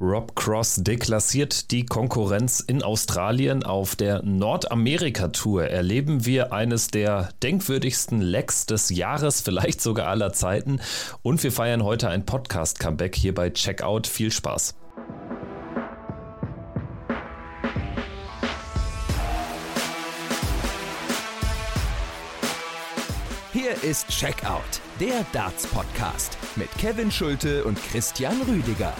Rob 0.00 0.36
Cross 0.36 0.76
deklassiert 0.76 1.72
die 1.72 1.84
Konkurrenz 1.84 2.60
in 2.60 2.84
Australien. 2.84 3.64
Auf 3.64 3.96
der 3.96 4.22
Nordamerika-Tour 4.22 5.64
erleben 5.64 6.24
wir 6.24 6.52
eines 6.52 6.86
der 6.86 7.30
denkwürdigsten 7.42 8.20
Lecks 8.20 8.66
des 8.66 8.90
Jahres, 8.90 9.40
vielleicht 9.44 9.80
sogar 9.80 10.06
aller 10.06 10.32
Zeiten. 10.32 10.80
Und 11.22 11.42
wir 11.42 11.50
feiern 11.50 11.82
heute 11.82 12.08
ein 12.08 12.24
Podcast-Comeback 12.24 13.16
hier 13.16 13.34
bei 13.34 13.50
Checkout. 13.50 14.06
Viel 14.06 14.30
Spaß. 14.30 14.76
Hier 23.52 23.82
ist 23.82 24.06
Checkout, 24.08 24.80
der 25.00 25.26
Darts-Podcast 25.32 26.38
mit 26.54 26.70
Kevin 26.78 27.10
Schulte 27.10 27.64
und 27.64 27.82
Christian 27.82 28.40
Rüdiger. 28.42 28.94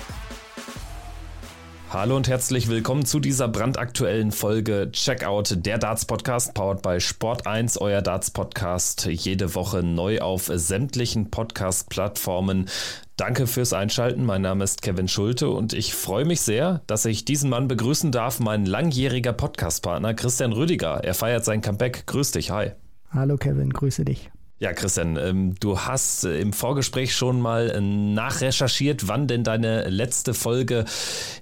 Hallo 1.91 2.17
und 2.17 2.29
herzlich 2.29 2.69
willkommen 2.69 3.07
zu 3.07 3.19
dieser 3.19 3.49
brandaktuellen 3.49 4.31
Folge 4.31 4.91
Checkout, 4.93 5.65
der 5.65 5.79
Darts 5.79 6.05
Podcast, 6.05 6.53
powered 6.53 6.83
by 6.83 7.01
Sport 7.01 7.47
1, 7.47 7.79
euer 7.81 8.03
Darts 8.03 8.31
Podcast, 8.31 9.07
jede 9.07 9.55
Woche 9.55 9.83
neu 9.83 10.21
auf 10.21 10.51
sämtlichen 10.53 11.31
Podcast-Plattformen. 11.31 12.69
Danke 13.17 13.47
fürs 13.47 13.73
Einschalten. 13.73 14.27
Mein 14.27 14.43
Name 14.43 14.65
ist 14.65 14.83
Kevin 14.83 15.09
Schulte 15.09 15.49
und 15.49 15.73
ich 15.73 15.95
freue 15.95 16.27
mich 16.27 16.43
sehr, 16.43 16.83
dass 16.87 17.07
ich 17.07 17.25
diesen 17.25 17.49
Mann 17.49 17.69
begrüßen 17.69 18.13
darf, 18.13 18.39
mein 18.39 18.67
langjähriger 18.67 19.33
Podcast-Partner 19.33 20.13
Christian 20.13 20.53
Rüdiger. 20.53 21.03
Er 21.03 21.15
feiert 21.15 21.47
sein 21.47 21.63
Comeback. 21.63 22.07
Grüß 22.07 22.33
dich. 22.33 22.51
Hi. 22.51 22.73
Hallo 23.13 23.39
Kevin, 23.39 23.73
grüße 23.73 24.05
dich. 24.05 24.31
Ja, 24.61 24.73
Christian, 24.73 25.17
ähm, 25.17 25.55
du 25.61 25.79
hast 25.79 26.25
äh, 26.25 26.41
im 26.41 26.53
Vorgespräch 26.53 27.15
schon 27.15 27.41
mal 27.41 27.71
äh, 27.71 27.81
nachrecherchiert, 27.81 29.07
wann 29.07 29.29
denn 29.29 29.45
deine 29.45 29.89
letzte 29.89 30.35
Folge 30.35 30.85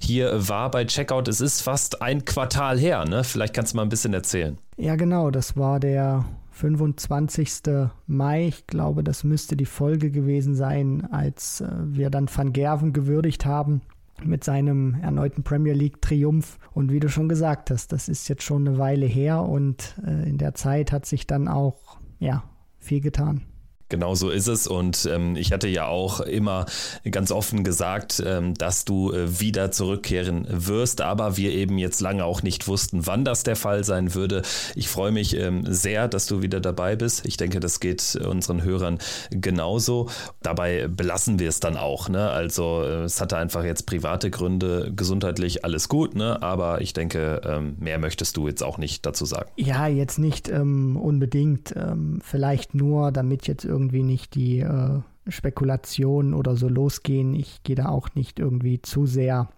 hier 0.00 0.48
war 0.50 0.70
bei 0.70 0.84
Checkout. 0.84 1.26
Es 1.26 1.40
ist 1.40 1.62
fast 1.62 2.02
ein 2.02 2.26
Quartal 2.26 2.78
her, 2.78 3.06
ne? 3.06 3.24
Vielleicht 3.24 3.54
kannst 3.54 3.72
du 3.72 3.76
mal 3.76 3.84
ein 3.84 3.88
bisschen 3.88 4.12
erzählen. 4.12 4.58
Ja, 4.76 4.96
genau, 4.96 5.30
das 5.30 5.56
war 5.56 5.80
der 5.80 6.26
25. 6.50 7.62
Mai. 8.06 8.48
Ich 8.48 8.66
glaube, 8.66 9.02
das 9.02 9.24
müsste 9.24 9.56
die 9.56 9.64
Folge 9.64 10.10
gewesen 10.10 10.54
sein, 10.54 11.08
als 11.10 11.62
äh, 11.62 11.68
wir 11.86 12.10
dann 12.10 12.28
Van 12.28 12.52
Gerven 12.52 12.92
gewürdigt 12.92 13.46
haben 13.46 13.80
mit 14.22 14.44
seinem 14.44 14.94
erneuten 15.00 15.42
Premier 15.42 15.72
League 15.72 16.02
Triumph. 16.02 16.58
Und 16.74 16.92
wie 16.92 17.00
du 17.00 17.08
schon 17.08 17.30
gesagt 17.30 17.70
hast, 17.70 17.92
das 17.92 18.10
ist 18.10 18.28
jetzt 18.28 18.42
schon 18.42 18.68
eine 18.68 18.76
Weile 18.76 19.04
her 19.04 19.42
und 19.42 19.94
in 20.24 20.38
der 20.38 20.54
Zeit 20.54 20.90
hat 20.90 21.04
sich 21.04 21.26
dann 21.26 21.48
auch, 21.48 21.98
ja, 22.18 22.42
viel 22.86 23.00
getan. 23.00 23.42
Genau 23.88 24.14
so 24.16 24.30
ist 24.30 24.48
es. 24.48 24.66
Und 24.66 25.08
ähm, 25.10 25.36
ich 25.36 25.52
hatte 25.52 25.68
ja 25.68 25.86
auch 25.86 26.20
immer 26.20 26.66
ganz 27.08 27.30
offen 27.30 27.62
gesagt, 27.62 28.22
ähm, 28.24 28.54
dass 28.54 28.84
du 28.84 29.12
äh, 29.12 29.40
wieder 29.40 29.70
zurückkehren 29.70 30.46
wirst, 30.50 31.00
aber 31.00 31.36
wir 31.36 31.52
eben 31.52 31.78
jetzt 31.78 32.00
lange 32.00 32.24
auch 32.24 32.42
nicht 32.42 32.66
wussten, 32.66 33.06
wann 33.06 33.24
das 33.24 33.44
der 33.44 33.54
Fall 33.54 33.84
sein 33.84 34.14
würde. 34.14 34.42
Ich 34.74 34.88
freue 34.88 35.12
mich 35.12 35.36
ähm, 35.36 35.64
sehr, 35.72 36.08
dass 36.08 36.26
du 36.26 36.42
wieder 36.42 36.60
dabei 36.60 36.96
bist. 36.96 37.26
Ich 37.26 37.36
denke, 37.36 37.60
das 37.60 37.78
geht 37.78 38.16
unseren 38.16 38.64
Hörern 38.64 38.98
genauso. 39.30 40.08
Dabei 40.42 40.88
belassen 40.88 41.38
wir 41.38 41.48
es 41.48 41.60
dann 41.60 41.76
auch. 41.76 42.08
Ne? 42.08 42.28
Also 42.28 42.82
äh, 42.82 43.04
es 43.04 43.20
hatte 43.20 43.36
einfach 43.36 43.62
jetzt 43.64 43.86
private 43.86 44.30
Gründe, 44.30 44.92
gesundheitlich 44.94 45.64
alles 45.64 45.88
gut, 45.88 46.16
ne? 46.16 46.42
aber 46.42 46.80
ich 46.80 46.92
denke, 46.92 47.40
ähm, 47.44 47.76
mehr 47.78 47.98
möchtest 47.98 48.36
du 48.36 48.48
jetzt 48.48 48.64
auch 48.64 48.78
nicht 48.78 49.06
dazu 49.06 49.26
sagen. 49.26 49.48
Ja, 49.56 49.86
jetzt 49.86 50.18
nicht 50.18 50.48
ähm, 50.48 50.96
unbedingt. 50.96 51.72
Ähm, 51.76 52.20
vielleicht 52.22 52.74
nur, 52.74 53.12
damit 53.12 53.46
jetzt 53.46 53.64
irgendwie 53.64 53.75
nicht 53.78 54.34
die 54.34 54.60
äh, 54.60 55.00
Spekulationen 55.28 56.34
oder 56.34 56.56
so 56.56 56.68
losgehen. 56.68 57.34
Ich 57.34 57.62
gehe 57.62 57.76
da 57.76 57.88
auch 57.88 58.08
nicht 58.14 58.38
irgendwie 58.38 58.80
zu 58.80 59.06
sehr 59.06 59.48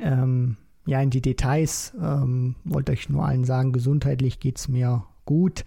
ähm, 0.00 0.56
ja, 0.86 1.00
in 1.00 1.10
die 1.10 1.22
Details. 1.22 1.92
Ähm, 2.00 2.56
wollte 2.64 2.92
euch 2.92 3.08
nur 3.08 3.24
allen 3.24 3.44
sagen, 3.44 3.72
gesundheitlich 3.72 4.40
geht 4.40 4.58
es 4.58 4.68
mir 4.68 5.04
gut. 5.24 5.64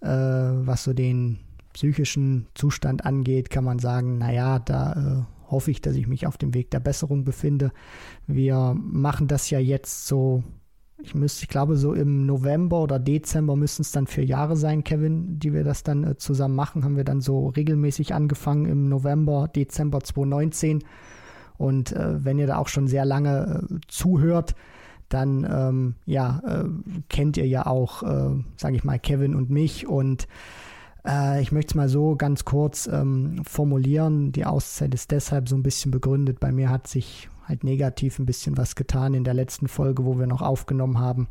Äh, 0.00 0.08
was 0.08 0.84
so 0.84 0.92
den 0.92 1.38
psychischen 1.72 2.46
Zustand 2.54 3.04
angeht, 3.04 3.50
kann 3.50 3.64
man 3.64 3.78
sagen, 3.78 4.18
naja, 4.18 4.58
da 4.58 4.92
äh, 4.92 5.50
hoffe 5.50 5.70
ich, 5.70 5.80
dass 5.80 5.96
ich 5.96 6.06
mich 6.06 6.26
auf 6.26 6.36
dem 6.36 6.54
Weg 6.54 6.70
der 6.70 6.80
Besserung 6.80 7.24
befinde. 7.24 7.72
Wir 8.26 8.76
machen 8.76 9.28
das 9.28 9.48
ja 9.50 9.58
jetzt 9.58 10.06
so 10.06 10.42
ich 11.00 11.14
müsste, 11.14 11.42
ich 11.42 11.48
glaube, 11.48 11.76
so 11.76 11.94
im 11.94 12.26
November 12.26 12.82
oder 12.82 12.98
Dezember 12.98 13.54
müssten 13.54 13.82
es 13.82 13.92
dann 13.92 14.06
vier 14.06 14.24
Jahre 14.24 14.56
sein, 14.56 14.82
Kevin, 14.82 15.38
die 15.38 15.52
wir 15.52 15.62
das 15.62 15.82
dann 15.82 16.04
äh, 16.04 16.16
zusammen 16.16 16.56
machen. 16.56 16.84
Haben 16.84 16.96
wir 16.96 17.04
dann 17.04 17.20
so 17.20 17.48
regelmäßig 17.48 18.14
angefangen 18.14 18.66
im 18.66 18.88
November, 18.88 19.48
Dezember 19.48 20.00
2019. 20.00 20.82
Und 21.56 21.92
äh, 21.92 22.24
wenn 22.24 22.38
ihr 22.38 22.46
da 22.46 22.58
auch 22.58 22.68
schon 22.68 22.88
sehr 22.88 23.04
lange 23.04 23.66
äh, 23.70 23.74
zuhört, 23.86 24.54
dann 25.08 25.46
ähm, 25.50 25.94
ja, 26.04 26.42
äh, 26.46 26.64
kennt 27.08 27.36
ihr 27.36 27.46
ja 27.46 27.66
auch, 27.66 28.02
äh, 28.02 28.42
sage 28.56 28.76
ich 28.76 28.84
mal, 28.84 28.98
Kevin 28.98 29.34
und 29.34 29.50
mich. 29.50 29.86
Und 29.86 30.28
ich 31.40 31.52
möchte 31.52 31.70
es 31.70 31.74
mal 31.74 31.88
so 31.88 32.16
ganz 32.16 32.44
kurz 32.44 32.86
ähm, 32.86 33.42
formulieren. 33.46 34.30
Die 34.32 34.44
Auszeit 34.44 34.92
ist 34.92 35.10
deshalb 35.10 35.48
so 35.48 35.56
ein 35.56 35.62
bisschen 35.62 35.90
begründet. 35.90 36.38
Bei 36.38 36.52
mir 36.52 36.68
hat 36.68 36.86
sich 36.86 37.30
halt 37.48 37.64
negativ 37.64 38.18
ein 38.18 38.26
bisschen 38.26 38.56
was 38.56 38.74
getan. 38.74 39.14
In 39.14 39.24
der 39.24 39.34
letzten 39.34 39.68
Folge, 39.68 40.04
wo 40.04 40.18
wir 40.18 40.26
noch 40.26 40.42
aufgenommen 40.42 40.98
haben, 40.98 41.28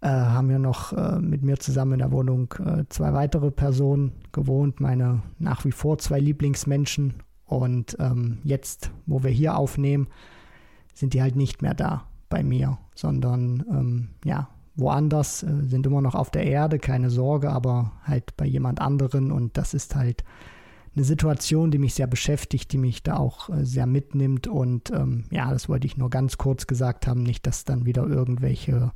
äh, 0.00 0.08
haben 0.08 0.48
wir 0.48 0.58
noch 0.58 0.92
äh, 0.92 1.18
mit 1.18 1.42
mir 1.42 1.58
zusammen 1.58 1.94
in 1.94 1.98
der 2.00 2.12
Wohnung 2.12 2.52
äh, 2.64 2.84
zwei 2.88 3.12
weitere 3.12 3.50
Personen 3.50 4.12
gewohnt, 4.32 4.80
meine 4.80 5.22
nach 5.38 5.64
wie 5.64 5.72
vor 5.72 5.98
zwei 5.98 6.20
Lieblingsmenschen. 6.20 7.14
Und 7.44 7.96
ähm, 7.98 8.38
jetzt, 8.44 8.90
wo 9.06 9.22
wir 9.22 9.30
hier 9.30 9.56
aufnehmen, 9.56 10.08
sind 10.92 11.14
die 11.14 11.22
halt 11.22 11.36
nicht 11.36 11.62
mehr 11.62 11.74
da 11.74 12.04
bei 12.28 12.42
mir, 12.42 12.78
sondern 12.94 13.64
ähm, 13.70 14.08
ja, 14.24 14.48
woanders, 14.76 15.42
äh, 15.42 15.62
sind 15.62 15.86
immer 15.86 16.00
noch 16.02 16.14
auf 16.14 16.30
der 16.30 16.44
Erde, 16.44 16.78
keine 16.78 17.10
Sorge, 17.10 17.50
aber 17.50 17.92
halt 18.04 18.36
bei 18.36 18.46
jemand 18.46 18.80
anderen 18.80 19.32
und 19.32 19.56
das 19.56 19.74
ist 19.74 19.94
halt 19.96 20.24
eine 20.94 21.04
Situation, 21.04 21.70
die 21.70 21.78
mich 21.78 21.94
sehr 21.94 22.06
beschäftigt, 22.06 22.72
die 22.72 22.78
mich 22.78 23.02
da 23.02 23.16
auch 23.16 23.48
äh, 23.50 23.64
sehr 23.64 23.86
mitnimmt. 23.86 24.46
Und 24.46 24.90
ähm, 24.90 25.24
ja, 25.30 25.50
das 25.50 25.68
wollte 25.68 25.86
ich 25.86 25.96
nur 25.96 26.10
ganz 26.10 26.38
kurz 26.38 26.66
gesagt 26.66 27.06
haben, 27.06 27.22
nicht, 27.22 27.46
dass 27.46 27.64
dann 27.64 27.86
wieder 27.86 28.06
irgendwelche 28.06 28.92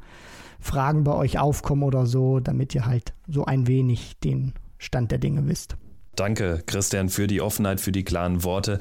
Fragen 0.60 1.04
bei 1.04 1.14
euch 1.14 1.38
aufkommen 1.38 1.82
oder 1.82 2.06
so, 2.06 2.40
damit 2.40 2.74
ihr 2.74 2.86
halt 2.86 3.14
so 3.28 3.44
ein 3.44 3.66
wenig 3.66 4.18
den 4.20 4.54
Stand 4.78 5.10
der 5.10 5.18
Dinge 5.18 5.46
wisst. 5.46 5.76
Danke, 6.14 6.62
Christian, 6.66 7.08
für 7.08 7.26
die 7.26 7.40
Offenheit, 7.40 7.80
für 7.80 7.90
die 7.90 8.04
klaren 8.04 8.44
Worte. 8.44 8.78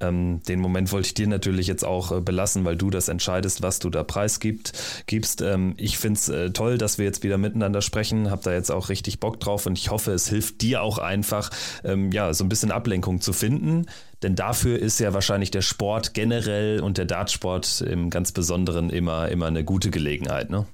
Ähm, 0.00 0.40
den 0.48 0.58
Moment 0.58 0.90
wollte 0.90 1.08
ich 1.08 1.14
dir 1.14 1.26
natürlich 1.26 1.66
jetzt 1.66 1.84
auch 1.84 2.12
äh, 2.12 2.20
belassen, 2.22 2.64
weil 2.64 2.76
du 2.76 2.88
das 2.88 3.08
entscheidest, 3.08 3.60
was 3.60 3.78
du 3.78 3.90
da 3.90 4.02
preisgibst. 4.02 5.04
Gibst. 5.06 5.42
Ähm, 5.42 5.74
ich 5.76 5.98
finde 5.98 6.18
es 6.18 6.28
äh, 6.30 6.50
toll, 6.50 6.78
dass 6.78 6.96
wir 6.96 7.04
jetzt 7.04 7.22
wieder 7.22 7.36
miteinander 7.36 7.82
sprechen. 7.82 8.30
Hab 8.30 8.42
da 8.42 8.54
jetzt 8.54 8.70
auch 8.70 8.88
richtig 8.88 9.20
Bock 9.20 9.38
drauf 9.38 9.66
und 9.66 9.78
ich 9.78 9.90
hoffe, 9.90 10.12
es 10.12 10.28
hilft 10.28 10.62
dir 10.62 10.82
auch 10.82 10.96
einfach, 10.96 11.50
ähm, 11.84 12.10
ja, 12.10 12.32
so 12.32 12.42
ein 12.42 12.48
bisschen 12.48 12.70
Ablenkung 12.70 13.20
zu 13.20 13.34
finden. 13.34 13.84
Denn 14.22 14.34
dafür 14.34 14.78
ist 14.78 14.98
ja 14.98 15.12
wahrscheinlich 15.12 15.50
der 15.50 15.62
Sport 15.62 16.14
generell 16.14 16.80
und 16.80 16.96
der 16.96 17.04
Dartsport 17.04 17.82
im 17.82 18.08
ganz 18.08 18.32
Besonderen 18.32 18.88
immer, 18.88 19.28
immer 19.28 19.46
eine 19.46 19.62
gute 19.62 19.90
Gelegenheit, 19.90 20.48
ne? 20.48 20.66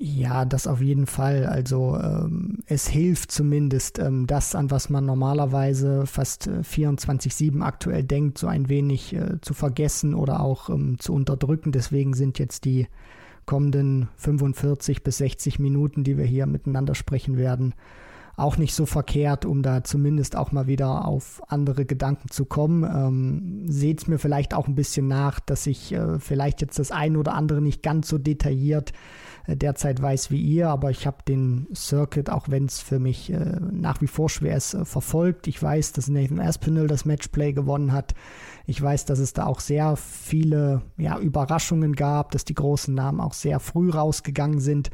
Ja, 0.00 0.44
das 0.44 0.68
auf 0.68 0.80
jeden 0.80 1.06
Fall. 1.06 1.44
Also 1.44 1.98
ähm, 2.00 2.58
es 2.66 2.86
hilft 2.86 3.32
zumindest, 3.32 3.98
ähm, 3.98 4.28
das, 4.28 4.54
an 4.54 4.70
was 4.70 4.90
man 4.90 5.04
normalerweise 5.04 6.06
fast 6.06 6.46
äh, 6.46 6.60
24-7 6.60 7.60
aktuell 7.62 8.04
denkt, 8.04 8.38
so 8.38 8.46
ein 8.46 8.68
wenig 8.68 9.12
äh, 9.12 9.40
zu 9.40 9.54
vergessen 9.54 10.14
oder 10.14 10.38
auch 10.38 10.70
ähm, 10.70 11.00
zu 11.00 11.12
unterdrücken. 11.12 11.72
Deswegen 11.72 12.14
sind 12.14 12.38
jetzt 12.38 12.64
die 12.64 12.86
kommenden 13.44 14.08
45 14.18 15.02
bis 15.02 15.18
60 15.18 15.58
Minuten, 15.58 16.04
die 16.04 16.16
wir 16.16 16.26
hier 16.26 16.46
miteinander 16.46 16.94
sprechen 16.94 17.36
werden, 17.36 17.74
auch 18.36 18.56
nicht 18.56 18.76
so 18.76 18.86
verkehrt, 18.86 19.46
um 19.46 19.62
da 19.62 19.82
zumindest 19.82 20.36
auch 20.36 20.52
mal 20.52 20.68
wieder 20.68 21.08
auf 21.08 21.42
andere 21.48 21.84
Gedanken 21.84 22.28
zu 22.30 22.44
kommen. 22.44 22.84
Ähm, 22.84 23.64
Seht 23.68 24.02
es 24.02 24.06
mir 24.06 24.20
vielleicht 24.20 24.54
auch 24.54 24.68
ein 24.68 24.76
bisschen 24.76 25.08
nach, 25.08 25.40
dass 25.40 25.66
ich 25.66 25.92
äh, 25.92 26.20
vielleicht 26.20 26.60
jetzt 26.60 26.78
das 26.78 26.92
eine 26.92 27.18
oder 27.18 27.34
andere 27.34 27.60
nicht 27.60 27.82
ganz 27.82 28.06
so 28.08 28.16
detailliert 28.16 28.90
äh, 28.90 28.94
derzeit 29.54 30.00
weiß 30.02 30.30
wie 30.30 30.40
ihr, 30.40 30.68
aber 30.68 30.90
ich 30.90 31.06
habe 31.06 31.18
den 31.26 31.66
Circuit, 31.74 32.30
auch 32.30 32.48
wenn 32.48 32.66
es 32.66 32.80
für 32.80 32.98
mich 32.98 33.32
äh, 33.32 33.56
nach 33.70 34.00
wie 34.00 34.06
vor 34.06 34.28
schwer 34.28 34.56
ist, 34.56 34.74
äh, 34.74 34.84
verfolgt. 34.84 35.46
Ich 35.46 35.62
weiß, 35.62 35.92
dass 35.92 36.08
Nathan 36.08 36.40
Aspinall 36.40 36.86
das 36.86 37.04
Matchplay 37.04 37.52
gewonnen 37.52 37.92
hat. 37.92 38.14
Ich 38.66 38.80
weiß, 38.80 39.06
dass 39.06 39.18
es 39.18 39.32
da 39.32 39.46
auch 39.46 39.60
sehr 39.60 39.96
viele 39.96 40.82
ja, 40.98 41.18
Überraschungen 41.18 41.94
gab, 41.94 42.32
dass 42.32 42.44
die 42.44 42.54
großen 42.54 42.94
Namen 42.94 43.20
auch 43.20 43.32
sehr 43.32 43.60
früh 43.60 43.90
rausgegangen 43.90 44.60
sind. 44.60 44.90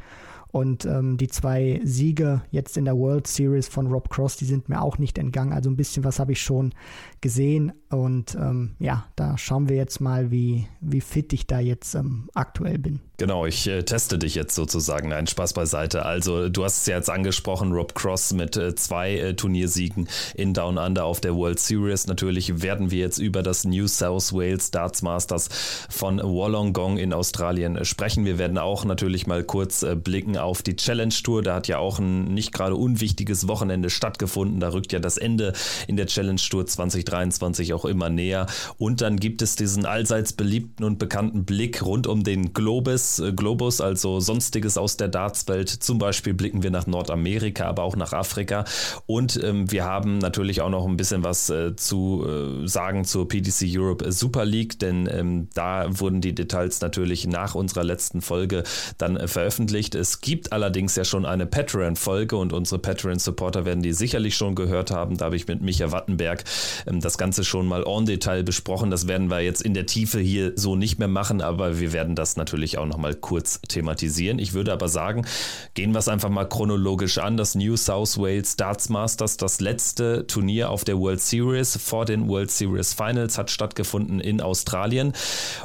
Und 0.55 0.85
ähm, 0.85 1.17
die 1.17 1.27
zwei 1.27 1.81
Siege 1.83 2.41
jetzt 2.49 2.77
in 2.77 2.85
der 2.85 2.95
World 2.95 3.27
Series 3.27 3.67
von 3.67 3.87
Rob 3.87 4.09
Cross, 4.09 4.37
die 4.37 4.45
sind 4.45 4.69
mir 4.69 4.81
auch 4.81 4.97
nicht 4.97 5.17
entgangen. 5.17 5.51
Also 5.51 5.69
ein 5.69 5.75
bisschen 5.75 6.05
was 6.05 6.17
habe 6.17 6.31
ich 6.31 6.41
schon 6.41 6.73
gesehen. 7.25 7.73
Und 7.89 8.35
ähm, 8.35 8.75
ja, 8.77 9.05
da 9.15 9.35
schauen 9.35 9.67
wir 9.67 9.77
jetzt 9.77 9.99
mal, 9.99 10.29
wie, 10.29 10.67
wie 10.79 11.01
fit 11.01 11.33
ich 11.33 11.47
da 11.47 11.59
jetzt 11.59 11.95
ähm, 11.95 12.29
aktuell 12.35 12.77
bin. 12.77 12.99
Genau, 13.17 13.45
ich 13.45 13.65
äh, 13.67 13.83
teste 13.83 14.19
dich 14.19 14.35
jetzt 14.35 14.53
sozusagen. 14.53 15.09
Nein, 15.09 15.25
Spaß 15.25 15.53
beiseite. 15.53 16.05
Also, 16.05 16.49
du 16.49 16.65
hast 16.65 16.81
es 16.81 16.85
ja 16.85 16.97
jetzt 16.97 17.09
angesprochen, 17.09 17.71
Rob 17.71 17.95
Cross 17.95 18.33
mit 18.33 18.57
äh, 18.57 18.75
zwei 18.75 19.15
äh, 19.15 19.33
Turniersiegen 19.33 20.07
in 20.35 20.53
Down 20.53 20.77
Under 20.77 21.05
auf 21.05 21.21
der 21.21 21.35
World 21.35 21.59
Series. 21.59 22.07
Natürlich 22.07 22.61
werden 22.61 22.91
wir 22.91 22.99
jetzt 22.99 23.17
über 23.17 23.41
das 23.41 23.63
New 23.63 23.87
South 23.87 24.33
Wales 24.33 24.69
Darts 24.69 25.01
Masters 25.01 25.49
von 25.89 26.21
Wollongong 26.21 26.97
in 26.97 27.13
Australien 27.13 27.85
sprechen. 27.85 28.25
Wir 28.25 28.37
werden 28.37 28.57
auch 28.57 28.85
natürlich 28.85 29.25
mal 29.25 29.43
kurz 29.43 29.81
äh, 29.81 29.95
blicken 29.95 30.37
auf 30.37 30.61
die 30.61 30.75
Challenge 30.75 31.15
Tour. 31.23 31.41
Da 31.41 31.55
hat 31.55 31.67
ja 31.67 31.79
auch 31.79 31.97
ein 31.97 32.33
nicht 32.33 32.51
gerade 32.51 32.75
unwichtiges 32.75 33.47
Wochenende 33.47 33.89
stattgefunden. 33.89 34.59
Da 34.59 34.73
rückt 34.73 34.91
ja 34.91 34.99
das 34.99 35.17
Ende 35.17 35.53
in 35.87 35.95
der 35.95 36.07
Challenge 36.07 36.41
Tour 36.41 36.65
2023 36.65 37.14
auch 37.73 37.85
immer 37.85 38.09
näher. 38.09 38.47
Und 38.77 39.01
dann 39.01 39.17
gibt 39.17 39.41
es 39.41 39.55
diesen 39.55 39.85
allseits 39.85 40.33
beliebten 40.33 40.83
und 40.83 40.99
bekannten 40.99 41.45
Blick 41.45 41.83
rund 41.83 42.07
um 42.07 42.23
den 42.23 42.53
Globus, 42.53 43.19
äh, 43.19 43.33
Globus, 43.33 43.81
also 43.81 44.19
sonstiges 44.19 44.77
aus 44.77 44.97
der 44.97 45.07
Dartswelt. 45.07 45.69
Zum 45.69 45.97
Beispiel 45.97 46.33
blicken 46.33 46.63
wir 46.63 46.71
nach 46.71 46.87
Nordamerika, 46.87 47.65
aber 47.65 47.83
auch 47.83 47.95
nach 47.95 48.13
Afrika. 48.13 48.65
Und 49.05 49.39
ähm, 49.43 49.71
wir 49.71 49.85
haben 49.85 50.17
natürlich 50.17 50.61
auch 50.61 50.69
noch 50.69 50.85
ein 50.85 50.97
bisschen 50.97 51.23
was 51.23 51.49
äh, 51.49 51.75
zu 51.75 52.25
äh, 52.27 52.67
sagen 52.67 53.05
zur 53.05 53.27
PDC 53.27 53.65
Europe 53.67 54.11
Super 54.11 54.45
League, 54.45 54.79
denn 54.79 55.07
ähm, 55.11 55.49
da 55.53 55.85
wurden 55.99 56.21
die 56.21 56.33
Details 56.33 56.81
natürlich 56.81 57.27
nach 57.27 57.55
unserer 57.55 57.83
letzten 57.83 58.21
Folge 58.21 58.63
dann 58.97 59.17
äh, 59.17 59.27
veröffentlicht. 59.27 59.95
Es 59.95 60.21
gibt 60.21 60.51
allerdings 60.51 60.95
ja 60.95 61.05
schon 61.05 61.25
eine 61.25 61.45
Patreon-Folge 61.45 62.35
und 62.35 62.53
unsere 62.53 62.79
Patreon-Supporter 62.79 63.65
werden 63.65 63.83
die 63.83 63.93
sicherlich 63.93 64.35
schon 64.35 64.55
gehört 64.55 64.91
haben. 64.91 65.17
Da 65.17 65.25
habe 65.25 65.35
ich 65.35 65.47
mit 65.47 65.61
Micha 65.61 65.91
Wattenberg 65.91 66.43
ähm, 66.87 67.01
das 67.05 67.17
Ganze 67.17 67.43
schon 67.43 67.67
mal 67.67 67.85
en 67.87 68.05
Detail 68.05 68.43
besprochen. 68.43 68.89
Das 68.89 69.07
werden 69.07 69.29
wir 69.29 69.39
jetzt 69.39 69.61
in 69.61 69.73
der 69.73 69.85
Tiefe 69.85 70.19
hier 70.19 70.53
so 70.55 70.75
nicht 70.75 70.97
mehr 70.97 71.07
machen, 71.07 71.41
aber 71.41 71.79
wir 71.79 71.93
werden 71.93 72.15
das 72.15 72.35
natürlich 72.35 72.77
auch 72.77 72.87
nochmal 72.87 73.13
kurz 73.13 73.61
thematisieren. 73.67 74.39
Ich 74.39 74.53
würde 74.53 74.73
aber 74.73 74.89
sagen, 74.89 75.25
gehen 75.75 75.93
wir 75.93 75.99
es 75.99 76.07
einfach 76.07 76.29
mal 76.29 76.49
chronologisch 76.49 77.19
an. 77.19 77.37
Das 77.37 77.53
New 77.55 77.77
South 77.77 78.17
Wales 78.17 78.55
Darts 78.55 78.89
Masters, 78.89 79.37
das 79.37 79.61
letzte 79.61 80.25
Turnier 80.25 80.71
auf 80.71 80.83
der 80.83 80.97
World 80.97 81.21
Series 81.21 81.77
vor 81.77 82.05
den 82.05 82.27
World 82.27 82.49
Series 82.49 82.93
Finals, 82.93 83.37
hat 83.37 83.51
stattgefunden 83.51 84.19
in 84.19 84.41
Australien. 84.41 85.13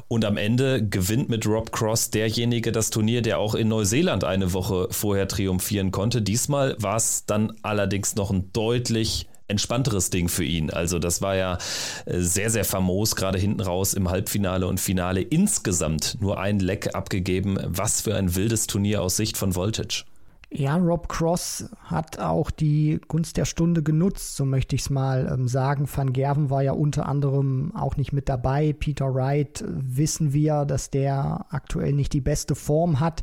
Und 0.09 0.27
am 0.27 0.37
Ende 0.37 0.87
gewinnt 0.87 1.31
mit 1.31 1.47
Rob 1.47 1.73
Cross 1.73 2.11
derjenige 2.11 2.71
das 2.71 2.91
Turnier, 2.91 3.23
der 3.23 3.39
auch 3.39 3.55
in 3.55 3.69
Neuseeland 3.69 4.25
eine 4.25 4.53
Woche 4.53 4.89
vorher 4.91 5.27
triumphieren 5.27 5.91
konnte. 5.91 6.21
Diesmal 6.21 6.77
war 6.79 6.97
es 6.97 7.25
dann 7.25 7.55
allerdings 7.63 8.15
noch 8.15 8.31
ein 8.31 8.51
deutlich 8.53 9.30
entspannteres 9.51 10.11
Ding 10.11 10.29
für 10.29 10.45
ihn. 10.45 10.71
Also 10.71 10.99
das 10.99 11.21
war 11.21 11.37
ja 11.37 11.59
äh, 12.07 12.21
sehr, 12.21 12.51
sehr 12.51 12.65
famos, 12.65 13.17
gerade 13.17 13.39
hinten 13.39 13.61
raus 13.61 13.95
im 13.95 14.09
Halbfinale 14.09 14.67
und 14.67 14.81
Finale 14.81 15.21
insgesamt 15.21 16.17
nur 16.21 16.41
ein 16.41 16.61
Leck 16.61 16.95
abgegeben. 16.95 17.59
Was 17.67 18.01
für 18.03 18.15
ein 18.17 18.35
wildes 18.35 18.67
Turnier 18.67 19.03
aus 19.03 19.17
Sicht 19.17 19.37
von 19.37 19.55
Voltage. 19.55 20.05
Ja, 20.53 20.77
Rob 20.77 21.09
Cross 21.09 21.71
hat 21.85 22.19
auch 22.19 22.51
die 22.51 23.01
Gunst 23.07 23.37
der 23.37 23.45
Stunde 23.45 23.85
genutzt, 23.85 24.35
so 24.35 24.45
möchte 24.45 24.75
ich 24.75 24.83
es 24.83 24.91
mal 24.91 25.31
ähm, 25.33 25.47
sagen. 25.47 25.89
Van 25.93 26.13
Gerven 26.13 26.51
war 26.51 26.63
ja 26.63 26.73
unter 26.73 27.07
anderem 27.07 27.73
auch 27.77 27.97
nicht 27.97 28.13
mit 28.13 28.29
dabei. 28.29 28.73
Peter 28.73 29.15
Wright 29.15 29.63
äh, 29.63 29.67
wissen 29.69 30.33
wir, 30.33 30.65
dass 30.65 30.91
der 30.91 31.47
aktuell 31.51 31.93
nicht 31.93 32.13
die 32.13 32.21
beste 32.21 32.57
Form 32.57 32.99
hat 32.99 33.23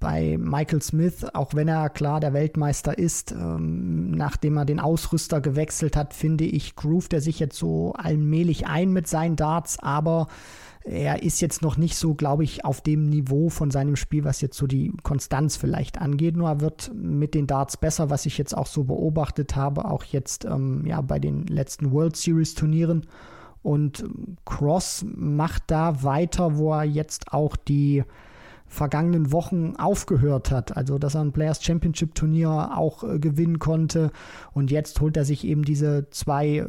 bei 0.00 0.36
Michael 0.38 0.82
Smith, 0.82 1.24
auch 1.34 1.54
wenn 1.54 1.68
er 1.68 1.90
klar 1.90 2.20
der 2.20 2.32
Weltmeister 2.32 2.96
ist, 2.96 3.32
ähm, 3.32 4.12
nachdem 4.12 4.56
er 4.56 4.64
den 4.64 4.80
Ausrüster 4.80 5.40
gewechselt 5.40 5.96
hat, 5.96 6.14
finde 6.14 6.44
ich, 6.44 6.76
groovt 6.76 7.12
er 7.12 7.20
sich 7.20 7.38
jetzt 7.40 7.56
so 7.56 7.92
allmählich 7.94 8.66
ein 8.66 8.92
mit 8.92 9.08
seinen 9.08 9.36
Darts, 9.36 9.78
aber 9.80 10.28
er 10.84 11.22
ist 11.22 11.40
jetzt 11.40 11.60
noch 11.62 11.76
nicht 11.76 11.96
so, 11.96 12.14
glaube 12.14 12.44
ich, 12.44 12.64
auf 12.64 12.80
dem 12.80 13.08
Niveau 13.08 13.50
von 13.50 13.70
seinem 13.70 13.96
Spiel, 13.96 14.24
was 14.24 14.40
jetzt 14.40 14.56
so 14.56 14.66
die 14.66 14.92
Konstanz 15.02 15.56
vielleicht 15.56 16.00
angeht. 16.00 16.36
Nur 16.36 16.48
er 16.48 16.60
wird 16.60 16.90
mit 16.94 17.34
den 17.34 17.46
Darts 17.46 17.76
besser, 17.76 18.08
was 18.08 18.24
ich 18.24 18.38
jetzt 18.38 18.56
auch 18.56 18.66
so 18.66 18.84
beobachtet 18.84 19.54
habe, 19.54 19.84
auch 19.84 20.04
jetzt 20.04 20.44
ähm, 20.44 20.86
ja 20.86 21.00
bei 21.02 21.18
den 21.18 21.46
letzten 21.46 21.92
World 21.92 22.16
Series 22.16 22.54
Turnieren. 22.54 23.06
Und 23.62 24.04
Cross 24.46 25.04
macht 25.14 25.64
da 25.66 26.02
weiter, 26.02 26.56
wo 26.56 26.72
er 26.72 26.84
jetzt 26.84 27.32
auch 27.32 27.56
die 27.56 28.04
vergangenen 28.68 29.32
Wochen 29.32 29.74
aufgehört 29.76 30.50
hat. 30.50 30.76
Also, 30.76 30.98
dass 30.98 31.14
er 31.14 31.22
ein 31.22 31.32
Players 31.32 31.62
Championship 31.62 32.14
Turnier 32.14 32.70
auch 32.76 33.02
äh, 33.02 33.18
gewinnen 33.18 33.58
konnte. 33.58 34.10
Und 34.52 34.70
jetzt 34.70 35.00
holt 35.00 35.16
er 35.16 35.24
sich 35.24 35.44
eben 35.44 35.62
diese 35.62 36.08
zwei 36.10 36.58
äh, 36.58 36.66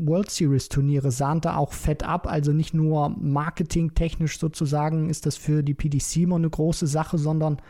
World 0.00 0.30
Series 0.30 0.68
Turniere, 0.68 1.10
sahnt 1.10 1.44
er 1.44 1.58
auch 1.58 1.72
fett 1.72 2.04
ab. 2.04 2.26
Also 2.26 2.52
nicht 2.52 2.74
nur 2.74 3.10
marketingtechnisch 3.20 4.38
sozusagen 4.38 5.10
ist 5.10 5.26
das 5.26 5.36
für 5.36 5.62
die 5.62 5.74
PDC 5.74 6.18
immer 6.18 6.36
eine 6.36 6.50
große 6.50 6.86
Sache, 6.86 7.18
sondern 7.18 7.60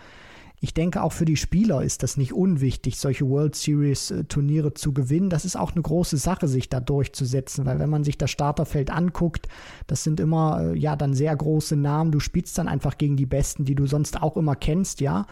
ich 0.64 0.74
denke, 0.74 1.02
auch 1.02 1.10
für 1.10 1.24
die 1.24 1.36
Spieler 1.36 1.82
ist 1.82 2.04
das 2.04 2.16
nicht 2.16 2.32
unwichtig, 2.32 2.96
solche 2.96 3.28
World 3.28 3.56
Series 3.56 4.12
äh, 4.12 4.22
Turniere 4.22 4.74
zu 4.74 4.94
gewinnen. 4.94 5.28
Das 5.28 5.44
ist 5.44 5.56
auch 5.56 5.72
eine 5.72 5.82
große 5.82 6.16
Sache, 6.18 6.46
sich 6.46 6.68
da 6.68 6.78
durchzusetzen, 6.78 7.66
weil 7.66 7.80
wenn 7.80 7.90
man 7.90 8.04
sich 8.04 8.16
das 8.16 8.30
Starterfeld 8.30 8.88
anguckt, 8.88 9.48
das 9.88 10.04
sind 10.04 10.20
immer 10.20 10.62
äh, 10.62 10.78
ja 10.78 10.94
dann 10.94 11.14
sehr 11.14 11.34
große 11.34 11.74
Namen. 11.74 12.12
Du 12.12 12.20
spielst 12.20 12.56
dann 12.58 12.68
einfach 12.68 12.96
gegen 12.96 13.16
die 13.16 13.26
Besten, 13.26 13.64
die 13.64 13.74
du 13.74 13.86
sonst 13.86 14.22
auch 14.22 14.36
immer 14.36 14.54
kennst, 14.54 15.00
ja. 15.00 15.26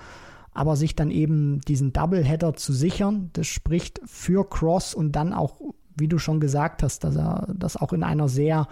Aber 0.52 0.74
sich 0.74 0.96
dann 0.96 1.12
eben 1.12 1.60
diesen 1.60 1.92
Doubleheader 1.92 2.54
zu 2.54 2.72
sichern, 2.72 3.30
das 3.34 3.46
spricht 3.46 4.00
für 4.06 4.50
Cross 4.50 4.94
und 4.94 5.12
dann 5.12 5.32
auch, 5.32 5.60
wie 5.96 6.08
du 6.08 6.18
schon 6.18 6.40
gesagt 6.40 6.82
hast, 6.82 7.04
dass 7.04 7.14
er 7.14 7.54
das 7.56 7.76
auch 7.76 7.92
in 7.92 8.02
einer 8.02 8.28
sehr 8.28 8.66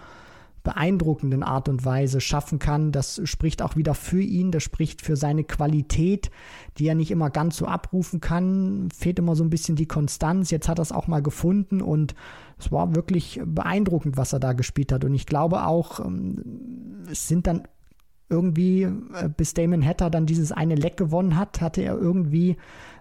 beeindruckenden 0.69 1.43
Art 1.43 1.71
und 1.71 1.87
Weise 1.87 2.21
schaffen 2.21 2.59
kann. 2.59 2.93
Das 2.93 3.23
spricht 3.25 3.63
auch 3.63 3.75
wieder 3.75 3.95
für 3.95 4.21
ihn, 4.21 4.51
das 4.51 4.63
spricht 4.63 5.01
für 5.01 5.17
seine 5.17 5.43
Qualität, 5.43 6.31
die 6.77 6.87
er 6.87 6.95
nicht 6.95 7.11
immer 7.11 7.31
ganz 7.31 7.57
so 7.57 7.65
abrufen 7.65 8.21
kann. 8.21 8.91
Fehlt 8.95 9.19
immer 9.19 9.35
so 9.35 9.45
ein 9.45 9.49
bisschen 9.49 9.77
die 9.77 9.89
Konstanz. 9.89 10.51
Jetzt 10.51 10.69
hat 10.69 10.79
er 10.79 10.83
es 10.83 10.93
auch 10.93 11.07
mal 11.07 11.23
gefunden 11.23 11.81
und 11.81 12.15
es 12.59 12.71
war 12.71 12.95
wirklich 12.95 13.41
beeindruckend, 13.47 14.19
was 14.19 14.35
er 14.35 14.41
da 14.41 14.53
gespielt 14.53 14.93
hat. 14.93 15.05
Und 15.05 15.15
ich 15.15 15.25
glaube 15.25 15.67
auch, 15.67 16.05
ähm, 16.05 17.07
es 17.11 17.29
sind 17.29 17.47
dann 17.47 17.63
irgendwie, 18.29 18.83
äh, 18.83 19.31
bis 19.35 19.55
Damon 19.55 19.83
Hatter 19.83 20.11
dann 20.11 20.27
dieses 20.27 20.53
eine 20.53 20.75
Leck 20.75 20.99
gewonnen 20.99 21.39
hat, 21.39 21.63
hatte 21.63 21.81
er 21.81 21.97
irgendwie 21.97 22.59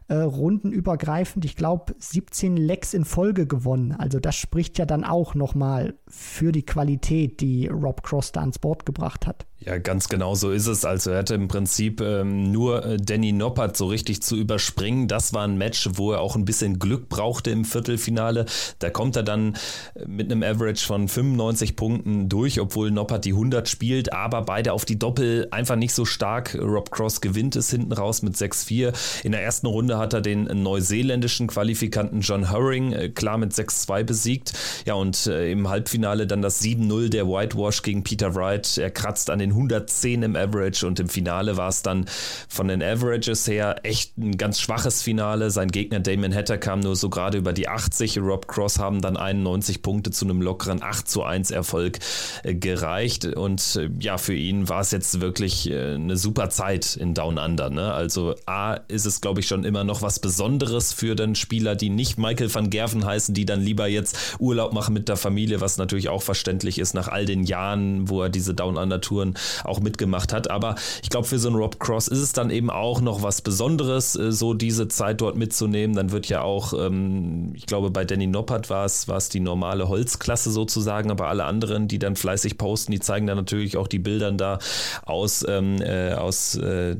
äh, 0.07 0.15
rundenübergreifend, 0.15 1.45
ich 1.45 1.56
glaube, 1.56 1.95
17 2.00 2.57
Lecks 2.57 2.94
in 2.94 3.06
Folge 3.06 3.45
gewonnen. 3.45 3.94
Also 3.94 4.19
das 4.19 4.36
spricht 4.36 4.77
ja 4.77 4.86
dann 4.86 5.04
auch 5.04 5.36
nochmal 5.36 5.95
für 6.07 6.51
die 6.51 6.65
Qualität, 6.65 7.42
die 7.42 7.68
Rob 7.68 8.04
Cross 8.04 8.31
da 8.31 8.42
ans 8.42 8.59
Board 8.59 8.86
gebracht 8.86 9.27
hat. 9.27 9.45
Ja, 9.59 9.80
ganz 9.80 10.07
genau 10.07 10.36
so 10.36 10.51
ist 10.51 10.68
es. 10.68 10.86
Also 10.86 11.09
er 11.09 11.18
hatte 11.18 11.33
im 11.33 11.48
Prinzip 11.48 12.00
ähm, 12.00 12.51
nur 12.51 12.86
äh, 12.86 12.98
Danny 12.98 13.31
Noppert 13.31 13.75
so 13.75 13.88
richtig 13.88 14.21
zu 14.21 14.36
überspringen. 14.36 15.07
Das 15.07 15.33
war 15.33 15.45
ein 15.45 15.57
Match, 15.57 15.89
wo 15.94 16.12
er 16.12 16.21
auch 16.21 16.36
ein 16.36 16.45
bisschen 16.45 16.77
Glück 16.77 17.10
brauchte 17.10 17.50
im 17.50 17.65
Viertelfinale. 17.65 18.45
Da 18.77 18.92
kommt 18.92 19.15
er 19.15 19.24
dann 19.24 19.57
äh, 19.95 20.06
mit 20.06 20.31
einem 20.31 20.44
Average 20.44 20.86
von 20.86 21.07
95 21.07 21.75
Punkten 21.75 22.30
durch, 22.30 22.62
obwohl 22.62 22.92
Noppert 22.92 23.25
die 23.25 23.31
100 23.31 23.68
spielt, 23.68 24.13
aber 24.13 24.44
beide 24.44 24.74
auf 24.74 24.86
die 24.86 25.00
Doppel 25.00 25.48
einfach 25.50 25.75
nicht 25.75 25.94
so 25.94 26.06
stark. 26.06 26.56
Rob 26.62 26.91
Cross 26.91 27.22
gewinnt 27.22 27.55
es 27.55 27.72
hinten 27.72 27.93
raus 27.93 28.22
mit 28.22 28.36
6-4. 28.36 29.25
In 29.25 29.31
der 29.31 29.41
ersten 29.41 29.65
Runde 29.65 29.97
hat 29.98 30.13
er 30.13 30.22
den 30.22 30.44
neuseeländischen 30.44 31.48
Qualifikanten 31.48 32.22
John 32.22 32.51
Hurring 32.51 32.94
äh, 32.94 33.10
klar 33.10 33.38
mit 33.38 33.54
6-2 33.54 34.04
besiegt. 34.04 34.54
Ja, 34.86 34.96
und 34.96 35.27
äh, 35.27 35.51
im 35.51 35.70
Halbfinale 35.70 36.27
dann 36.27 36.42
das 36.42 36.62
7-0 36.62 37.10
der 37.10 37.27
Whitewash 37.27 37.82
gegen 37.82 38.04
Peter 38.04 38.36
Wright. 38.36 38.77
Er 38.77 38.92
kratzt 38.92 39.30
an 39.30 39.39
den 39.39 39.51
110 39.51 40.24
im 40.24 40.36
Average 40.36 40.86
und 40.86 41.00
im 41.00 41.10
Finale 41.10 41.58
war 41.58 41.70
es 41.70 41.82
dann 41.82 42.06
von 42.48 42.68
den 42.68 42.82
Averages 42.82 43.48
her 43.48 43.77
echt 43.84 44.18
ein 44.18 44.38
ganz 44.38 44.60
schwaches 44.60 45.01
Finale. 45.01 45.51
Sein 45.51 45.70
Gegner 45.70 46.00
Damon 46.00 46.34
Hatter 46.34 46.58
kam 46.58 46.80
nur 46.80 46.96
so 46.96 47.10
gerade 47.10 47.38
über 47.38 47.54
die 47.54 47.68
80. 47.68 48.20
Rob 48.20 48.48
Cross 48.48 48.80
haben 48.80 49.01
dann 49.01 49.18
91 49.18 49.82
Punkte 49.82 50.12
zu 50.12 50.25
einem 50.25 50.42
lockeren 50.42 50.82
8 50.82 51.10
zu 51.10 51.24
1 51.24 51.51
Erfolg 51.51 52.00
äh, 52.44 52.54
gereicht 52.54 53.25
und 53.25 53.80
ja, 54.00 54.18
für 54.18 54.34
ihn 54.34 54.70
war 54.70 54.82
es 54.82 54.92
jetzt 54.92 55.22
wirklich 55.22 55.72
eine 55.72 56.18
super 56.18 56.50
Zeit 56.50 56.96
in 56.96 57.13
Down 57.13 57.38
Under. 57.38 57.70
Ne? 57.70 57.94
Also 57.94 58.36
A 58.46 58.75
ist 58.88 59.06
es 59.06 59.22
glaube 59.22 59.39
ich 59.39 59.48
schon 59.48 59.63
immer 59.63 59.84
noch 59.88 60.03
was 60.03 60.20
Besonderes 60.20 60.94
für 60.94 61.15
den 61.15 61.34
Spieler, 61.34 61.75
die 61.75 61.89
nicht 61.89 62.20
Michael 62.20 62.53
van 62.53 62.70
Gerven 62.70 63.06
heißen, 63.06 63.34
die 63.34 63.46
dann 63.46 63.62
lieber 63.62 63.88
jetzt 63.88 64.17
Urlaub 64.39 64.74
machen 64.74 64.94
mit 64.94 65.10
der 65.10 65.17
Familie, 65.17 65.62
was 65.62 65.77
natürlich 65.77 66.10
auch 66.10 66.22
verständlich 66.22 66.77
ist 66.77 66.94
nach 66.94 67.08
all 67.08 67.25
den 67.25 67.44
Jahren, 67.44 68.10
wo 68.10 68.22
er 68.22 68.29
diese 68.29 68.53
Down 68.53 68.77
Under 68.77 69.01
Touren 69.01 69.36
auch 69.63 69.79
mitgemacht 69.79 70.34
hat. 70.34 70.51
Aber 70.51 70.75
ich 71.01 71.10
glaube, 71.10 71.27
für 71.27 71.39
so 71.39 71.48
einen 71.48 71.58
Rob 71.58 71.79
Cross 71.79 72.08
ist 72.08 72.20
es 72.20 72.34
dann 72.34 72.51
eben 72.51 72.70
auch 72.70 73.01
noch 73.01 73.24
was 73.24 73.41
Besonderes, 73.41 74.15
äh, 74.15 74.32
so 74.32 74.53
diese 74.53 74.88
Zeit 74.88 75.22
dort 75.22 75.36
mitzunehmen. 75.36 75.96
Dann 75.96 76.12
wird 76.12 76.27
ja 76.27 76.41
auch, 76.41 76.74
ähm, 76.74 77.53
ich 77.56 77.65
glaube, 77.65 77.89
bei 77.89 78.06
Danny 78.06 78.27
Noppert 78.27 78.70
war 78.70 78.86
es, 78.86 79.08
war 79.08 79.17
es 79.17 79.29
die 79.29 79.39
normale 79.39 79.88
Holzklasse 79.88 80.51
sozusagen, 80.51 81.10
aber 81.10 81.27
alle 81.27 81.46
anderen, 81.46 81.88
die 81.88 82.00
dann 82.00 82.15
fleißig 82.15 82.58
posten, 82.58 82.91
die 82.91 83.00
zeigen 83.00 83.25
dann 83.25 83.38
natürlich 83.38 83.77
auch 83.77 83.88
die 83.88 84.00
Bilder 84.00 84.32
da 84.32 84.60
aus, 85.06 85.46
ähm, 85.48 85.82
äh, 85.82 86.13
aus 86.13 86.56
äh, 86.56 86.98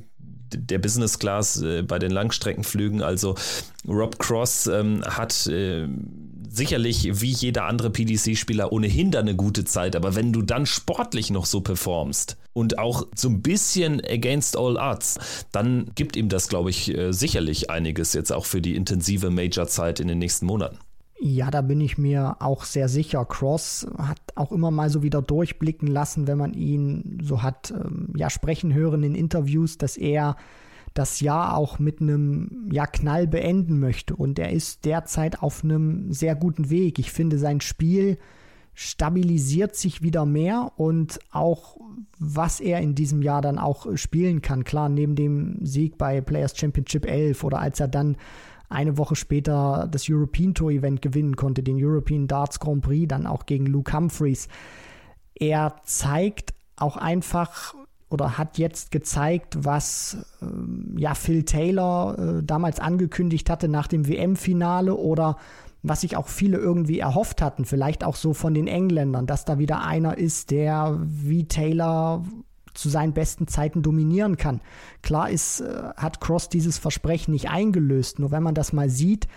der 0.54 0.80
Business 0.80 1.20
Class 1.20 1.62
äh, 1.62 1.84
bei 1.84 2.00
den 2.00 2.12
Langstreckenflügen. 2.12 3.02
Also 3.02 3.36
Rob 3.88 4.20
Cross 4.20 4.68
ähm, 4.68 5.04
hat 5.06 5.48
äh, 5.48 5.88
sicherlich 6.50 7.22
wie 7.22 7.32
jeder 7.32 7.66
andere 7.66 7.90
PDC-Spieler 7.90 8.72
ohnehin 8.72 9.12
da 9.12 9.20
eine 9.20 9.36
gute 9.36 9.66
Zeit, 9.66 9.96
aber 9.96 10.16
wenn 10.16 10.34
du 10.34 10.42
dann 10.42 10.66
sportlich 10.66 11.30
noch 11.30 11.46
so 11.46 11.62
performst 11.62 12.38
und 12.54 12.80
auch 12.80 13.08
so 13.16 13.30
ein 13.30 13.42
bisschen 13.42 14.02
against 14.04 14.58
all 14.58 14.78
odds, 14.78 15.20
dann 15.52 15.92
gibt 15.96 16.16
ihm 16.16 16.30
das, 16.30 16.48
glaube 16.48 16.70
ich, 16.70 16.96
äh, 16.96 17.12
sicherlich 17.12 17.70
einiges 17.70 18.14
jetzt 18.14 18.32
auch 18.32 18.46
für 18.46 18.62
die 18.62 18.76
intensive 18.76 19.30
Major-Zeit 19.30 20.00
in 20.00 20.08
den 20.08 20.20
nächsten 20.20 20.46
Monaten. 20.46 20.78
Ja, 21.20 21.50
da 21.50 21.62
bin 21.62 21.82
ich 21.82 21.98
mir 21.98 22.38
auch 22.40 22.64
sehr 22.64 22.90
sicher. 22.90 23.26
Cross 23.26 23.88
hat 23.98 24.22
auch 24.36 24.52
immer 24.52 24.70
mal 24.70 24.90
so 24.90 25.02
wieder 25.02 25.22
durchblicken 25.22 25.88
lassen, 25.88 26.28
wenn 26.28 26.38
man 26.38 26.54
ihn 26.54 27.20
so 27.24 27.42
hat 27.42 27.72
ähm, 27.72 28.14
ja 28.16 28.30
sprechen 28.30 28.74
hören 28.74 29.02
in 29.04 29.16
Interviews, 29.16 29.78
dass 29.80 29.98
er 29.98 30.36
das 30.94 31.20
Jahr 31.20 31.56
auch 31.58 31.80
mit 31.80 32.02
einem 32.02 32.70
ja, 32.72 32.86
Knall 32.86 33.28
beenden 33.28 33.80
möchte. 33.80 34.16
Und 34.16 34.40
er 34.40 34.52
ist 34.52 34.86
derzeit 34.86 35.42
auf 35.42 35.64
einem 35.64 36.12
sehr 36.12 36.36
guten 36.36 36.70
Weg. 36.70 37.00
Ich 37.00 37.12
finde, 37.12 37.38
sein 37.38 37.62
Spiel 37.62 38.18
stabilisiert 38.74 39.76
sich 39.76 40.04
wieder 40.04 40.26
mehr 40.26 40.72
und 40.76 41.20
auch 41.32 41.78
was 42.20 42.60
er 42.60 42.80
in 42.80 42.94
diesem 42.94 43.24
Jahr 43.24 43.42
dann 43.42 43.58
auch 43.58 43.98
spielen 43.98 44.44
kann. 44.44 44.64
Klar, 44.64 44.88
neben 44.88 45.16
dem 45.16 45.58
Sieg 45.66 45.98
bei 45.98 46.22
Players 46.22 46.56
Championship 46.56 47.06
11 47.06 47.44
oder 47.44 47.60
als 47.60 47.80
er 47.80 47.88
dann 47.88 48.18
eine 48.70 48.98
Woche 48.98 49.16
später 49.16 49.88
das 49.90 50.10
European 50.10 50.54
Tour 50.54 50.72
Event 50.72 51.02
gewinnen 51.02 51.36
konnte, 51.36 51.64
den 51.64 51.84
European 51.84 52.28
Darts 52.28 52.60
Grand 52.60 52.82
Prix, 52.82 53.08
dann 53.08 53.26
auch 53.26 53.46
gegen 53.46 53.66
Luke 53.66 53.96
Humphreys. 53.96 54.48
Er 55.36 55.76
zeigt 55.84 56.54
auch 56.76 56.98
einfach 56.98 57.74
oder 58.10 58.38
hat 58.38 58.58
jetzt 58.58 58.92
gezeigt, 58.92 59.58
was 59.60 60.18
äh, 60.42 60.46
ja 61.00 61.14
Phil 61.14 61.44
Taylor 61.44 62.18
äh, 62.18 62.44
damals 62.44 62.80
angekündigt 62.80 63.50
hatte 63.50 63.68
nach 63.68 63.88
dem 63.88 64.08
WM-Finale 64.08 64.96
oder 64.96 65.38
was 65.84 66.02
sich 66.02 66.18
auch 66.18 66.28
viele 66.28 66.58
irgendwie 66.58 67.00
erhofft 67.00 67.42
hatten, 67.42 67.66
vielleicht 67.66 68.04
auch 68.04 68.16
so 68.16 68.34
von 68.34 68.54
den 68.54 68.68
Engländern, 68.68 69.28
dass 69.28 69.46
da 69.46 69.60
wieder 69.60 69.84
einer 69.84 70.18
ist, 70.18 70.52
der 70.52 71.00
wie 71.02 71.48
Taylor 71.48 72.26
zu 72.78 72.90
seinen 72.90 73.14
besten 73.14 73.48
Zeiten 73.48 73.82
dominieren 73.82 74.38
kann. 74.38 74.62
Klar 75.02 75.30
ist, 75.30 75.62
äh, 75.62 75.90
hat 75.98 76.22
Cross 76.22 76.50
dieses 76.50 76.78
Versprechen 76.78 77.32
nicht 77.32 77.50
eingelöst, 77.50 78.20
nur 78.20 78.32
wenn 78.32 78.44
man 78.44 78.56
das 78.56 78.74
mal 78.74 78.90
sieht, 78.90 79.28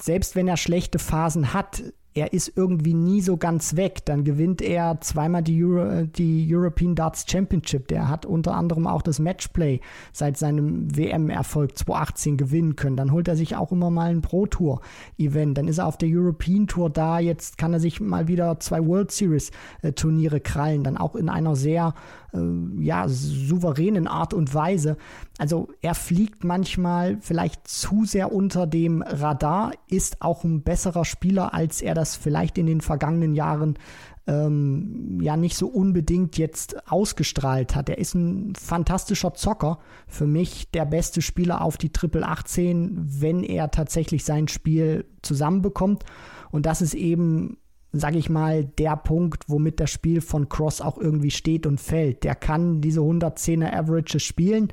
selbst 0.00 0.36
wenn 0.36 0.46
er 0.46 0.56
schlechte 0.56 0.98
Phasen 0.98 1.54
hat, 1.54 1.82
er 2.16 2.32
ist 2.32 2.52
irgendwie 2.56 2.94
nie 2.94 3.20
so 3.20 3.36
ganz 3.36 3.76
weg. 3.76 4.04
Dann 4.06 4.24
gewinnt 4.24 4.62
er 4.62 5.00
zweimal 5.00 5.42
die, 5.42 5.62
Euro, 5.62 6.04
die 6.04 6.48
European 6.50 6.94
Darts 6.94 7.26
Championship. 7.28 7.88
Der 7.88 8.08
hat 8.08 8.24
unter 8.24 8.54
anderem 8.54 8.86
auch 8.86 9.02
das 9.02 9.18
Matchplay 9.18 9.80
seit 10.12 10.38
seinem 10.38 10.96
WM-Erfolg 10.96 11.76
2018 11.76 12.36
gewinnen 12.38 12.76
können. 12.76 12.96
Dann 12.96 13.12
holt 13.12 13.28
er 13.28 13.36
sich 13.36 13.56
auch 13.56 13.70
immer 13.70 13.90
mal 13.90 14.10
ein 14.10 14.22
Pro 14.22 14.46
Tour 14.46 14.80
Event. 15.18 15.58
Dann 15.58 15.68
ist 15.68 15.78
er 15.78 15.86
auf 15.86 15.98
der 15.98 16.08
European 16.10 16.66
Tour 16.66 16.88
da. 16.88 17.18
Jetzt 17.18 17.58
kann 17.58 17.74
er 17.74 17.80
sich 17.80 18.00
mal 18.00 18.28
wieder 18.28 18.58
zwei 18.60 18.84
World 18.84 19.10
Series 19.10 19.50
äh, 19.82 19.92
Turniere 19.92 20.40
krallen. 20.40 20.84
Dann 20.84 20.96
auch 20.96 21.16
in 21.16 21.28
einer 21.28 21.54
sehr 21.54 21.94
äh, 22.36 22.84
ja, 22.84 23.08
souveränen 23.08 24.06
Art 24.06 24.34
und 24.34 24.54
Weise. 24.54 24.96
Also 25.38 25.68
er 25.80 25.94
fliegt 25.94 26.44
manchmal 26.44 27.18
vielleicht 27.20 27.66
zu 27.66 28.04
sehr 28.04 28.32
unter 28.32 28.66
dem 28.66 29.02
Radar, 29.02 29.72
ist 29.88 30.22
auch 30.22 30.44
ein 30.44 30.62
besserer 30.62 31.04
Spieler, 31.04 31.54
als 31.54 31.82
er 31.82 31.94
das 31.94 32.16
vielleicht 32.16 32.58
in 32.58 32.66
den 32.66 32.80
vergangenen 32.80 33.34
Jahren 33.34 33.78
ähm, 34.26 35.20
ja 35.20 35.36
nicht 35.36 35.56
so 35.56 35.68
unbedingt 35.68 36.36
jetzt 36.36 36.90
ausgestrahlt 36.90 37.74
hat. 37.74 37.88
Er 37.88 37.98
ist 37.98 38.14
ein 38.14 38.54
fantastischer 38.54 39.34
Zocker. 39.34 39.78
Für 40.08 40.26
mich 40.26 40.70
der 40.72 40.84
beste 40.84 41.22
Spieler 41.22 41.62
auf 41.62 41.76
die 41.76 41.90
Triple 41.92 42.26
18, 42.26 43.20
wenn 43.20 43.42
er 43.42 43.70
tatsächlich 43.70 44.24
sein 44.24 44.48
Spiel 44.48 45.06
zusammenbekommt. 45.22 46.04
Und 46.50 46.66
das 46.66 46.82
ist 46.82 46.94
eben 46.94 47.58
sage 47.98 48.18
ich 48.18 48.30
mal, 48.30 48.64
der 48.64 48.96
Punkt, 48.96 49.44
womit 49.48 49.80
das 49.80 49.90
Spiel 49.90 50.20
von 50.20 50.48
Cross 50.48 50.80
auch 50.80 50.98
irgendwie 50.98 51.30
steht 51.30 51.66
und 51.66 51.80
fällt. 51.80 52.24
Der 52.24 52.34
kann 52.34 52.80
diese 52.80 53.00
110er 53.00 53.72
Averages 53.72 54.22
spielen, 54.22 54.72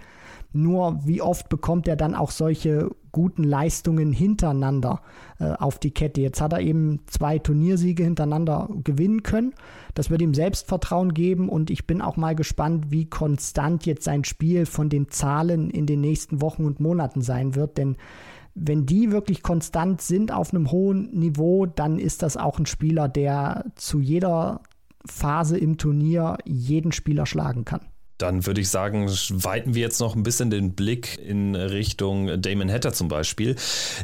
nur 0.51 0.99
wie 1.03 1.21
oft 1.21 1.49
bekommt 1.49 1.87
er 1.87 1.95
dann 1.95 2.13
auch 2.13 2.29
solche 2.29 2.91
guten 3.11 3.43
Leistungen 3.43 4.11
hintereinander 4.11 5.01
äh, 5.39 5.51
auf 5.53 5.79
die 5.79 5.91
Kette. 5.91 6.21
Jetzt 6.21 6.41
hat 6.41 6.53
er 6.53 6.61
eben 6.61 6.99
zwei 7.07 7.39
Turniersiege 7.39 8.03
hintereinander 8.03 8.69
gewinnen 8.83 9.23
können. 9.23 9.53
Das 9.93 10.09
wird 10.09 10.21
ihm 10.21 10.33
Selbstvertrauen 10.33 11.13
geben 11.13 11.49
und 11.49 11.69
ich 11.69 11.87
bin 11.87 12.01
auch 12.01 12.17
mal 12.17 12.35
gespannt, 12.35 12.91
wie 12.91 13.05
konstant 13.05 13.85
jetzt 13.85 14.03
sein 14.03 14.23
Spiel 14.23 14.65
von 14.65 14.89
den 14.89 15.09
Zahlen 15.09 15.69
in 15.69 15.85
den 15.85 16.01
nächsten 16.01 16.41
Wochen 16.41 16.65
und 16.65 16.79
Monaten 16.79 17.21
sein 17.21 17.55
wird, 17.55 17.77
denn 17.77 17.97
wenn 18.55 18.85
die 18.85 19.11
wirklich 19.11 19.41
konstant 19.41 20.01
sind 20.01 20.31
auf 20.31 20.53
einem 20.53 20.71
hohen 20.71 21.09
Niveau, 21.11 21.65
dann 21.65 21.97
ist 21.97 22.21
das 22.21 22.37
auch 22.37 22.59
ein 22.59 22.65
Spieler, 22.65 23.07
der 23.07 23.65
zu 23.75 23.99
jeder 23.99 24.61
Phase 25.05 25.57
im 25.57 25.77
Turnier 25.77 26.37
jeden 26.45 26.91
Spieler 26.91 27.25
schlagen 27.25 27.65
kann. 27.65 27.81
Dann 28.17 28.45
würde 28.45 28.61
ich 28.61 28.69
sagen, 28.69 29.07
weiten 29.07 29.73
wir 29.73 29.81
jetzt 29.81 29.99
noch 29.99 30.15
ein 30.15 30.23
bisschen 30.23 30.49
den 30.49 30.73
Blick 30.73 31.17
in 31.17 31.55
Richtung 31.55 32.41
Damon 32.41 32.71
Hatter 32.71 32.93
zum 32.93 33.07
Beispiel, 33.07 33.55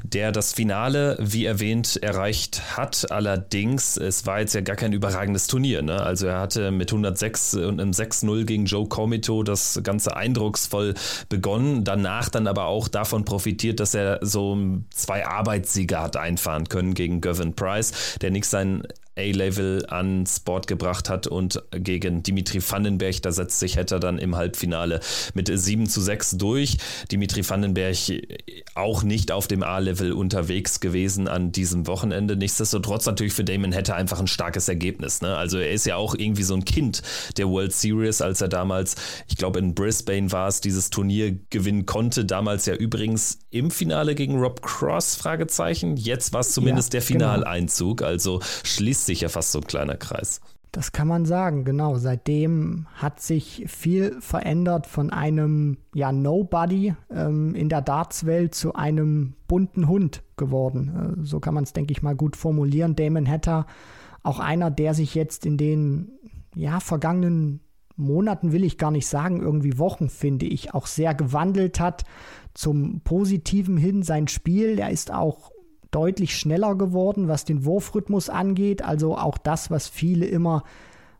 der 0.04 0.32
das 0.32 0.54
Finale, 0.54 1.18
wie 1.22 1.46
erwähnt, 1.46 1.98
erreicht 2.02 2.78
hat. 2.78 3.12
Allerdings, 3.12 3.98
es 3.98 4.26
war 4.26 4.40
jetzt 4.40 4.54
ja 4.54 4.62
gar 4.62 4.76
kein 4.76 4.94
überragendes 4.94 5.48
Turnier. 5.48 5.82
Ne? 5.82 6.02
Also 6.02 6.28
er 6.28 6.40
hatte 6.40 6.72
mit 6.72 6.92
106 6.92 7.56
und 7.56 7.80
einem 7.80 7.92
6-0 7.92 8.46
gegen 8.46 8.66
Joe 8.66 8.88
Comito 8.88 9.44
das 9.44 9.80
Ganze 9.84 10.16
eindrucksvoll 10.16 10.96
begonnen. 11.30 11.84
Danach 11.84 12.30
dann 12.30 12.48
aber 12.48 12.66
auch 12.66 12.88
davon 12.88 13.26
profitiert, 13.26 13.80
dass 13.80 13.94
er 13.94 14.20
so 14.22 14.58
zwei 14.94 15.26
Arbeitssiege 15.26 16.00
hat 16.00 16.18
einfahren 16.18 16.68
können 16.68 16.94
gegen 16.94 17.22
Gavin 17.22 17.54
Price, 17.54 18.18
der 18.22 18.32
nicht 18.32 18.46
sein 18.46 18.84
A-Level 19.20 19.86
ans 19.88 20.40
Board 20.40 20.68
gebracht 20.68 21.10
hat 21.10 21.28
und 21.28 21.62
gegen 21.72 22.24
Dimitri 22.24 22.62
Vandenberg, 22.62 23.22
da 23.22 23.32
setzt 23.32 23.60
sich 23.60 23.76
Hetter 23.76 24.00
dann 24.00 24.18
im 24.18 24.36
Halbfinale 24.36 25.02
mit 25.34 25.52
7 25.54 25.88
zu 25.88 26.02
6 26.02 26.38
durch. 26.38 26.78
Dimitri 27.12 27.48
Vandenberg 27.48 27.98
auch 28.76 29.04
nicht 29.04 29.32
auf 29.32 29.48
dem 29.48 29.64
A-Level 29.64 30.14
unterwegs 30.14 30.80
gewesen 30.80 31.28
an 31.28 31.52
diesem 31.52 31.88
Wochenende. 31.88 32.36
Nichtsdestotrotz 32.36 33.06
natürlich 33.06 33.34
für 33.34 33.44
Damon 33.44 33.72
Hetter 33.72 33.96
einfach 33.96 34.20
ein 34.20 34.28
starkes 34.28 34.70
Ergebnis. 34.70 35.22
Ne? 35.22 35.36
Also 35.36 35.58
er 35.58 35.72
ist 35.72 35.86
ja 35.86 35.96
auch 35.98 36.16
irgendwie 36.16 36.44
so 36.44 36.54
ein 36.54 36.66
Kind 36.66 37.02
der 37.38 37.50
World 37.50 37.74
Series, 37.74 38.22
als 38.22 38.42
er 38.42 38.48
damals, 38.48 38.96
ich 39.28 39.38
glaube 39.38 39.60
in 39.60 39.76
Brisbane 39.76 40.32
war 40.32 40.48
es, 40.48 40.62
dieses 40.62 40.90
Turnier 40.90 41.38
gewinnen 41.50 41.86
konnte. 41.86 42.26
Damals 42.26 42.66
ja 42.66 42.76
übrigens 42.76 43.40
im 43.50 43.72
Finale 43.72 44.16
gegen 44.16 44.40
Rob 44.40 44.62
Cross, 44.62 45.16
Fragezeichen. 45.16 45.98
Jetzt 45.98 46.34
war 46.34 46.42
es 46.42 46.52
zumindest 46.52 46.94
ja, 46.94 47.00
der 47.00 47.08
genau. 47.08 47.34
Finaleinzug. 47.34 47.98
Genau. 47.98 48.10
Also 48.10 48.40
schließt 48.64 49.09
sich 49.10 49.22
ja 49.22 49.30
fast 49.30 49.52
so 49.52 49.60
ein 49.60 49.66
kleiner 49.66 49.98
Kreis. 49.98 50.42
Das 50.72 50.92
kann 50.92 51.08
man 51.08 51.26
sagen, 51.26 51.66
genau. 51.66 51.96
Seitdem 51.98 52.86
hat 52.94 53.20
sich 53.20 53.66
viel 53.68 54.16
verändert 54.22 54.86
von 54.86 55.10
einem 55.10 55.78
ja 55.96 56.12
Nobody 56.12 56.94
ähm, 57.10 57.56
in 57.56 57.70
der 57.70 57.82
Dartswelt 57.82 58.54
zu 58.54 58.74
einem 58.76 59.34
bunten 59.48 59.88
Hund 59.88 60.22
geworden. 60.38 61.18
Äh, 61.22 61.26
so 61.26 61.40
kann 61.40 61.56
man 61.56 61.64
es, 61.64 61.74
denke 61.74 61.92
ich 61.92 62.04
mal, 62.04 62.16
gut 62.16 62.36
formulieren. 62.36 62.96
Damon 62.96 63.28
Hatter, 63.28 63.66
auch 64.22 64.40
einer, 64.40 64.70
der 64.70 64.94
sich 64.94 65.16
jetzt 65.16 65.46
in 65.46 65.58
den 65.58 66.12
ja 66.56 66.80
vergangenen 66.80 67.62
Monaten 67.96 68.54
will 68.54 68.64
ich 68.64 68.78
gar 68.78 68.92
nicht 68.92 69.08
sagen, 69.08 69.42
irgendwie 69.42 69.78
Wochen 69.78 70.08
finde 70.08 70.46
ich, 70.46 70.74
auch 70.74 70.88
sehr 70.88 71.14
gewandelt 71.14 71.80
hat 71.80 72.06
zum 72.54 73.02
Positiven 73.02 73.76
hin 73.76 74.04
sein 74.04 74.28
Spiel. 74.28 74.80
Er 74.80 74.90
ist 74.90 75.12
auch 75.12 75.52
deutlich 75.92 76.38
schneller 76.38 76.76
geworden, 76.76 77.28
was 77.28 77.46
den 77.46 77.66
Wurfrhythmus 77.66 78.30
angeht. 78.30 78.84
Also 78.84 79.18
auch 79.18 79.38
das, 79.38 79.72
was 79.72 79.88
viele 79.88 80.26
immer 80.26 80.64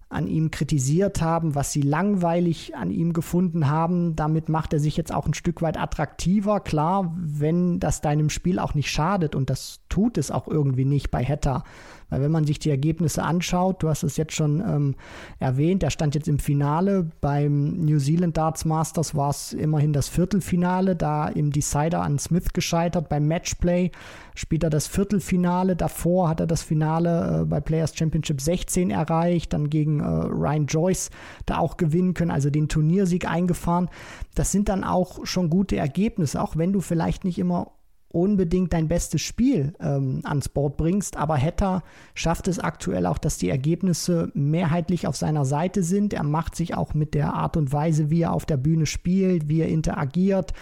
an 0.10 0.26
ihm 0.28 0.50
kritisiert 0.50 1.22
haben, 1.22 1.54
was 1.54 1.72
sie 1.72 1.84
langweilig 1.84 2.76
an 2.76 2.90
ihm 2.90 3.14
gefunden 3.14 3.70
haben. 3.70 4.16
Damit 4.16 4.50
macht 4.50 4.74
er 4.74 4.80
sich 4.80 4.98
jetzt 4.98 5.14
auch 5.14 5.28
ein 5.28 5.36
Stück 5.36 5.62
weit 5.62 5.78
attraktiver. 5.78 6.60
Klar, 6.60 7.16
wenn 7.16 7.80
das 7.80 8.02
deinem 8.02 8.32
Spiel 8.32 8.58
auch 8.58 8.74
nicht 8.74 8.90
schadet 8.90 9.36
und 9.36 9.52
das 9.52 9.82
tut 9.88 10.18
es 10.18 10.32
auch 10.32 10.48
irgendwie 10.48 10.86
nicht 10.86 11.12
bei 11.12 11.24
Hetta. 11.24 11.64
Weil 12.10 12.22
wenn 12.22 12.32
man 12.32 12.46
sich 12.46 12.60
die 12.60 12.70
Ergebnisse 12.70 13.24
anschaut, 13.24 13.84
du 13.84 13.90
hast 13.90 14.04
es 14.04 14.18
jetzt 14.18 14.34
schon 14.34 14.62
ähm, 14.62 14.96
erwähnt, 15.40 15.84
er 15.84 15.92
stand 15.92 16.16
jetzt 16.16 16.28
im 16.28 16.40
Finale. 16.40 17.10
Beim 17.22 17.74
New 17.86 18.00
Zealand 18.00 18.38
Darts 18.38 18.66
Masters 18.66 19.16
war 19.16 19.30
es 19.30 19.54
immerhin 19.54 19.94
das 19.94 20.10
Viertelfinale, 20.10 20.96
da 20.96 21.28
im 21.28 21.52
Decider 21.52 22.02
an 22.02 22.20
Smith 22.20 22.54
gescheitert. 22.54 23.10
Beim 23.10 23.28
Matchplay 23.28 23.92
spielt 24.36 24.64
er 24.64 24.70
das 24.70 24.88
Viertelfinale. 24.88 25.76
Davor 25.76 26.30
hat 26.30 26.40
er 26.40 26.48
das 26.48 26.62
Finale 26.62 27.42
äh, 27.42 27.46
bei 27.46 27.60
Players 27.60 27.96
Championship 27.96 28.42
16 28.42 28.90
erreicht, 28.90 29.54
dann 29.54 29.70
gegen 29.70 30.00
äh, 30.00 30.06
Ryan 30.06 30.66
Joyce 30.66 31.10
da 31.46 31.58
auch 31.58 31.78
gewinnen 31.78 32.14
können, 32.14 32.32
also 32.32 32.50
den 32.50 32.70
Turniersieg 32.70 33.30
eingefahren. 33.30 33.90
Das 34.36 34.52
sind 34.52 34.70
dann 34.70 34.84
auch 34.84 35.26
schon 35.26 35.50
gute 35.50 35.78
Ergebnisse, 35.78 36.42
auch 36.42 36.56
wenn 36.56 36.74
du 36.74 36.82
vielleicht 36.82 37.24
nicht 37.24 37.40
immer 37.40 37.72
unbedingt 38.12 38.74
dein 38.74 38.88
bestes 38.88 39.22
Spiel 39.22 39.74
ähm, 39.80 40.22
ans 40.24 40.50
Board 40.50 40.78
bringst. 40.78 41.16
Aber 41.18 41.38
Hatter 41.38 41.84
schafft 42.16 42.48
es 42.48 42.60
aktuell 42.60 43.06
auch, 43.06 43.20
dass 43.20 43.38
die 43.38 43.50
Ergebnisse 43.50 44.32
mehrheitlich 44.34 45.08
auf 45.08 45.16
seiner 45.16 45.46
Seite 45.46 45.84
sind. 45.84 46.14
Er 46.14 46.24
macht 46.24 46.56
sich 46.56 46.76
auch 46.76 46.94
mit 46.94 47.14
der 47.14 47.34
Art 47.34 47.56
und 47.56 47.72
Weise, 47.72 48.10
wie 48.10 48.24
er 48.24 48.34
auf 48.34 48.46
der 48.46 48.58
Bühne 48.58 48.88
spielt, 48.88 49.48
wie 49.48 49.62
er 49.62 49.70
interagiert, 49.70 50.54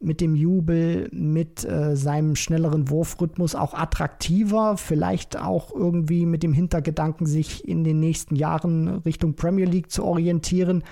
mit 0.00 0.20
dem 0.20 0.34
Jubel, 0.34 1.08
mit 1.12 1.64
äh, 1.64 1.96
seinem 1.96 2.34
schnelleren 2.34 2.90
Wurfrhythmus 2.90 3.54
auch 3.54 3.72
attraktiver, 3.72 4.76
vielleicht 4.76 5.38
auch 5.38 5.72
irgendwie 5.72 6.26
mit 6.26 6.42
dem 6.42 6.52
Hintergedanken, 6.52 7.26
sich 7.26 7.66
in 7.66 7.84
den 7.84 8.00
nächsten 8.00 8.36
Jahren 8.36 8.88
Richtung 8.88 9.34
Premier 9.34 9.66
League 9.66 9.90
zu 9.90 10.04
orientieren. 10.04 10.82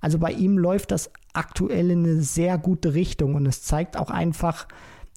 Also 0.00 0.18
bei 0.18 0.32
ihm 0.32 0.56
läuft 0.56 0.92
das 0.92 1.10
aktuell 1.34 1.90
in 1.90 2.04
eine 2.04 2.22
sehr 2.22 2.58
gute 2.58 2.94
Richtung 2.94 3.34
und 3.34 3.44
es 3.46 3.62
zeigt 3.62 3.98
auch 3.98 4.10
einfach, 4.10 4.66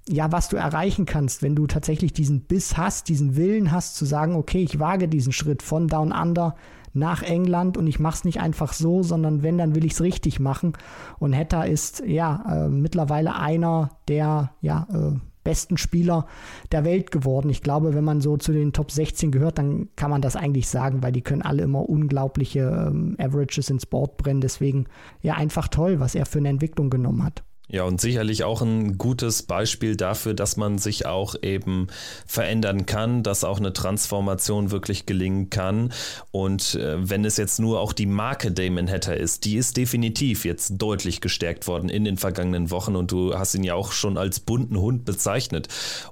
ja, 0.07 0.31
was 0.31 0.49
du 0.49 0.57
erreichen 0.57 1.05
kannst, 1.05 1.41
wenn 1.41 1.55
du 1.55 1.67
tatsächlich 1.67 2.13
diesen 2.13 2.41
Biss 2.41 2.77
hast, 2.77 3.07
diesen 3.09 3.35
Willen 3.35 3.71
hast, 3.71 3.95
zu 3.95 4.05
sagen, 4.05 4.35
okay, 4.35 4.61
ich 4.61 4.79
wage 4.79 5.07
diesen 5.07 5.31
Schritt 5.31 5.61
von 5.61 5.87
Down 5.87 6.11
Under 6.11 6.55
nach 6.93 7.23
England 7.23 7.77
und 7.77 7.87
ich 7.87 7.99
mache 7.99 8.17
es 8.17 8.23
nicht 8.23 8.39
einfach 8.39 8.73
so, 8.73 9.01
sondern 9.01 9.41
wenn, 9.41 9.57
dann 9.57 9.75
will 9.75 9.85
ich 9.85 9.93
es 9.93 10.01
richtig 10.01 10.39
machen. 10.39 10.73
Und 11.19 11.33
Hetta 11.33 11.63
ist 11.63 12.03
ja 12.05 12.65
äh, 12.65 12.69
mittlerweile 12.69 13.35
einer 13.35 13.89
der 14.07 14.51
ja, 14.61 14.87
äh, 14.93 15.17
besten 15.43 15.77
Spieler 15.77 16.27
der 16.71 16.85
Welt 16.85 17.11
geworden. 17.11 17.49
Ich 17.49 17.63
glaube, 17.63 17.95
wenn 17.95 18.03
man 18.03 18.21
so 18.21 18.37
zu 18.37 18.53
den 18.53 18.73
Top 18.73 18.91
16 18.91 19.31
gehört, 19.31 19.57
dann 19.57 19.89
kann 19.95 20.11
man 20.11 20.21
das 20.21 20.35
eigentlich 20.35 20.67
sagen, 20.67 21.01
weil 21.01 21.11
die 21.11 21.21
können 21.21 21.41
alle 21.41 21.63
immer 21.63 21.89
unglaubliche 21.89 22.87
ähm, 22.89 23.15
Averages 23.17 23.69
ins 23.69 23.85
Board 23.85 24.17
brennen. 24.17 24.41
Deswegen 24.41 24.85
ja 25.21 25.33
einfach 25.33 25.67
toll, 25.67 25.99
was 25.99 26.15
er 26.15 26.25
für 26.25 26.39
eine 26.39 26.49
Entwicklung 26.49 26.89
genommen 26.89 27.23
hat. 27.23 27.43
Ja, 27.69 27.85
und 27.85 28.01
sicherlich 28.01 28.43
auch 28.43 28.61
ein 28.61 28.97
gutes 28.97 29.43
Beispiel 29.43 29.95
dafür, 29.95 30.33
dass 30.33 30.57
man 30.57 30.77
sich 30.77 31.05
auch 31.05 31.35
eben 31.41 31.87
verändern 32.27 32.85
kann, 32.85 33.23
dass 33.23 33.45
auch 33.45 33.57
eine 33.57 33.71
Transformation 33.71 34.69
wirklich 34.69 35.05
gelingen 35.05 35.49
kann. 35.49 35.93
Und 36.31 36.75
äh, 36.75 37.09
wenn 37.09 37.23
es 37.23 37.37
jetzt 37.37 37.61
nur 37.61 37.79
auch 37.79 37.93
die 37.93 38.05
Marke 38.05 38.51
Damon 38.51 38.89
Hatter 38.89 39.15
ist, 39.15 39.45
die 39.45 39.55
ist 39.55 39.77
definitiv 39.77 40.43
jetzt 40.43 40.73
deutlich 40.77 41.21
gestärkt 41.21 41.65
worden 41.65 41.87
in 41.87 42.03
den 42.03 42.17
vergangenen 42.17 42.69
Wochen 42.69 42.97
und 42.97 43.13
du 43.13 43.33
hast 43.33 43.55
ihn 43.55 43.63
ja 43.63 43.75
auch 43.75 43.93
schon 43.93 44.17
als 44.17 44.41
bunten 44.41 44.77
Hund 44.77 45.05
bezeichnet. 45.05 45.69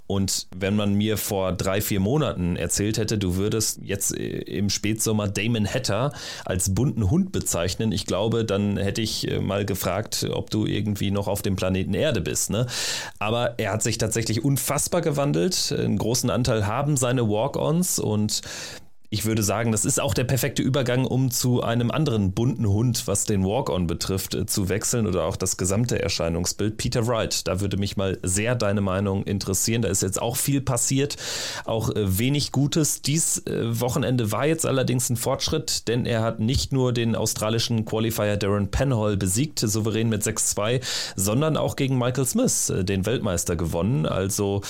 Und 0.08 0.48
wenn 0.55 0.77
man 0.77 0.93
mir 0.93 1.17
vor 1.17 1.51
drei, 1.51 1.81
vier 1.81 2.00
Monaten 2.00 2.55
erzählt 2.55 2.98
hätte, 2.98 3.17
du 3.17 3.36
würdest 3.36 3.81
jetzt 3.84 4.17
äh, 4.17 4.39
im 4.39 4.70
Spätsommer 4.70 5.27
Damon 5.27 5.67
Hatter 5.67 6.13
als 6.46 6.74
bunten 6.74 7.10
Hund 7.10 7.34
bezeichnen, 7.34 7.91
ich 7.91 8.05
glaube, 8.05 8.46
dann 8.46 8.77
hätte 8.77 9.01
ich 9.01 9.29
äh, 9.29 9.41
mal 9.41 9.65
gefragt, 9.65 10.25
ob 10.31 10.50
du 10.50 10.65
irgendwie 10.65 11.12
noch 11.12 11.27
auf 11.27 11.40
auf 11.41 11.43
dem 11.43 11.55
Planeten 11.55 11.95
Erde 11.95 12.21
bist. 12.21 12.51
Ne? 12.51 12.67
Aber 13.17 13.55
er 13.57 13.71
hat 13.71 13.81
sich 13.81 13.98
tatsächlich 13.98 14.43
unfassbar 14.43 15.01
gewandelt. 15.01 15.74
Einen 15.75 15.98
großen 15.98 16.29
Anteil 16.29 16.67
haben 16.67 16.98
seine 16.98 17.27
Walk-ons 17.27 17.98
und 17.98 18.41
ich 19.13 19.25
würde 19.25 19.44
sagen, 19.44 19.74
das 19.74 19.84
ist 19.84 20.00
auch 20.00 20.13
der 20.13 20.24
perfekte 20.24 20.62
Übergang, 20.62 21.06
um 21.06 21.32
zu 21.32 21.62
einem 21.62 21.91
anderen 21.91 22.32
bunten 22.32 22.65
Hund, 22.65 23.08
was 23.08 23.25
den 23.25 23.44
Walk-On 23.44 23.86
betrifft, 23.86 24.36
äh, 24.36 24.46
zu 24.46 24.70
wechseln 24.70 25.06
oder 25.06 25.25
auch 25.25 25.36
das 25.36 25.58
gesamte 25.58 26.01
Erscheinungsbild. 26.01 26.77
Peter 26.77 27.06
Wright, 27.08 27.46
da 27.46 27.60
würde 27.60 27.75
mich 27.75 27.98
mal 27.98 28.18
sehr 28.24 28.56
deine 28.56 28.80
Meinung 28.80 29.24
interessieren. 29.24 29.82
Da 29.82 29.89
ist 29.89 30.01
jetzt 30.01 30.22
auch 30.22 30.38
viel 30.38 30.62
passiert, 30.62 31.18
auch 31.65 31.89
äh, 31.89 32.20
wenig 32.20 32.53
Gutes. 32.53 33.01
Dies 33.01 33.39
äh, 33.48 33.82
Wochenende 33.82 34.32
war 34.32 34.46
jetzt 34.46 34.65
allerdings 34.65 35.10
ein 35.10 35.18
Fortschritt, 35.18 35.89
denn 35.89 36.06
er 36.06 36.22
hat 36.22 36.39
nicht 36.39 36.72
nur 36.72 36.94
den 36.94 37.13
australischen 37.18 37.84
Qualifier 37.84 38.38
Darren 38.38 38.72
Penhall 38.72 39.18
besiegt, 39.18 39.60
souverän 39.60 40.08
mit 40.08 40.24
6-2, 40.24 40.82
sondern 41.18 41.58
auch 41.58 41.75
gegen 41.75 41.98
Michael 41.98 42.25
Smith, 42.25 42.72
den 42.74 43.06
Weltmeister, 43.06 43.58
gewonnen. 43.58 44.06
Also 44.06 44.62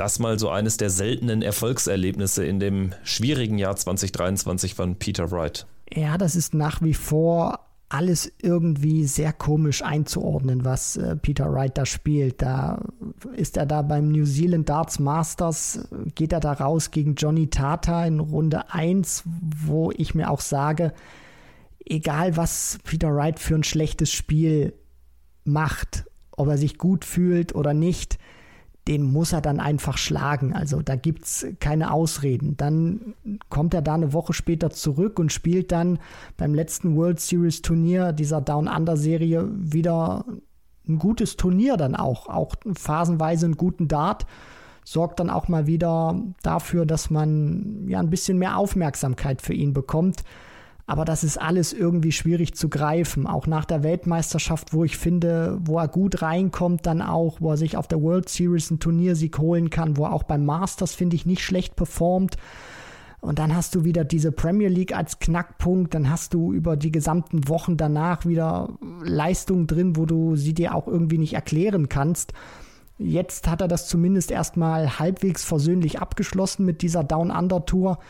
das 0.00 0.18
mal 0.18 0.38
so 0.38 0.48
eines 0.48 0.78
der 0.78 0.88
seltenen 0.88 1.42
Erfolgserlebnisse 1.42 2.46
in 2.46 2.58
dem 2.58 2.94
schwierigen 3.04 3.58
Jahr 3.58 3.76
2023 3.96 4.74
von 4.74 4.96
Peter 4.96 5.30
Wright. 5.30 5.66
Ja, 5.92 6.18
das 6.18 6.36
ist 6.36 6.54
nach 6.54 6.82
wie 6.82 6.94
vor 6.94 7.60
alles 7.90 8.32
irgendwie 8.40 9.04
sehr 9.04 9.32
komisch 9.32 9.82
einzuordnen, 9.82 10.64
was 10.64 10.96
äh, 10.96 11.16
Peter 11.16 11.52
Wright 11.52 11.76
da 11.76 11.84
spielt. 11.84 12.40
Da 12.40 12.80
ist 13.34 13.56
er 13.56 13.66
da 13.66 13.82
beim 13.82 14.12
New 14.12 14.24
Zealand 14.24 14.68
Darts 14.68 15.00
Masters, 15.00 15.88
geht 16.14 16.32
er 16.32 16.38
da 16.38 16.52
raus 16.52 16.92
gegen 16.92 17.16
Johnny 17.16 17.50
Tata 17.50 18.06
in 18.06 18.20
Runde 18.20 18.72
1, 18.72 19.24
wo 19.64 19.90
ich 19.90 20.14
mir 20.14 20.30
auch 20.30 20.40
sage, 20.40 20.92
egal 21.84 22.36
was 22.36 22.78
Peter 22.84 23.12
Wright 23.12 23.40
für 23.40 23.56
ein 23.56 23.64
schlechtes 23.64 24.12
Spiel 24.12 24.72
macht, 25.42 26.04
ob 26.30 26.46
er 26.46 26.58
sich 26.58 26.78
gut 26.78 27.04
fühlt 27.04 27.56
oder 27.56 27.74
nicht, 27.74 28.19
den 28.90 29.04
muss 29.04 29.32
er 29.32 29.40
dann 29.40 29.60
einfach 29.60 29.96
schlagen. 29.96 30.52
Also 30.52 30.82
da 30.82 30.96
gibt 30.96 31.24
es 31.24 31.46
keine 31.60 31.92
Ausreden. 31.92 32.56
Dann 32.56 33.14
kommt 33.48 33.72
er 33.72 33.82
da 33.82 33.94
eine 33.94 34.12
Woche 34.12 34.32
später 34.32 34.70
zurück 34.70 35.20
und 35.20 35.32
spielt 35.32 35.70
dann 35.70 36.00
beim 36.36 36.54
letzten 36.54 36.96
World 36.96 37.20
Series 37.20 37.62
Turnier 37.62 38.12
dieser 38.12 38.40
Down 38.40 38.66
Under 38.66 38.96
Serie 38.96 39.48
wieder 39.52 40.24
ein 40.88 40.98
gutes 40.98 41.36
Turnier 41.36 41.76
dann 41.76 41.94
auch, 41.94 42.26
auch 42.26 42.56
phasenweise 42.74 43.46
einen 43.46 43.56
guten 43.56 43.86
Dart. 43.86 44.26
Sorgt 44.84 45.20
dann 45.20 45.30
auch 45.30 45.46
mal 45.46 45.68
wieder 45.68 46.20
dafür, 46.42 46.84
dass 46.84 47.10
man 47.10 47.86
ja 47.86 48.00
ein 48.00 48.10
bisschen 48.10 48.38
mehr 48.38 48.56
Aufmerksamkeit 48.56 49.40
für 49.40 49.54
ihn 49.54 49.72
bekommt. 49.72 50.24
Aber 50.90 51.04
das 51.04 51.22
ist 51.22 51.40
alles 51.40 51.72
irgendwie 51.72 52.10
schwierig 52.10 52.54
zu 52.54 52.68
greifen. 52.68 53.28
Auch 53.28 53.46
nach 53.46 53.64
der 53.64 53.84
Weltmeisterschaft, 53.84 54.74
wo 54.74 54.82
ich 54.82 54.96
finde, 54.96 55.56
wo 55.62 55.78
er 55.78 55.86
gut 55.86 56.20
reinkommt, 56.20 56.84
dann 56.84 57.00
auch, 57.00 57.40
wo 57.40 57.52
er 57.52 57.56
sich 57.56 57.76
auf 57.76 57.86
der 57.86 58.02
World 58.02 58.28
Series 58.28 58.72
einen 58.72 58.80
Turniersieg 58.80 59.38
holen 59.38 59.70
kann, 59.70 59.96
wo 59.96 60.06
er 60.06 60.12
auch 60.12 60.24
beim 60.24 60.44
Masters, 60.44 60.96
finde 60.96 61.14
ich, 61.14 61.26
nicht 61.26 61.44
schlecht 61.44 61.76
performt. 61.76 62.38
Und 63.20 63.38
dann 63.38 63.54
hast 63.54 63.76
du 63.76 63.84
wieder 63.84 64.02
diese 64.04 64.32
Premier 64.32 64.66
League 64.66 64.92
als 64.92 65.20
Knackpunkt. 65.20 65.94
Dann 65.94 66.10
hast 66.10 66.34
du 66.34 66.52
über 66.52 66.76
die 66.76 66.90
gesamten 66.90 67.46
Wochen 67.46 67.76
danach 67.76 68.26
wieder 68.26 68.70
Leistungen 69.04 69.68
drin, 69.68 69.94
wo 69.94 70.06
du 70.06 70.34
sie 70.34 70.54
dir 70.54 70.74
auch 70.74 70.88
irgendwie 70.88 71.18
nicht 71.18 71.34
erklären 71.34 71.88
kannst. 71.88 72.32
Jetzt 72.98 73.48
hat 73.48 73.60
er 73.60 73.68
das 73.68 73.86
zumindest 73.86 74.32
erstmal 74.32 74.98
halbwegs 74.98 75.44
versöhnlich 75.44 76.00
abgeschlossen 76.00 76.66
mit 76.66 76.82
dieser 76.82 77.04
Down 77.04 77.30
Under 77.30 77.64
Tour. 77.64 78.00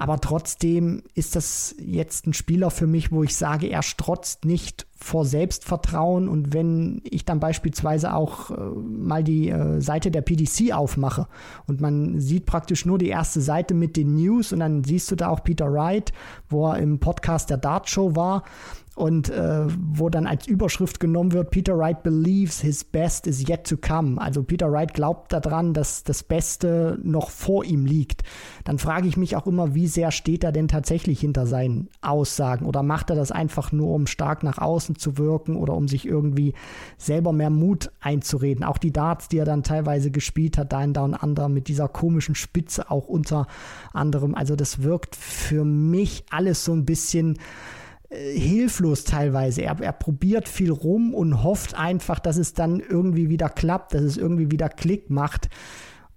Aber 0.00 0.18
trotzdem 0.18 1.02
ist 1.14 1.36
das 1.36 1.74
jetzt 1.78 2.26
ein 2.26 2.32
Spieler 2.32 2.70
für 2.70 2.86
mich, 2.86 3.12
wo 3.12 3.22
ich 3.22 3.36
sage, 3.36 3.66
er 3.66 3.82
strotzt 3.82 4.46
nicht 4.46 4.86
vor 4.96 5.26
Selbstvertrauen. 5.26 6.26
Und 6.26 6.54
wenn 6.54 7.02
ich 7.04 7.26
dann 7.26 7.38
beispielsweise 7.38 8.14
auch 8.14 8.50
äh, 8.50 8.54
mal 8.54 9.22
die 9.22 9.50
äh, 9.50 9.82
Seite 9.82 10.10
der 10.10 10.22
PDC 10.22 10.72
aufmache 10.72 11.28
und 11.66 11.82
man 11.82 12.18
sieht 12.18 12.46
praktisch 12.46 12.86
nur 12.86 12.96
die 12.96 13.10
erste 13.10 13.42
Seite 13.42 13.74
mit 13.74 13.98
den 13.98 14.14
News 14.14 14.54
und 14.54 14.60
dann 14.60 14.84
siehst 14.84 15.10
du 15.10 15.16
da 15.16 15.28
auch 15.28 15.44
Peter 15.44 15.70
Wright, 15.70 16.14
wo 16.48 16.68
er 16.68 16.78
im 16.78 16.98
Podcast 16.98 17.50
der 17.50 17.58
Dart 17.58 17.90
Show 17.90 18.16
war 18.16 18.44
und 19.00 19.30
äh, 19.30 19.64
wo 19.78 20.10
dann 20.10 20.26
als 20.26 20.46
Überschrift 20.46 21.00
genommen 21.00 21.32
wird, 21.32 21.50
Peter 21.50 21.78
Wright 21.78 22.02
believes 22.02 22.60
his 22.60 22.84
best 22.84 23.26
is 23.26 23.48
yet 23.48 23.66
to 23.66 23.78
come. 23.78 24.20
Also 24.20 24.42
Peter 24.42 24.70
Wright 24.70 24.92
glaubt 24.92 25.32
daran, 25.32 25.72
dass 25.72 26.04
das 26.04 26.22
Beste 26.22 26.98
noch 27.02 27.30
vor 27.30 27.64
ihm 27.64 27.86
liegt. 27.86 28.24
Dann 28.64 28.78
frage 28.78 29.08
ich 29.08 29.16
mich 29.16 29.36
auch 29.36 29.46
immer, 29.46 29.74
wie 29.74 29.86
sehr 29.86 30.10
steht 30.10 30.44
er 30.44 30.52
denn 30.52 30.68
tatsächlich 30.68 31.18
hinter 31.18 31.46
seinen 31.46 31.88
Aussagen 32.02 32.66
oder 32.66 32.82
macht 32.82 33.08
er 33.08 33.16
das 33.16 33.32
einfach 33.32 33.72
nur, 33.72 33.94
um 33.94 34.06
stark 34.06 34.42
nach 34.42 34.58
außen 34.58 34.96
zu 34.96 35.16
wirken 35.16 35.56
oder 35.56 35.72
um 35.72 35.88
sich 35.88 36.06
irgendwie 36.06 36.52
selber 36.98 37.32
mehr 37.32 37.50
Mut 37.50 37.90
einzureden. 38.00 38.64
Auch 38.64 38.76
die 38.76 38.92
Darts, 38.92 39.28
die 39.28 39.38
er 39.38 39.46
dann 39.46 39.62
teilweise 39.62 40.10
gespielt 40.10 40.58
hat, 40.58 40.74
da 40.74 40.84
in 40.84 40.92
Down 40.92 41.14
Under 41.14 41.48
mit 41.48 41.68
dieser 41.68 41.88
komischen 41.88 42.34
Spitze 42.34 42.90
auch 42.90 43.08
unter 43.08 43.46
anderem. 43.94 44.34
Also 44.34 44.56
das 44.56 44.82
wirkt 44.82 45.16
für 45.16 45.64
mich 45.64 46.24
alles 46.28 46.66
so 46.66 46.72
ein 46.72 46.84
bisschen 46.84 47.38
hilflos 48.10 49.04
teilweise. 49.04 49.62
Er, 49.62 49.80
er 49.80 49.92
probiert 49.92 50.48
viel 50.48 50.70
rum 50.70 51.14
und 51.14 51.42
hofft 51.42 51.74
einfach, 51.74 52.18
dass 52.18 52.36
es 52.36 52.54
dann 52.54 52.80
irgendwie 52.80 53.28
wieder 53.28 53.48
klappt, 53.48 53.94
dass 53.94 54.02
es 54.02 54.16
irgendwie 54.16 54.50
wieder 54.50 54.68
Klick 54.68 55.10
macht. 55.10 55.48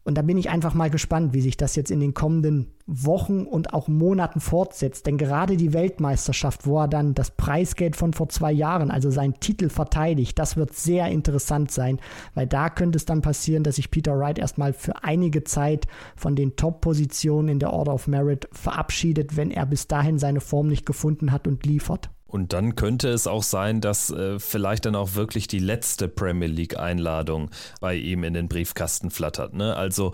Und 0.05 0.17
da 0.17 0.21
bin 0.21 0.37
ich 0.37 0.49
einfach 0.49 0.73
mal 0.73 0.89
gespannt, 0.89 1.33
wie 1.33 1.39
sich 1.39 1.55
das 1.55 1.77
jetzt 1.77 1.89
in 1.89 2.01
den 2.01 2.13
kommenden 2.13 2.73
Wochen 2.85 3.43
und 3.43 3.73
auch 3.73 3.87
Monaten 3.87 4.41
fortsetzt. 4.41 5.07
Denn 5.07 5.17
gerade 5.17 5.55
die 5.55 5.71
Weltmeisterschaft, 5.71 6.67
wo 6.67 6.79
er 6.81 6.89
dann 6.89 7.13
das 7.13 7.31
Preisgeld 7.31 7.95
von 7.95 8.11
vor 8.11 8.27
zwei 8.27 8.51
Jahren, 8.51 8.91
also 8.91 9.09
seinen 9.09 9.39
Titel 9.39 9.69
verteidigt, 9.69 10.37
das 10.37 10.57
wird 10.57 10.75
sehr 10.75 11.07
interessant 11.07 11.71
sein, 11.71 11.99
weil 12.33 12.47
da 12.47 12.69
könnte 12.69 12.97
es 12.97 13.05
dann 13.05 13.21
passieren, 13.21 13.63
dass 13.63 13.77
sich 13.77 13.91
Peter 13.91 14.19
Wright 14.19 14.39
erstmal 14.39 14.73
für 14.73 15.03
einige 15.03 15.45
Zeit 15.45 15.87
von 16.17 16.35
den 16.35 16.57
Top-Positionen 16.57 17.47
in 17.47 17.59
der 17.59 17.71
Order 17.71 17.93
of 17.93 18.07
Merit 18.07 18.49
verabschiedet, 18.51 19.37
wenn 19.37 19.51
er 19.51 19.65
bis 19.65 19.87
dahin 19.87 20.19
seine 20.19 20.41
Form 20.41 20.67
nicht 20.67 20.85
gefunden 20.85 21.31
hat 21.31 21.47
und 21.47 21.65
liefert. 21.65 22.09
Und 22.33 22.51
dann 22.51 22.75
könnte 22.75 23.09
es 23.09 23.27
auch 23.27 23.43
sein, 23.43 23.79
dass 23.79 24.09
äh, 24.09 24.39
vielleicht 24.39 24.85
dann 24.85 24.95
auch 24.95 25.13
wirklich 25.13 25.47
die 25.47 25.59
letzte 25.59 26.07
Premier 26.07 26.47
League-Einladung 26.47 27.51
bei 27.79 27.93
ihm 27.93 28.23
in 28.23 28.33
den 28.33 28.47
Briefkasten 28.47 29.11
flattert. 29.11 29.53
Ne? 29.53 29.75
Also 29.75 30.13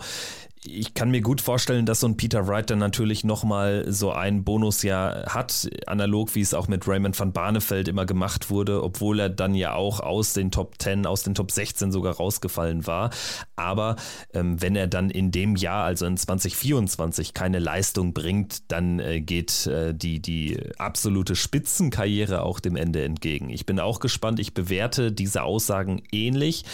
ich 0.62 0.92
kann 0.92 1.10
mir 1.10 1.22
gut 1.22 1.40
vorstellen, 1.40 1.86
dass 1.86 2.00
so 2.00 2.06
ein 2.06 2.18
Peter 2.18 2.46
Wright 2.46 2.68
dann 2.68 2.78
natürlich 2.78 3.24
nochmal 3.24 3.86
so 3.88 4.12
ein 4.12 4.44
Bonusjahr 4.44 5.24
hat, 5.26 5.70
analog 5.86 6.34
wie 6.34 6.42
es 6.42 6.52
auch 6.52 6.68
mit 6.68 6.86
Raymond 6.86 7.18
van 7.18 7.32
Barneveld 7.32 7.88
immer 7.88 8.04
gemacht 8.04 8.50
wurde, 8.50 8.82
obwohl 8.82 9.20
er 9.20 9.30
dann 9.30 9.54
ja 9.54 9.72
auch 9.72 10.00
aus 10.00 10.34
den 10.34 10.50
Top 10.50 10.74
10, 10.78 11.06
aus 11.06 11.22
den 11.22 11.34
Top 11.34 11.50
16 11.50 11.92
sogar 11.92 12.16
rausgefallen 12.16 12.86
war. 12.86 13.08
Aber 13.56 13.96
ähm, 14.34 14.60
wenn 14.60 14.76
er 14.76 14.86
dann 14.86 15.08
in 15.08 15.30
dem 15.30 15.56
Jahr, 15.56 15.84
also 15.84 16.04
in 16.04 16.18
2024, 16.18 17.32
keine 17.32 17.58
Leistung 17.58 18.12
bringt, 18.12 18.70
dann 18.70 18.98
äh, 18.98 19.22
geht 19.22 19.66
äh, 19.66 19.94
die, 19.94 20.20
die 20.20 20.58
absolute 20.76 21.36
Spitzenkarriere 21.36 22.42
auch 22.42 22.60
dem 22.60 22.76
Ende 22.76 23.02
entgegen. 23.02 23.48
Ich 23.48 23.64
bin 23.64 23.80
auch 23.80 23.98
gespannt, 23.98 24.38
ich 24.38 24.52
bewerte 24.52 25.10
diese 25.10 25.42
Aussagen 25.42 26.02
ähnlich 26.12 26.64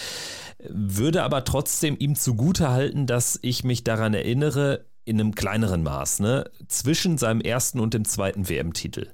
würde 0.69 1.23
aber 1.23 1.43
trotzdem 1.43 1.95
ihm 1.99 2.15
zugutehalten, 2.15 3.05
dass 3.05 3.37
ich 3.41 3.63
mich 3.63 3.76
daran 3.83 4.13
erinnere, 4.13 4.85
in 5.07 5.21
einem 5.21 5.33
kleineren 5.33 5.83
Maß, 5.83 6.19
ne? 6.19 6.51
zwischen 6.67 7.17
seinem 7.17 7.39
ersten 7.39 7.79
und 7.79 7.93
dem 7.93 8.03
zweiten 8.03 8.49
WM-Titel 8.49 9.07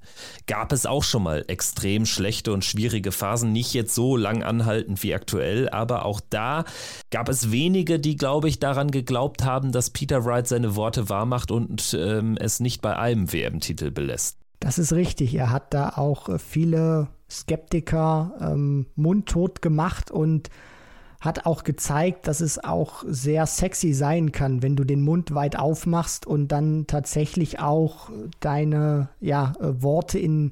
gab 0.47 0.71
es 0.71 0.88
auch 0.88 1.04
schon 1.04 1.21
mal 1.21 1.45
extrem 1.47 2.08
schlechte 2.08 2.52
und 2.52 2.65
schwierige 2.65 3.12
Phasen, 3.12 3.52
nicht 3.52 3.76
jetzt 3.76 3.93
so 3.93 4.17
lang 4.17 4.41
anhaltend 4.41 5.04
wie 5.04 5.13
aktuell, 5.13 5.69
aber 5.69 6.06
auch 6.06 6.19
da 6.32 6.65
gab 7.12 7.30
es 7.30 7.52
wenige, 7.52 7.99
die, 7.99 8.15
glaube 8.15 8.49
ich, 8.49 8.60
daran 8.60 8.89
geglaubt 8.89 9.45
haben, 9.45 9.71
dass 9.71 9.91
Peter 9.91 10.26
Wright 10.26 10.47
seine 10.47 10.76
Worte 10.76 11.10
wahrmacht 11.10 11.52
und 11.52 11.95
ähm, 11.97 12.38
es 12.39 12.60
nicht 12.60 12.82
bei 12.82 12.97
einem 12.97 13.32
WM-Titel 13.32 13.91
belässt. 13.91 14.39
Das 14.60 14.80
ist 14.80 14.93
richtig. 14.93 15.36
Er 15.36 15.52
hat 15.52 15.76
da 15.76 15.89
auch 15.89 16.39
viele 16.39 17.10
Skeptiker 17.30 18.34
ähm, 18.39 18.88
mundtot 18.95 19.62
gemacht 19.62 20.10
und 20.10 20.49
hat 21.23 21.45
auch 21.45 21.63
gezeigt, 21.63 22.27
dass 22.27 22.41
es 22.41 22.62
auch 22.62 23.05
sehr 23.07 23.45
sexy 23.45 23.93
sein 23.93 24.33
kann, 24.33 24.62
wenn 24.62 24.75
du 24.75 24.83
den 24.83 25.01
Mund 25.01 25.33
weit 25.33 25.57
aufmachst 25.57 26.27
und 26.27 26.49
dann 26.49 26.86
tatsächlich 26.86 27.62
auch 27.62 28.09
deine 28.41 29.07
ja, 29.21 29.53
äh, 29.62 29.81
Worte 29.81 30.19
in 30.19 30.51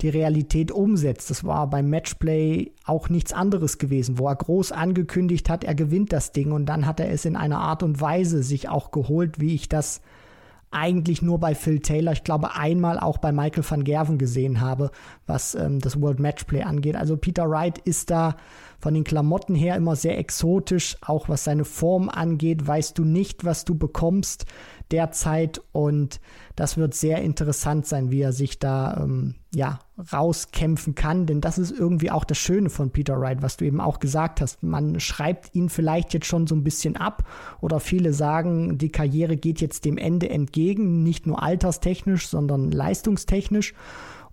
die 0.00 0.08
Realität 0.08 0.70
umsetzt. 0.70 1.30
Das 1.30 1.42
war 1.42 1.68
beim 1.68 1.90
Matchplay 1.90 2.70
auch 2.84 3.08
nichts 3.08 3.32
anderes 3.32 3.78
gewesen, 3.78 4.16
wo 4.16 4.28
er 4.28 4.36
groß 4.36 4.70
angekündigt 4.70 5.50
hat, 5.50 5.64
er 5.64 5.74
gewinnt 5.74 6.12
das 6.12 6.30
Ding 6.30 6.52
und 6.52 6.66
dann 6.66 6.86
hat 6.86 7.00
er 7.00 7.10
es 7.10 7.24
in 7.24 7.34
einer 7.34 7.58
Art 7.58 7.82
und 7.82 8.00
Weise 8.00 8.44
sich 8.44 8.68
auch 8.68 8.92
geholt, 8.92 9.40
wie 9.40 9.56
ich 9.56 9.68
das 9.68 10.02
eigentlich 10.72 11.22
nur 11.22 11.38
bei 11.38 11.54
Phil 11.54 11.80
Taylor, 11.80 12.12
ich 12.12 12.24
glaube 12.24 12.56
einmal 12.56 12.98
auch 12.98 13.18
bei 13.18 13.32
Michael 13.32 13.64
van 13.68 13.84
Gerven 13.84 14.18
gesehen 14.18 14.60
habe, 14.60 14.90
was 15.26 15.54
ähm, 15.54 15.78
das 15.78 16.00
World 16.00 16.18
Matchplay 16.18 16.62
angeht. 16.62 16.96
Also 16.96 17.16
Peter 17.16 17.48
Wright 17.48 17.78
ist 17.78 18.10
da 18.10 18.36
von 18.78 18.94
den 18.94 19.04
Klamotten 19.04 19.54
her 19.54 19.76
immer 19.76 19.94
sehr 19.94 20.18
exotisch, 20.18 20.96
auch 21.02 21.28
was 21.28 21.44
seine 21.44 21.64
Form 21.64 22.08
angeht, 22.08 22.66
weißt 22.66 22.98
du 22.98 23.04
nicht, 23.04 23.44
was 23.44 23.64
du 23.64 23.76
bekommst 23.76 24.46
derzeit 24.92 25.60
und 25.72 26.20
das 26.54 26.76
wird 26.76 26.94
sehr 26.94 27.22
interessant 27.22 27.86
sein, 27.86 28.10
wie 28.10 28.20
er 28.20 28.32
sich 28.32 28.58
da 28.58 28.98
ähm, 29.02 29.34
ja 29.54 29.78
rauskämpfen 30.12 30.94
kann, 30.94 31.26
denn 31.26 31.40
das 31.40 31.58
ist 31.58 31.70
irgendwie 31.70 32.10
auch 32.10 32.24
das 32.24 32.38
Schöne 32.38 32.70
von 32.70 32.90
Peter 32.90 33.18
Wright, 33.18 33.42
was 33.42 33.56
du 33.56 33.64
eben 33.64 33.80
auch 33.80 33.98
gesagt 34.00 34.40
hast. 34.40 34.62
Man 34.62 35.00
schreibt 35.00 35.54
ihn 35.54 35.68
vielleicht 35.68 36.12
jetzt 36.14 36.26
schon 36.26 36.46
so 36.46 36.54
ein 36.54 36.64
bisschen 36.64 36.96
ab 36.96 37.24
oder 37.60 37.80
viele 37.80 38.12
sagen, 38.12 38.78
die 38.78 38.90
Karriere 38.90 39.36
geht 39.36 39.60
jetzt 39.60 39.84
dem 39.84 39.98
Ende 39.98 40.28
entgegen, 40.28 41.02
nicht 41.02 41.26
nur 41.26 41.42
alterstechnisch, 41.42 42.28
sondern 42.28 42.70
leistungstechnisch. 42.70 43.74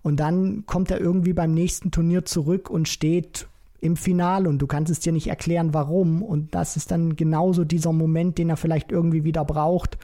Und 0.02 0.18
dann 0.18 0.64
kommt 0.66 0.90
er 0.90 1.00
irgendwie 1.00 1.34
beim 1.34 1.52
nächsten 1.52 1.90
Turnier 1.90 2.24
zurück 2.24 2.70
und 2.70 2.88
steht 2.88 3.46
im 3.80 3.96
Finale 3.96 4.48
und 4.48 4.58
du 4.58 4.66
kannst 4.66 4.90
es 4.90 5.00
dir 5.00 5.12
nicht 5.12 5.28
erklären, 5.28 5.74
warum. 5.74 6.22
Und 6.22 6.54
das 6.54 6.76
ist 6.76 6.90
dann 6.90 7.16
genauso 7.16 7.64
dieser 7.64 7.92
Moment, 7.92 8.38
den 8.38 8.50
er 8.50 8.56
vielleicht 8.56 8.92
irgendwie 8.92 9.24
wieder 9.24 9.44
braucht, 9.44 9.98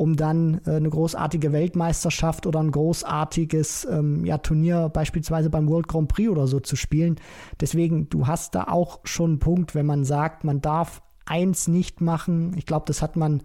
um 0.00 0.16
dann 0.16 0.62
äh, 0.64 0.76
eine 0.76 0.88
großartige 0.88 1.52
Weltmeisterschaft 1.52 2.46
oder 2.46 2.58
ein 2.60 2.70
großartiges 2.70 3.84
ähm, 3.84 4.24
ja, 4.24 4.38
Turnier 4.38 4.88
beispielsweise 4.88 5.50
beim 5.50 5.68
World 5.68 5.88
Grand 5.88 6.08
Prix 6.08 6.30
oder 6.30 6.46
so 6.46 6.58
zu 6.58 6.74
spielen. 6.74 7.16
Deswegen, 7.60 8.08
du 8.08 8.26
hast 8.26 8.54
da 8.54 8.64
auch 8.64 9.00
schon 9.04 9.32
einen 9.32 9.38
Punkt, 9.40 9.74
wenn 9.74 9.84
man 9.84 10.06
sagt, 10.06 10.42
man 10.42 10.62
darf 10.62 11.02
eins 11.26 11.68
nicht 11.68 12.00
machen. 12.00 12.56
Ich 12.56 12.64
glaube, 12.64 12.86
das 12.86 13.02
hat 13.02 13.16
man 13.16 13.42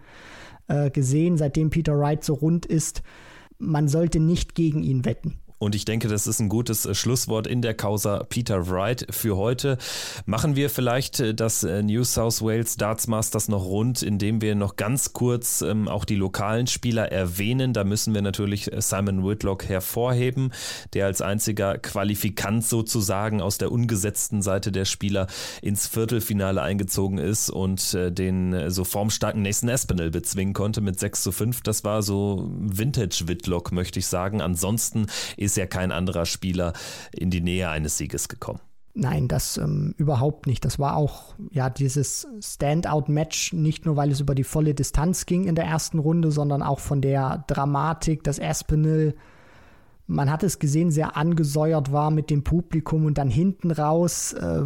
äh, 0.69 0.89
gesehen, 0.91 1.35
seitdem 1.35 1.71
Peter 1.71 1.99
Wright 1.99 2.23
so 2.23 2.35
rund 2.35 2.65
ist. 2.65 3.03
Man 3.57 3.89
sollte 3.89 4.21
nicht 4.21 4.55
gegen 4.55 4.81
ihn 4.81 5.03
wetten. 5.03 5.41
Und 5.57 5.73
ich 5.73 5.85
denke, 5.85 6.07
das 6.09 6.27
ist 6.27 6.39
ein 6.39 6.49
gutes 6.49 6.85
äh, 6.85 6.93
Schlusswort 6.93 7.47
in 7.47 7.61
der 7.61 7.73
Causa 7.73 8.23
Peter 8.27 8.69
Wright 8.69 9.07
für 9.09 9.37
heute. 9.37 9.77
Machen 10.25 10.55
wir 10.55 10.69
vielleicht 10.69 11.19
äh, 11.21 11.33
das 11.33 11.63
äh, 11.63 11.81
New 11.81 12.03
South 12.03 12.41
Wales 12.41 12.75
Darts 12.75 13.07
Masters 13.07 13.47
noch 13.47 13.63
rund, 13.63 14.03
indem 14.03 14.41
wir 14.41 14.55
noch 14.55 14.75
ganz 14.75 15.13
kurz 15.13 15.61
ähm, 15.61 15.87
auch 15.87 16.03
die 16.03 16.15
lokalen 16.15 16.67
Spieler 16.67 17.11
erwähnen. 17.11 17.73
Da 17.73 17.85
müssen 17.85 18.13
wir 18.13 18.21
natürlich 18.21 18.69
Simon 18.79 19.25
Whitlock 19.25 19.65
hervorheben, 19.65 20.51
der 20.93 21.05
als 21.05 21.21
einziger 21.21 21.77
Qualifikant 21.77 22.65
sozusagen 22.65 23.41
aus 23.41 23.57
der 23.57 23.71
ungesetzten 23.71 24.41
Seite 24.41 24.71
der 24.73 24.85
Spieler 24.85 25.27
ins 25.61 25.87
Viertelfinale 25.87 26.61
eingezogen 26.61 27.17
ist 27.17 27.49
und 27.49 27.93
äh, 27.93 28.11
den 28.11 28.69
so 28.69 28.83
formstarken 28.83 29.41
Nathan 29.41 29.69
Espinel 29.69 30.11
bezwingen 30.11 30.53
konnte 30.53 30.81
mit 30.81 30.99
6 30.99 31.23
zu 31.23 31.31
5. 31.31 31.61
Das 31.61 31.83
war 31.83 32.01
so 32.01 32.49
Vintage 32.59 33.23
Whitlock, 33.27 33.71
möchte 33.71 33.99
ich 33.99 34.07
sagen. 34.07 34.41
Ansonsten 34.41 35.07
ist 35.37 35.54
ja 35.57 35.65
kein 35.65 35.91
anderer 35.91 36.25
Spieler 36.25 36.73
in 37.11 37.29
die 37.29 37.41
Nähe 37.41 37.69
eines 37.69 37.97
Sieges 37.97 38.27
gekommen. 38.27 38.59
Nein, 38.97 39.27
das 39.27 39.57
ähm, 39.57 39.93
überhaupt 39.97 40.47
nicht. 40.47 40.63
Das 40.63 40.79
war 40.79 40.95
auch 40.95 41.35
ja 41.51 41.69
dieses 41.69 42.27
Standout-Match, 42.39 43.51
nicht 43.51 43.85
nur 43.85 43.97
weil 43.97 44.09
es 44.09 44.21
über 44.21 44.35
die 44.35 44.45
volle 44.45 44.73
Distanz 44.73 45.25
ging 45.25 45.43
in 45.47 45.55
der 45.55 45.65
ersten 45.65 45.99
Runde, 45.99 46.31
sondern 46.31 46.63
auch 46.63 46.79
von 46.79 47.01
der 47.01 47.43
Dramatik, 47.47 48.23
dass 48.23 48.39
Aspinall, 48.39 49.13
man 50.07 50.31
hat 50.31 50.43
es 50.43 50.59
gesehen, 50.59 50.91
sehr 50.91 51.17
angesäuert 51.17 51.91
war 51.91 52.09
mit 52.09 52.29
dem 52.29 52.45
Publikum 52.45 53.05
und 53.05 53.17
dann 53.17 53.29
hinten 53.29 53.71
raus, 53.71 54.31
äh, 54.31 54.63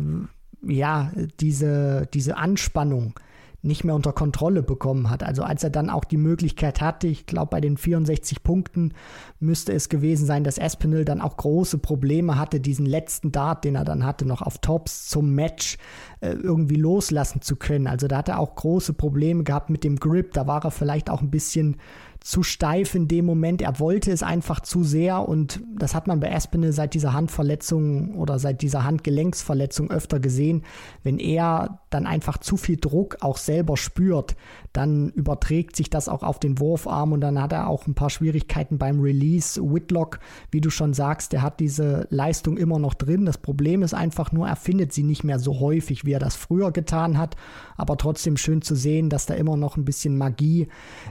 ja, 0.61 1.11
diese, 1.39 2.07
diese 2.13 2.37
Anspannung 2.37 3.19
nicht 3.61 3.83
mehr 3.83 3.95
unter 3.95 4.13
Kontrolle 4.13 4.63
bekommen 4.63 5.09
hat. 5.09 5.23
Also 5.23 5.43
als 5.43 5.63
er 5.63 5.69
dann 5.69 5.89
auch 5.89 6.05
die 6.05 6.17
Möglichkeit 6.17 6.81
hatte, 6.81 7.07
ich 7.07 7.25
glaube 7.25 7.49
bei 7.49 7.61
den 7.61 7.77
64 7.77 8.43
Punkten 8.43 8.93
müsste 9.39 9.73
es 9.73 9.89
gewesen 9.89 10.25
sein, 10.25 10.43
dass 10.43 10.57
Espinel 10.57 11.05
dann 11.05 11.21
auch 11.21 11.37
große 11.37 11.77
Probleme 11.77 12.37
hatte, 12.37 12.59
diesen 12.59 12.85
letzten 12.85 13.31
Dart, 13.31 13.65
den 13.65 13.75
er 13.75 13.85
dann 13.85 14.05
hatte, 14.05 14.25
noch 14.25 14.41
auf 14.41 14.59
Tops 14.59 15.09
zum 15.09 15.35
Match 15.35 15.77
äh, 16.21 16.31
irgendwie 16.31 16.75
loslassen 16.75 17.41
zu 17.41 17.55
können. 17.55 17.87
Also 17.87 18.07
da 18.07 18.17
hat 18.17 18.29
er 18.29 18.39
auch 18.39 18.55
große 18.55 18.93
Probleme 18.93 19.43
gehabt 19.43 19.69
mit 19.69 19.83
dem 19.83 19.97
Grip. 19.97 20.33
Da 20.33 20.47
war 20.47 20.63
er 20.63 20.71
vielleicht 20.71 21.09
auch 21.09 21.21
ein 21.21 21.31
bisschen 21.31 21.77
zu 22.21 22.43
steif 22.43 22.95
in 22.95 23.07
dem 23.07 23.25
Moment. 23.25 23.61
Er 23.61 23.79
wollte 23.79 24.11
es 24.11 24.23
einfach 24.23 24.59
zu 24.59 24.83
sehr 24.83 25.27
und 25.27 25.61
das 25.77 25.95
hat 25.95 26.07
man 26.07 26.19
bei 26.19 26.29
Espinel 26.29 26.73
seit 26.73 26.93
dieser 26.93 27.13
Handverletzung 27.13 28.15
oder 28.15 28.39
seit 28.39 28.61
dieser 28.61 28.83
Handgelenksverletzung 28.83 29.89
öfter 29.89 30.19
gesehen. 30.19 30.63
Wenn 31.03 31.17
er 31.17 31.79
dann 31.89 32.05
einfach 32.05 32.37
zu 32.37 32.57
viel 32.57 32.77
Druck 32.77 33.17
auch 33.21 33.37
selber 33.37 33.77
spürt, 33.77 34.35
dann 34.73 35.09
überträgt 35.09 35.75
sich 35.75 35.89
das 35.89 36.09
auch 36.09 36.23
auf 36.23 36.39
den 36.39 36.59
Wurfarm 36.59 37.13
und 37.13 37.21
dann 37.21 37.41
hat 37.41 37.53
er 37.53 37.67
auch 37.67 37.87
ein 37.87 37.95
paar 37.95 38.09
Schwierigkeiten 38.09 38.77
beim 38.77 38.99
Release. 38.99 39.59
Whitlock, 39.61 40.19
wie 40.51 40.61
du 40.61 40.69
schon 40.69 40.93
sagst, 40.93 41.33
der 41.33 41.41
hat 41.41 41.59
diese 41.59 42.05
Leistung 42.09 42.57
immer 42.57 42.79
noch 42.79 42.93
drin. 42.93 43.25
Das 43.25 43.37
Problem 43.37 43.81
ist 43.81 43.93
einfach 43.93 44.31
nur, 44.31 44.47
er 44.47 44.55
findet 44.55 44.93
sie 44.93 45.03
nicht 45.03 45.23
mehr 45.23 45.39
so 45.39 45.59
häufig, 45.59 46.05
wie 46.05 46.13
er 46.13 46.19
das 46.19 46.35
früher 46.35 46.71
getan 46.71 47.17
hat. 47.17 47.35
Aber 47.79 47.97
trotzdem 47.97 48.37
schön 48.37 48.61
zu 48.61 48.75
sehen, 48.75 49.09
dass 49.09 49.25
da 49.25 49.33
immer 49.33 49.55
noch 49.55 49.77
ein 49.77 49.85
bisschen 49.85 50.17
Magie 50.17 50.67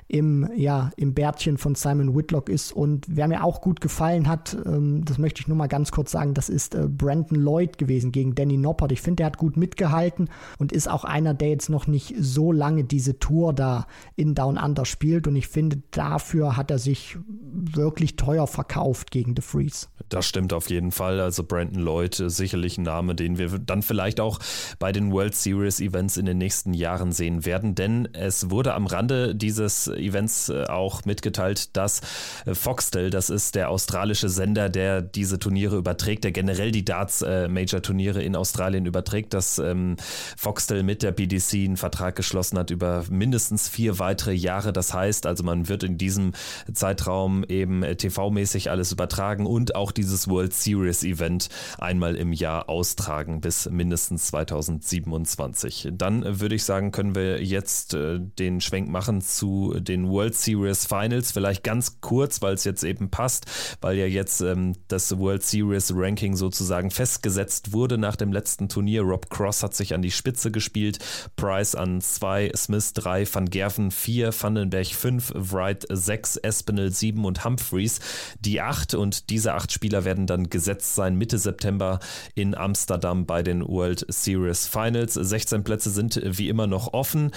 im, 0.06 0.48
ja, 0.54 0.90
im 0.96 1.14
Bärtchen 1.14 1.56
von 1.56 1.74
Simon 1.74 2.14
Whitlock 2.14 2.48
ist. 2.48 2.72
Und 2.72 3.06
wer 3.08 3.26
mir 3.26 3.42
auch 3.42 3.60
gut 3.62 3.80
gefallen 3.80 4.28
hat, 4.28 4.56
ähm, 4.66 5.04
das 5.04 5.16
möchte 5.18 5.40
ich 5.40 5.48
nur 5.48 5.56
mal 5.56 5.66
ganz 5.66 5.90
kurz 5.90 6.10
sagen, 6.10 6.34
das 6.34 6.50
ist 6.50 6.74
äh, 6.74 6.86
Brandon 6.86 7.38
Lloyd 7.40 7.78
gewesen 7.78 8.12
gegen 8.12 8.34
Danny 8.34 8.58
Noppert. 8.58 8.92
Ich 8.92 9.00
finde, 9.00 9.16
der 9.16 9.26
hat 9.26 9.38
gut 9.38 9.56
mitgehalten 9.56 10.28
und 10.58 10.72
ist 10.72 10.90
auch 10.90 11.04
einer, 11.04 11.32
der 11.32 11.48
jetzt 11.48 11.70
noch 11.70 11.86
nicht 11.86 12.14
so 12.18 12.52
lange 12.52 12.84
diese 12.84 13.18
Tour 13.18 13.52
da 13.52 13.86
in 14.14 14.34
Down 14.34 14.58
Under 14.58 14.84
spielt. 14.84 15.26
Und 15.26 15.36
ich 15.36 15.48
finde, 15.48 15.82
dafür 15.90 16.56
hat 16.56 16.70
er 16.70 16.78
sich 16.78 17.16
wirklich 17.50 18.16
teuer 18.16 18.46
verkauft 18.46 19.10
gegen 19.10 19.34
The 19.34 19.42
Freeze. 19.42 19.86
Das 20.08 20.26
stimmt 20.26 20.52
auf 20.52 20.70
jeden 20.70 20.92
Fall. 20.92 21.20
Also 21.20 21.44
Brandon 21.44 21.82
Lloyd, 21.82 22.18
äh, 22.20 22.30
sicherlich 22.30 22.78
ein 22.78 22.82
Name, 22.82 23.14
den 23.14 23.38
wir 23.38 23.58
dann 23.58 23.82
vielleicht 23.82 24.20
auch 24.20 24.38
bei 24.78 24.92
den 24.92 25.12
World 25.12 25.34
Series 25.34 25.80
Events 25.80 26.16
in 26.16 26.26
den 26.26 26.38
nächsten 26.38 26.57
Jahren 26.66 27.12
sehen 27.12 27.44
werden. 27.44 27.74
Denn 27.74 28.08
es 28.12 28.50
wurde 28.50 28.74
am 28.74 28.86
Rande 28.86 29.34
dieses 29.34 29.88
Events 29.88 30.48
äh, 30.48 30.64
auch 30.64 31.04
mitgeteilt, 31.04 31.76
dass 31.76 32.00
äh, 32.46 32.54
Foxtel, 32.54 33.10
das 33.10 33.30
ist 33.30 33.54
der 33.54 33.70
australische 33.70 34.28
Sender, 34.28 34.68
der 34.68 35.02
diese 35.02 35.38
Turniere 35.38 35.76
überträgt, 35.76 36.24
der 36.24 36.32
generell 36.32 36.70
die 36.70 36.84
Darts-Major-Turniere 36.84 38.22
in 38.22 38.36
Australien 38.36 38.86
überträgt, 38.86 39.34
dass 39.34 39.58
ähm, 39.58 39.96
Foxtel 40.36 40.82
mit 40.82 41.02
der 41.02 41.12
PDC 41.12 41.54
einen 41.54 41.76
Vertrag 41.76 42.16
geschlossen 42.16 42.58
hat 42.58 42.70
über 42.70 43.04
mindestens 43.10 43.68
vier 43.68 43.98
weitere 43.98 44.32
Jahre. 44.32 44.72
Das 44.72 44.94
heißt 44.94 45.26
also, 45.26 45.44
man 45.44 45.68
wird 45.68 45.82
in 45.82 45.98
diesem 45.98 46.32
Zeitraum 46.72 47.44
eben 47.44 47.82
TV-mäßig 47.82 48.70
alles 48.70 48.92
übertragen 48.92 49.46
und 49.46 49.74
auch 49.74 49.92
dieses 49.92 50.28
World 50.28 50.54
Series 50.54 51.04
Event 51.04 51.48
einmal 51.78 52.16
im 52.16 52.32
Jahr 52.32 52.68
austragen 52.68 53.40
bis 53.40 53.68
mindestens 53.70 54.26
2027. 54.26 55.88
Dann 55.92 56.38
würde 56.48 56.56
ich 56.56 56.64
sagen, 56.64 56.92
können 56.92 57.14
wir 57.14 57.44
jetzt 57.44 57.92
äh, 57.92 58.18
den 58.18 58.62
Schwenk 58.62 58.88
machen 58.88 59.20
zu 59.20 59.74
den 59.78 60.08
World 60.08 60.34
Series 60.34 60.86
Finals. 60.86 61.30
Vielleicht 61.30 61.62
ganz 61.62 62.00
kurz, 62.00 62.40
weil 62.40 62.54
es 62.54 62.64
jetzt 62.64 62.84
eben 62.84 63.10
passt, 63.10 63.44
weil 63.82 63.98
ja 63.98 64.06
jetzt 64.06 64.40
ähm, 64.40 64.72
das 64.88 65.18
World 65.18 65.42
Series 65.42 65.92
Ranking 65.94 66.36
sozusagen 66.36 66.90
festgesetzt 66.90 67.74
wurde 67.74 67.98
nach 67.98 68.16
dem 68.16 68.32
letzten 68.32 68.70
Turnier. 68.70 69.02
Rob 69.02 69.28
Cross 69.28 69.62
hat 69.62 69.74
sich 69.74 69.92
an 69.92 70.00
die 70.00 70.10
Spitze 70.10 70.50
gespielt, 70.50 71.00
Price 71.36 71.74
an 71.74 72.00
2, 72.00 72.52
Smith 72.56 72.94
3, 72.94 73.26
Van 73.30 73.50
Gerven 73.50 73.90
4, 73.90 74.32
Vandenberg 74.32 74.86
5, 74.86 75.34
Wright 75.34 75.84
6, 75.90 76.38
Espinel 76.38 76.90
7 76.90 77.26
und 77.26 77.44
Humphreys 77.44 78.00
die 78.40 78.62
8 78.62 78.94
und 78.94 79.28
diese 79.28 79.52
acht 79.52 79.70
Spieler 79.70 80.06
werden 80.06 80.26
dann 80.26 80.48
gesetzt 80.48 80.94
sein 80.94 81.16
Mitte 81.16 81.36
September 81.36 82.00
in 82.34 82.54
Amsterdam 82.54 83.26
bei 83.26 83.42
den 83.42 83.68
World 83.68 84.06
Series 84.08 84.66
Finals. 84.66 85.12
16 85.12 85.62
Plätze 85.62 85.90
sind 85.90 86.16
wie 86.38 86.48
immer 86.48 86.66
noch 86.66 86.92
offen. 86.92 87.32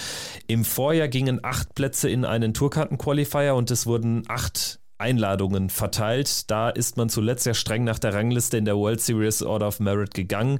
Im 0.47 0.65
Vorjahr 0.65 1.07
gingen 1.07 1.39
acht 1.43 1.75
Plätze 1.75 2.09
in 2.09 2.25
einen 2.25 2.53
Tourkarten-Qualifier 2.53 3.55
und 3.55 3.71
es 3.71 3.85
wurden 3.85 4.23
acht 4.27 4.80
Einladungen 5.01 5.69
verteilt. 5.69 6.49
Da 6.49 6.69
ist 6.69 6.95
man 6.95 7.09
zuletzt 7.09 7.43
sehr 7.43 7.53
streng 7.53 7.83
nach 7.83 7.99
der 7.99 8.13
Rangliste 8.13 8.57
in 8.57 8.65
der 8.65 8.77
World 8.77 9.01
Series 9.01 9.43
Order 9.43 9.67
of 9.67 9.79
Merit 9.79 10.13
gegangen. 10.13 10.59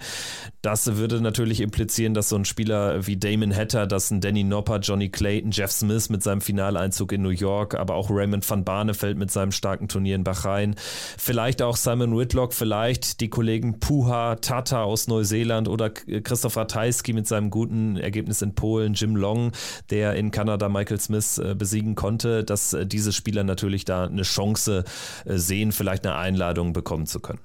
Das 0.62 0.98
würde 0.98 1.22
natürlich 1.22 1.62
implizieren, 1.62 2.14
dass 2.14 2.30
so 2.30 2.36
ein 2.36 2.46
Spieler 2.46 3.08
wie 3.08 3.18
Damon 3.18 3.56
Hatter, 3.56 3.88
dass 3.88 4.12
ein 4.12 4.20
Danny 4.20 4.44
Nopper, 4.44 4.80
Johnny 4.80 5.10
Clayton, 5.10 5.52
Jeff 5.52 5.72
Smith 5.72 6.10
mit 6.10 6.24
seinem 6.24 6.42
Finaleinzug 6.42 7.12
in 7.12 7.22
New 7.22 7.30
York, 7.30 7.76
aber 7.76 7.96
auch 7.96 8.10
Raymond 8.10 8.48
van 8.50 8.66
Barneveld 8.66 9.18
mit 9.18 9.32
seinem 9.32 9.52
starken 9.52 9.88
Turnier 9.88 10.16
in 10.16 10.24
Bahrain, 10.24 10.76
vielleicht 11.18 11.62
auch 11.62 11.78
Simon 11.78 12.18
Whitlock, 12.18 12.54
vielleicht 12.54 13.22
die 13.22 13.30
Kollegen 13.30 13.80
Puha, 13.80 14.36
Tata 14.36 14.84
aus 14.84 15.08
Neuseeland 15.08 15.68
oder 15.68 15.90
Christopher 15.90 16.68
Tajski 16.68 17.14
mit 17.14 17.28
seinem 17.28 17.50
guten 17.50 17.98
Ergebnis 17.98 18.42
in 18.42 18.56
Polen, 18.56 18.94
Jim 18.94 19.16
Long, 19.16 19.52
der 19.90 20.16
in 20.16 20.32
Kanada 20.32 20.70
Michael 20.70 21.00
Smith 21.00 21.38
äh, 21.38 21.56
besiegen 21.56 21.96
konnte, 21.96 22.44
dass 22.44 22.74
äh, 22.74 22.86
diese 22.86 23.12
Spieler 23.12 23.44
natürlich 23.44 23.86
da 23.86 24.06
eine 24.06 24.26
Chance 24.32 24.84
äh, 25.26 25.38
sehen, 25.38 25.72
vielleicht 25.72 26.06
eine 26.06 26.16
Einladung 26.16 26.74
bekommen 26.74 27.06
zu 27.06 27.20
können. 27.20 27.40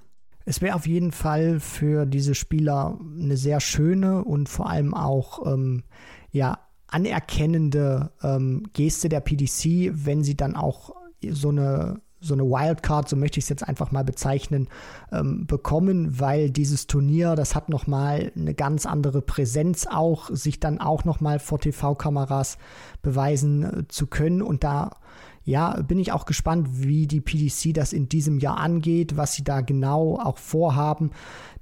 Es 0.44 0.60
wäre 0.60 0.76
auf 0.76 0.86
jeden 0.86 1.10
Fall 1.10 1.58
für 1.58 2.06
diese 2.06 2.34
Spieler 2.34 2.98
eine 3.18 3.36
sehr 3.36 3.60
schöne 3.60 4.22
und 4.22 4.48
vor 4.48 4.70
allem 4.70 4.94
auch 4.94 5.44
ähm, 5.52 5.82
ja, 6.30 6.60
anerkennende 6.86 8.12
ähm, 8.22 8.62
Geste 8.72 9.08
der 9.08 9.20
PDC, 9.20 9.90
wenn 9.92 10.22
sie 10.22 10.36
dann 10.36 10.54
auch 10.54 10.94
so 11.30 11.48
eine 11.48 12.00
so 12.18 12.34
eine 12.34 12.44
Wildcard, 12.44 13.08
so 13.08 13.16
möchte 13.16 13.38
ich 13.38 13.44
es 13.44 13.48
jetzt 13.48 13.66
einfach 13.66 13.92
mal 13.92 14.04
bezeichnen, 14.04 14.68
ähm, 15.12 15.46
bekommen, 15.46 16.18
weil 16.18 16.50
dieses 16.50 16.86
Turnier, 16.86 17.34
das 17.36 17.54
hat 17.54 17.68
nochmal 17.68 18.32
eine 18.34 18.54
ganz 18.54 18.86
andere 18.86 19.22
Präsenz 19.22 19.86
auch, 19.86 20.30
sich 20.30 20.58
dann 20.58 20.80
auch 20.80 21.04
nochmal 21.04 21.38
vor 21.38 21.60
TV-Kameras 21.60 22.58
beweisen 23.02 23.62
äh, 23.62 23.88
zu 23.88 24.06
können 24.06 24.42
und 24.42 24.64
da 24.64 24.96
ja, 25.46 25.80
bin 25.80 26.00
ich 26.00 26.10
auch 26.10 26.26
gespannt, 26.26 26.68
wie 26.72 27.06
die 27.06 27.20
PDC 27.20 27.72
das 27.72 27.92
in 27.92 28.08
diesem 28.08 28.40
Jahr 28.40 28.58
angeht, 28.58 29.16
was 29.16 29.34
sie 29.34 29.44
da 29.44 29.60
genau 29.60 30.18
auch 30.18 30.38
vorhaben. 30.38 31.12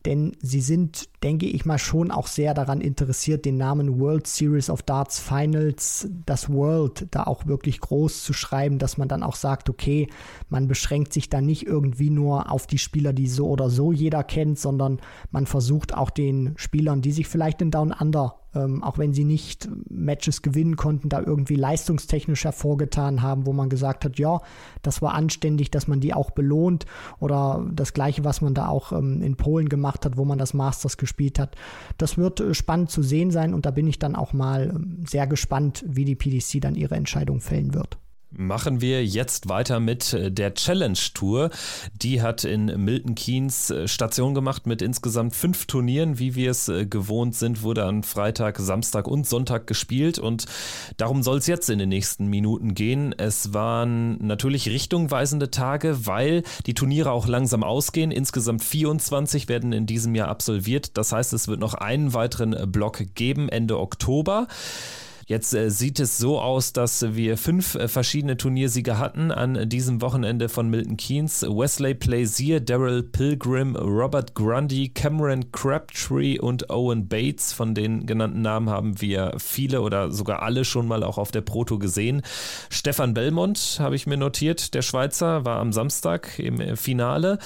Denn 0.06 0.32
sie 0.40 0.62
sind, 0.62 1.08
denke 1.22 1.46
ich 1.46 1.66
mal, 1.66 1.78
schon 1.78 2.10
auch 2.10 2.26
sehr 2.26 2.54
daran 2.54 2.80
interessiert, 2.80 3.44
den 3.44 3.58
Namen 3.58 4.00
World 4.00 4.26
Series 4.26 4.70
of 4.70 4.82
Darts 4.82 5.18
Finals, 5.18 6.08
das 6.24 6.50
World, 6.50 7.08
da 7.10 7.24
auch 7.24 7.46
wirklich 7.46 7.80
groß 7.80 8.24
zu 8.24 8.32
schreiben, 8.32 8.78
dass 8.78 8.96
man 8.96 9.08
dann 9.08 9.22
auch 9.22 9.36
sagt, 9.36 9.68
okay, 9.68 10.08
man 10.48 10.66
beschränkt 10.66 11.12
sich 11.12 11.28
da 11.28 11.42
nicht 11.42 11.66
irgendwie 11.66 12.10
nur 12.10 12.50
auf 12.50 12.66
die 12.66 12.78
Spieler, 12.78 13.12
die 13.12 13.28
so 13.28 13.48
oder 13.48 13.68
so 13.68 13.92
jeder 13.92 14.24
kennt, 14.24 14.58
sondern 14.58 14.98
man 15.30 15.44
versucht 15.44 15.94
auch 15.94 16.08
den 16.08 16.54
Spielern, 16.56 17.02
die 17.02 17.12
sich 17.12 17.28
vielleicht 17.28 17.60
in 17.60 17.70
Down 17.70 17.92
Under 17.92 18.36
ähm, 18.54 18.82
auch 18.82 18.98
wenn 18.98 19.12
sie 19.12 19.24
nicht 19.24 19.68
Matches 19.90 20.42
gewinnen 20.42 20.76
konnten, 20.76 21.08
da 21.08 21.20
irgendwie 21.20 21.56
leistungstechnisch 21.56 22.44
hervorgetan 22.44 23.22
haben, 23.22 23.46
wo 23.46 23.52
man 23.52 23.68
gesagt 23.68 24.04
hat, 24.04 24.18
ja, 24.18 24.40
das 24.82 25.02
war 25.02 25.14
anständig, 25.14 25.70
dass 25.70 25.88
man 25.88 26.00
die 26.00 26.14
auch 26.14 26.30
belohnt 26.30 26.86
oder 27.20 27.66
das 27.72 27.92
gleiche, 27.92 28.24
was 28.24 28.40
man 28.40 28.54
da 28.54 28.68
auch 28.68 28.92
ähm, 28.92 29.22
in 29.22 29.36
Polen 29.36 29.68
gemacht 29.68 30.04
hat, 30.04 30.16
wo 30.16 30.24
man 30.24 30.38
das 30.38 30.54
Masters 30.54 30.96
gespielt 30.96 31.38
hat. 31.38 31.56
Das 31.98 32.16
wird 32.18 32.40
äh, 32.40 32.54
spannend 32.54 32.90
zu 32.90 33.02
sehen 33.02 33.30
sein 33.30 33.54
und 33.54 33.66
da 33.66 33.70
bin 33.70 33.86
ich 33.86 33.98
dann 33.98 34.16
auch 34.16 34.32
mal 34.32 34.72
ähm, 34.74 35.04
sehr 35.06 35.26
gespannt, 35.26 35.84
wie 35.86 36.04
die 36.04 36.16
PDC 36.16 36.60
dann 36.60 36.74
ihre 36.74 36.94
Entscheidung 36.94 37.40
fällen 37.40 37.74
wird. 37.74 37.98
Machen 38.36 38.80
wir 38.80 39.04
jetzt 39.04 39.48
weiter 39.48 39.78
mit 39.78 40.12
äh, 40.12 40.32
der 40.32 40.54
Challenge 40.54 40.98
Tour. 41.14 41.50
Die 41.94 42.20
hat 42.20 42.42
in 42.42 42.66
Milton 42.84 43.14
Keynes 43.14 43.70
äh, 43.70 43.86
Station 43.86 44.34
gemacht 44.34 44.66
mit 44.66 44.82
insgesamt 44.82 45.36
fünf 45.36 45.66
Turnieren, 45.66 46.18
wie 46.18 46.34
wir 46.34 46.50
es 46.50 46.68
äh, 46.68 46.84
gewohnt 46.84 47.36
sind, 47.36 47.62
wurde 47.62 47.84
an 47.84 48.02
Freitag, 48.02 48.58
Samstag 48.58 49.06
und 49.06 49.26
Sonntag 49.26 49.68
gespielt 49.68 50.18
und 50.18 50.46
darum 50.96 51.22
soll 51.22 51.38
es 51.38 51.46
jetzt 51.46 51.70
in 51.70 51.78
den 51.78 51.88
nächsten 51.88 52.26
Minuten 52.26 52.74
gehen. 52.74 53.14
Es 53.16 53.54
waren 53.54 54.18
natürlich 54.26 54.68
richtungweisende 54.68 55.52
Tage, 55.52 56.06
weil 56.06 56.42
die 56.66 56.74
Turniere 56.74 57.12
auch 57.12 57.28
langsam 57.28 57.62
ausgehen. 57.62 58.10
Insgesamt 58.10 58.64
24 58.64 59.48
werden 59.48 59.72
in 59.72 59.86
diesem 59.86 60.14
Jahr 60.14 60.28
absolviert. 60.28 60.96
Das 60.96 61.12
heißt, 61.12 61.32
es 61.34 61.46
wird 61.46 61.60
noch 61.60 61.74
einen 61.74 62.14
weiteren 62.14 62.70
Block 62.72 63.14
geben 63.14 63.48
Ende 63.48 63.78
Oktober. 63.78 64.48
Jetzt 65.26 65.54
äh, 65.54 65.70
sieht 65.70 66.00
es 66.00 66.18
so 66.18 66.40
aus, 66.40 66.72
dass 66.72 67.14
wir 67.14 67.38
fünf 67.38 67.74
äh, 67.76 67.88
verschiedene 67.88 68.36
Turniersieger 68.36 68.98
hatten 68.98 69.30
an 69.30 69.68
diesem 69.68 70.02
Wochenende 70.02 70.48
von 70.48 70.68
Milton 70.68 70.96
Keynes. 70.96 71.42
Wesley 71.42 71.94
Plaisir, 71.94 72.60
Daryl 72.60 73.02
Pilgrim, 73.02 73.74
Robert 73.76 74.34
Grundy, 74.34 74.90
Cameron 74.90 75.50
Crabtree 75.50 76.38
und 76.38 76.68
Owen 76.70 77.08
Bates. 77.08 77.52
Von 77.52 77.74
den 77.74 78.06
genannten 78.06 78.42
Namen 78.42 78.68
haben 78.68 79.00
wir 79.00 79.34
viele 79.38 79.80
oder 79.80 80.10
sogar 80.10 80.42
alle 80.42 80.64
schon 80.64 80.86
mal 80.86 81.02
auch 81.02 81.16
auf 81.16 81.30
der 81.30 81.40
Proto 81.40 81.78
gesehen. 81.78 82.22
Stefan 82.68 83.14
Belmont 83.14 83.78
habe 83.80 83.96
ich 83.96 84.06
mir 84.06 84.18
notiert, 84.18 84.74
der 84.74 84.82
Schweizer, 84.82 85.44
war 85.44 85.58
am 85.58 85.72
Samstag 85.72 86.38
im 86.38 86.60
äh, 86.60 86.76
Finale. 86.76 87.38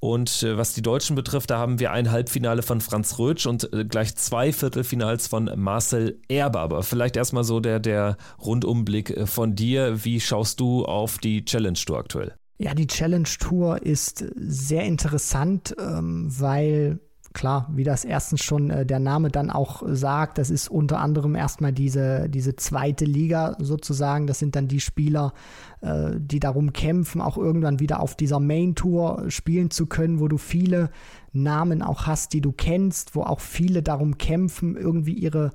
Und 0.00 0.42
äh, 0.42 0.56
was 0.56 0.72
die 0.72 0.82
Deutschen 0.82 1.14
betrifft, 1.14 1.50
da 1.50 1.58
haben 1.58 1.78
wir 1.78 1.92
ein 1.92 2.10
Halbfinale 2.10 2.62
von 2.62 2.80
Franz 2.80 3.18
Rötsch 3.18 3.46
und 3.46 3.70
äh, 3.72 3.84
gleich 3.84 4.16
zwei 4.16 4.50
Viertelfinals 4.50 5.28
von 5.28 5.50
Marcel 5.56 6.18
Erber. 6.28 6.60
Aber 6.60 6.82
vielleicht 6.82 7.16
erstmal 7.16 7.44
so 7.44 7.60
der, 7.60 7.80
der 7.80 8.16
Rundumblick 8.42 9.10
äh, 9.10 9.26
von 9.26 9.54
dir. 9.54 10.02
Wie 10.04 10.18
schaust 10.18 10.58
du 10.58 10.86
auf 10.86 11.18
die 11.18 11.44
Challenge 11.44 11.78
Tour 11.78 11.98
aktuell? 11.98 12.34
Ja, 12.58 12.74
die 12.74 12.86
Challenge 12.86 13.28
Tour 13.38 13.82
ist 13.82 14.24
sehr 14.36 14.84
interessant, 14.84 15.74
ähm, 15.78 16.28
weil 16.28 16.98
klar, 17.32 17.68
wie 17.74 17.84
das 17.84 18.04
erstens 18.04 18.42
schon 18.42 18.70
äh, 18.70 18.86
der 18.86 18.98
Name 18.98 19.30
dann 19.30 19.50
auch 19.50 19.82
sagt, 19.86 20.38
das 20.38 20.50
ist 20.50 20.68
unter 20.68 20.98
anderem 20.98 21.34
erstmal 21.34 21.72
diese, 21.72 22.28
diese 22.28 22.56
zweite 22.56 23.04
Liga 23.04 23.56
sozusagen. 23.60 24.26
Das 24.26 24.38
sind 24.38 24.56
dann 24.56 24.68
die 24.68 24.80
Spieler, 24.80 25.32
äh, 25.80 26.12
die 26.16 26.40
darum 26.40 26.72
kämpfen, 26.72 27.20
auch 27.20 27.36
irgendwann 27.36 27.80
wieder 27.80 28.00
auf 28.00 28.14
dieser 28.14 28.40
Main 28.40 28.74
Tour 28.74 29.24
spielen 29.28 29.70
zu 29.70 29.86
können, 29.86 30.20
wo 30.20 30.28
du 30.28 30.38
viele 30.38 30.90
Namen 31.32 31.82
auch 31.82 32.06
hast, 32.06 32.32
die 32.32 32.40
du 32.40 32.52
kennst, 32.52 33.14
wo 33.14 33.22
auch 33.22 33.40
viele 33.40 33.82
darum 33.82 34.18
kämpfen, 34.18 34.76
irgendwie 34.76 35.14
ihre 35.14 35.52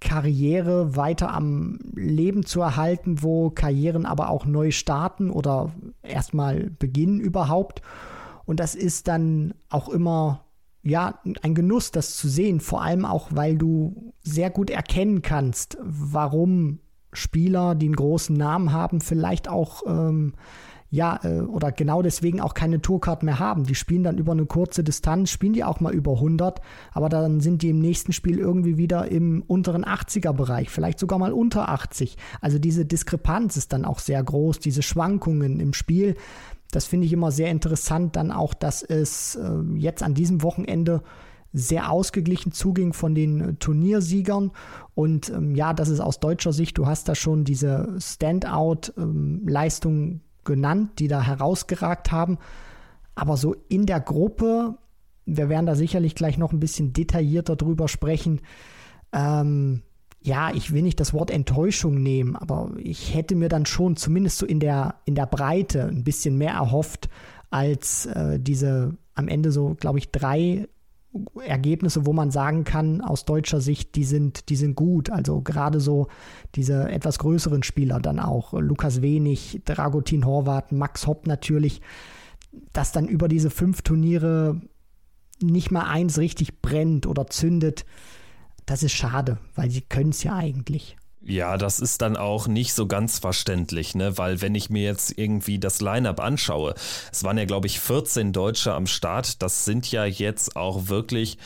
Karriere 0.00 0.96
weiter 0.96 1.32
am 1.32 1.78
Leben 1.94 2.44
zu 2.44 2.60
erhalten, 2.60 3.22
wo 3.22 3.50
Karrieren 3.50 4.04
aber 4.04 4.28
auch 4.28 4.44
neu 4.44 4.70
starten 4.70 5.30
oder 5.30 5.72
erstmal 6.02 6.70
beginnen 6.78 7.20
überhaupt. 7.20 7.80
Und 8.44 8.60
das 8.60 8.74
ist 8.74 9.08
dann 9.08 9.54
auch 9.70 9.88
immer 9.88 10.45
ja, 10.86 11.20
ein 11.42 11.54
Genuss, 11.54 11.90
das 11.90 12.16
zu 12.16 12.28
sehen, 12.28 12.60
vor 12.60 12.82
allem 12.82 13.04
auch, 13.04 13.30
weil 13.32 13.58
du 13.58 14.12
sehr 14.22 14.50
gut 14.50 14.70
erkennen 14.70 15.20
kannst, 15.20 15.76
warum 15.82 16.78
Spieler, 17.12 17.74
die 17.74 17.86
einen 17.86 17.96
großen 17.96 18.36
Namen 18.36 18.72
haben, 18.72 19.00
vielleicht 19.00 19.48
auch 19.48 19.82
ähm, 19.86 20.34
ja, 20.88 21.18
äh, 21.24 21.40
oder 21.40 21.72
genau 21.72 22.02
deswegen 22.02 22.40
auch 22.40 22.54
keine 22.54 22.80
Tourcard 22.80 23.22
mehr 23.24 23.38
haben. 23.38 23.64
Die 23.64 23.74
spielen 23.74 24.04
dann 24.04 24.18
über 24.18 24.32
eine 24.32 24.46
kurze 24.46 24.84
Distanz, 24.84 25.30
spielen 25.30 25.52
die 25.52 25.64
auch 25.64 25.80
mal 25.80 25.92
über 25.92 26.12
100, 26.12 26.60
aber 26.92 27.08
dann 27.08 27.40
sind 27.40 27.62
die 27.62 27.70
im 27.70 27.80
nächsten 27.80 28.12
Spiel 28.12 28.38
irgendwie 28.38 28.78
wieder 28.78 29.10
im 29.10 29.42
unteren 29.46 29.84
80er 29.84 30.32
Bereich, 30.32 30.70
vielleicht 30.70 30.98
sogar 30.98 31.18
mal 31.18 31.32
unter 31.32 31.68
80. 31.68 32.16
Also 32.40 32.58
diese 32.58 32.86
Diskrepanz 32.86 33.56
ist 33.56 33.72
dann 33.72 33.84
auch 33.84 33.98
sehr 33.98 34.22
groß, 34.22 34.60
diese 34.60 34.82
Schwankungen 34.82 35.58
im 35.58 35.72
Spiel. 35.72 36.14
Das 36.70 36.86
finde 36.86 37.06
ich 37.06 37.12
immer 37.12 37.30
sehr 37.30 37.50
interessant, 37.50 38.16
dann 38.16 38.30
auch, 38.30 38.54
dass 38.54 38.82
es 38.82 39.36
äh, 39.36 39.60
jetzt 39.76 40.02
an 40.02 40.14
diesem 40.14 40.42
Wochenende 40.42 41.02
sehr 41.52 41.90
ausgeglichen 41.90 42.52
zuging 42.52 42.92
von 42.92 43.14
den 43.14 43.58
Turniersiegern. 43.58 44.52
Und 44.94 45.30
ähm, 45.30 45.54
ja, 45.54 45.72
das 45.72 45.88
ist 45.88 46.00
aus 46.00 46.20
deutscher 46.20 46.52
Sicht, 46.52 46.76
du 46.76 46.86
hast 46.86 47.08
da 47.08 47.14
schon 47.14 47.44
diese 47.44 47.96
Standout-Leistung 47.98 49.94
ähm, 49.94 50.20
genannt, 50.44 50.98
die 50.98 51.08
da 51.08 51.22
herausgeragt 51.22 52.12
haben. 52.12 52.38
Aber 53.14 53.36
so 53.38 53.54
in 53.68 53.86
der 53.86 54.00
Gruppe, 54.00 54.76
wir 55.24 55.48
werden 55.48 55.66
da 55.66 55.74
sicherlich 55.74 56.14
gleich 56.14 56.36
noch 56.36 56.52
ein 56.52 56.60
bisschen 56.60 56.92
detaillierter 56.92 57.56
drüber 57.56 57.88
sprechen. 57.88 58.40
Ähm, 59.12 59.82
ja, 60.26 60.52
ich 60.52 60.72
will 60.72 60.82
nicht 60.82 60.98
das 60.98 61.14
Wort 61.14 61.30
Enttäuschung 61.30 62.02
nehmen, 62.02 62.34
aber 62.34 62.72
ich 62.78 63.14
hätte 63.14 63.36
mir 63.36 63.48
dann 63.48 63.64
schon 63.64 63.96
zumindest 63.96 64.38
so 64.38 64.46
in 64.46 64.58
der, 64.58 64.96
in 65.04 65.14
der 65.14 65.26
Breite 65.26 65.84
ein 65.84 66.02
bisschen 66.02 66.36
mehr 66.36 66.52
erhofft 66.52 67.08
als 67.50 68.06
äh, 68.06 68.40
diese 68.40 68.96
am 69.14 69.28
Ende 69.28 69.52
so, 69.52 69.76
glaube 69.78 69.98
ich, 69.98 70.10
drei 70.10 70.68
Ergebnisse, 71.46 72.06
wo 72.06 72.12
man 72.12 72.32
sagen 72.32 72.64
kann, 72.64 73.00
aus 73.00 73.24
deutscher 73.24 73.60
Sicht, 73.60 73.94
die 73.94 74.02
sind, 74.02 74.48
die 74.48 74.56
sind 74.56 74.74
gut. 74.74 75.10
Also 75.10 75.40
gerade 75.40 75.78
so 75.78 76.08
diese 76.56 76.90
etwas 76.90 77.20
größeren 77.20 77.62
Spieler 77.62 78.00
dann 78.00 78.18
auch. 78.18 78.52
Lukas 78.52 79.02
Wenig, 79.02 79.62
Dragutin 79.64 80.26
Horvath, 80.26 80.72
Max 80.72 81.06
Hopp 81.06 81.28
natürlich, 81.28 81.80
dass 82.72 82.90
dann 82.90 83.06
über 83.06 83.28
diese 83.28 83.48
fünf 83.48 83.82
Turniere 83.82 84.60
nicht 85.40 85.70
mal 85.70 85.84
eins 85.84 86.18
richtig 86.18 86.60
brennt 86.60 87.06
oder 87.06 87.28
zündet. 87.28 87.86
Das 88.66 88.82
ist 88.82 88.92
schade, 88.92 89.38
weil 89.54 89.70
sie 89.70 89.80
können 89.80 90.10
es 90.10 90.22
ja 90.22 90.34
eigentlich. 90.34 90.96
Ja, 91.28 91.56
das 91.58 91.80
ist 91.80 92.02
dann 92.02 92.16
auch 92.16 92.46
nicht 92.46 92.72
so 92.72 92.86
ganz 92.86 93.18
verständlich, 93.18 93.96
ne? 93.96 94.16
weil 94.16 94.40
wenn 94.42 94.54
ich 94.54 94.70
mir 94.70 94.84
jetzt 94.84 95.18
irgendwie 95.18 95.58
das 95.58 95.80
Line-up 95.80 96.20
anschaue, 96.20 96.74
es 97.10 97.24
waren 97.24 97.36
ja, 97.36 97.44
glaube 97.46 97.66
ich, 97.66 97.80
14 97.80 98.32
Deutsche 98.32 98.72
am 98.72 98.86
Start, 98.86 99.42
das 99.42 99.64
sind 99.64 99.90
ja 99.90 100.04
jetzt 100.04 100.54
auch 100.54 100.86
wirklich 100.86 101.38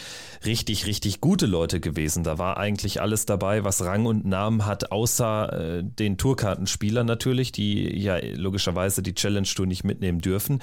richtig, 0.44 0.86
richtig 0.86 1.20
gute 1.20 1.46
Leute 1.46 1.80
gewesen. 1.80 2.24
Da 2.24 2.38
war 2.38 2.56
eigentlich 2.56 3.00
alles 3.00 3.26
dabei, 3.26 3.64
was 3.64 3.84
Rang 3.84 4.06
und 4.06 4.24
Namen 4.24 4.64
hat, 4.66 4.90
außer 4.90 5.78
äh, 5.78 5.82
den 5.84 6.16
Tourkartenspielern 6.16 7.06
natürlich, 7.06 7.52
die 7.52 7.98
ja 7.98 8.18
logischerweise 8.34 9.02
die 9.02 9.14
Challenge 9.14 9.46
Tour 9.46 9.66
nicht 9.66 9.84
mitnehmen 9.84 10.20
dürfen. 10.20 10.60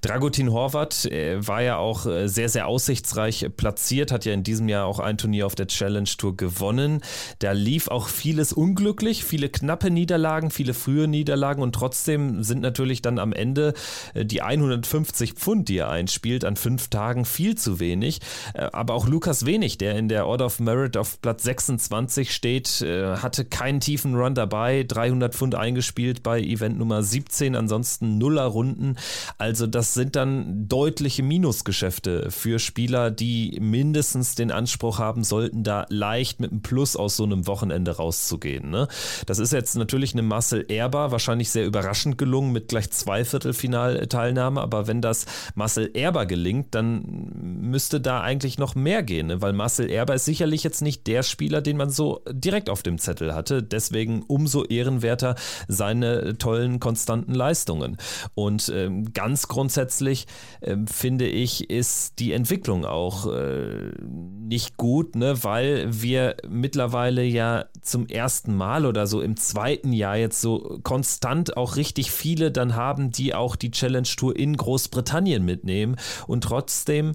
Dragutin 0.00 0.52
Horvath 0.52 1.06
äh, 1.06 1.46
war 1.46 1.62
ja 1.62 1.76
auch 1.78 2.06
äh, 2.06 2.28
sehr, 2.28 2.48
sehr 2.48 2.66
aussichtsreich 2.68 3.48
platziert, 3.56 4.12
hat 4.12 4.24
ja 4.24 4.32
in 4.32 4.44
diesem 4.44 4.68
Jahr 4.68 4.86
auch 4.86 5.00
ein 5.00 5.18
Turnier 5.18 5.46
auf 5.46 5.54
der 5.54 5.66
Challenge 5.66 6.08
Tour 6.18 6.36
gewonnen. 6.36 7.00
Da 7.40 7.52
lief 7.52 7.88
auch 7.88 8.08
vieles 8.08 8.52
unglücklich, 8.52 9.24
viele 9.24 9.48
knappe 9.48 9.90
Niederlagen, 9.90 10.50
viele 10.50 10.74
frühe 10.74 11.08
Niederlagen 11.08 11.62
und 11.62 11.74
trotzdem 11.74 12.42
sind 12.42 12.60
natürlich 12.60 13.02
dann 13.02 13.18
am 13.18 13.32
Ende 13.32 13.74
äh, 14.14 14.24
die 14.24 14.42
150 14.42 15.32
Pfund, 15.32 15.68
die 15.68 15.78
er 15.78 15.90
einspielt, 15.90 16.44
an 16.44 16.56
fünf 16.56 16.88
Tagen 16.88 17.24
viel 17.24 17.56
zu 17.56 17.80
wenig. 17.80 18.20
Äh, 18.54 18.68
aber 18.72 18.94
auch 18.94 19.08
Lukas 19.16 19.46
Wenig, 19.46 19.78
der 19.78 19.96
in 19.96 20.08
der 20.08 20.26
Order 20.26 20.44
of 20.44 20.60
Merit 20.60 20.98
auf 20.98 21.22
Platz 21.22 21.44
26 21.44 22.34
steht, 22.34 22.82
äh, 22.82 23.16
hatte 23.16 23.46
keinen 23.46 23.80
tiefen 23.80 24.14
Run 24.14 24.34
dabei, 24.34 24.84
300 24.86 25.34
Pfund 25.34 25.54
eingespielt 25.54 26.22
bei 26.22 26.38
Event 26.38 26.76
Nummer 26.76 27.02
17, 27.02 27.56
ansonsten 27.56 28.18
Nuller 28.18 28.44
Runden. 28.44 28.96
Also 29.38 29.66
das 29.66 29.94
sind 29.94 30.16
dann 30.16 30.68
deutliche 30.68 31.22
Minusgeschäfte 31.22 32.30
für 32.30 32.58
Spieler, 32.58 33.10
die 33.10 33.56
mindestens 33.58 34.34
den 34.34 34.50
Anspruch 34.50 34.98
haben 34.98 35.24
sollten, 35.24 35.64
da 35.64 35.86
leicht 35.88 36.38
mit 36.38 36.50
einem 36.50 36.60
Plus 36.60 36.94
aus 36.94 37.16
so 37.16 37.24
einem 37.24 37.46
Wochenende 37.46 37.92
rauszugehen 37.92 38.46
gehen. 38.46 38.70
Ne? 38.70 38.86
Das 39.24 39.38
ist 39.38 39.52
jetzt 39.52 39.76
natürlich 39.76 40.12
eine 40.12 40.22
Marcel 40.22 40.66
Erber 40.68 41.10
wahrscheinlich 41.10 41.50
sehr 41.50 41.64
überraschend 41.66 42.18
gelungen 42.18 42.52
mit 42.52 42.68
gleich 42.68 42.90
zwei 42.90 43.24
Viertelfinalteilnahme, 43.24 44.60
aber 44.60 44.86
wenn 44.86 45.00
das 45.00 45.26
Marcel 45.54 45.90
Erber 45.94 46.26
gelingt, 46.26 46.74
dann 46.74 47.30
müsste 47.60 48.00
da 48.00 48.20
eigentlich 48.20 48.58
noch 48.58 48.74
mehr 48.74 49.02
gehen, 49.06 49.28
ne? 49.28 49.40
weil 49.40 49.52
Marcel 49.52 49.90
Erber 49.90 50.14
ist 50.14 50.24
sicherlich 50.24 50.62
jetzt 50.62 50.82
nicht 50.82 51.06
der 51.06 51.22
Spieler, 51.22 51.62
den 51.62 51.76
man 51.76 51.90
so 51.90 52.20
direkt 52.30 52.68
auf 52.68 52.82
dem 52.82 52.98
Zettel 52.98 53.34
hatte. 53.34 53.62
Deswegen 53.62 54.22
umso 54.22 54.64
ehrenwerter 54.64 55.36
seine 55.68 56.36
tollen, 56.38 56.80
konstanten 56.80 57.34
Leistungen. 57.34 57.96
Und 58.34 58.70
ähm, 58.74 59.12
ganz 59.12 59.48
grundsätzlich 59.48 60.26
äh, 60.60 60.76
finde 60.86 61.26
ich, 61.26 61.70
ist 61.70 62.18
die 62.18 62.32
Entwicklung 62.32 62.84
auch 62.84 63.32
äh, 63.32 63.92
nicht 64.00 64.76
gut, 64.76 65.16
ne? 65.16 65.42
weil 65.42 65.86
wir 65.90 66.36
mittlerweile 66.48 67.22
ja 67.22 67.66
zum 67.82 68.06
ersten 68.06 68.54
Mal 68.54 68.86
oder 68.86 69.06
so 69.06 69.20
im 69.20 69.36
zweiten 69.36 69.92
Jahr 69.92 70.16
jetzt 70.16 70.40
so 70.40 70.80
konstant 70.82 71.56
auch 71.56 71.76
richtig 71.76 72.10
viele 72.10 72.50
dann 72.50 72.74
haben, 72.74 73.10
die 73.10 73.34
auch 73.34 73.56
die 73.56 73.70
Challenge 73.70 74.08
Tour 74.16 74.36
in 74.36 74.56
Großbritannien 74.56 75.44
mitnehmen. 75.44 75.96
Und 76.26 76.44
trotzdem 76.44 77.14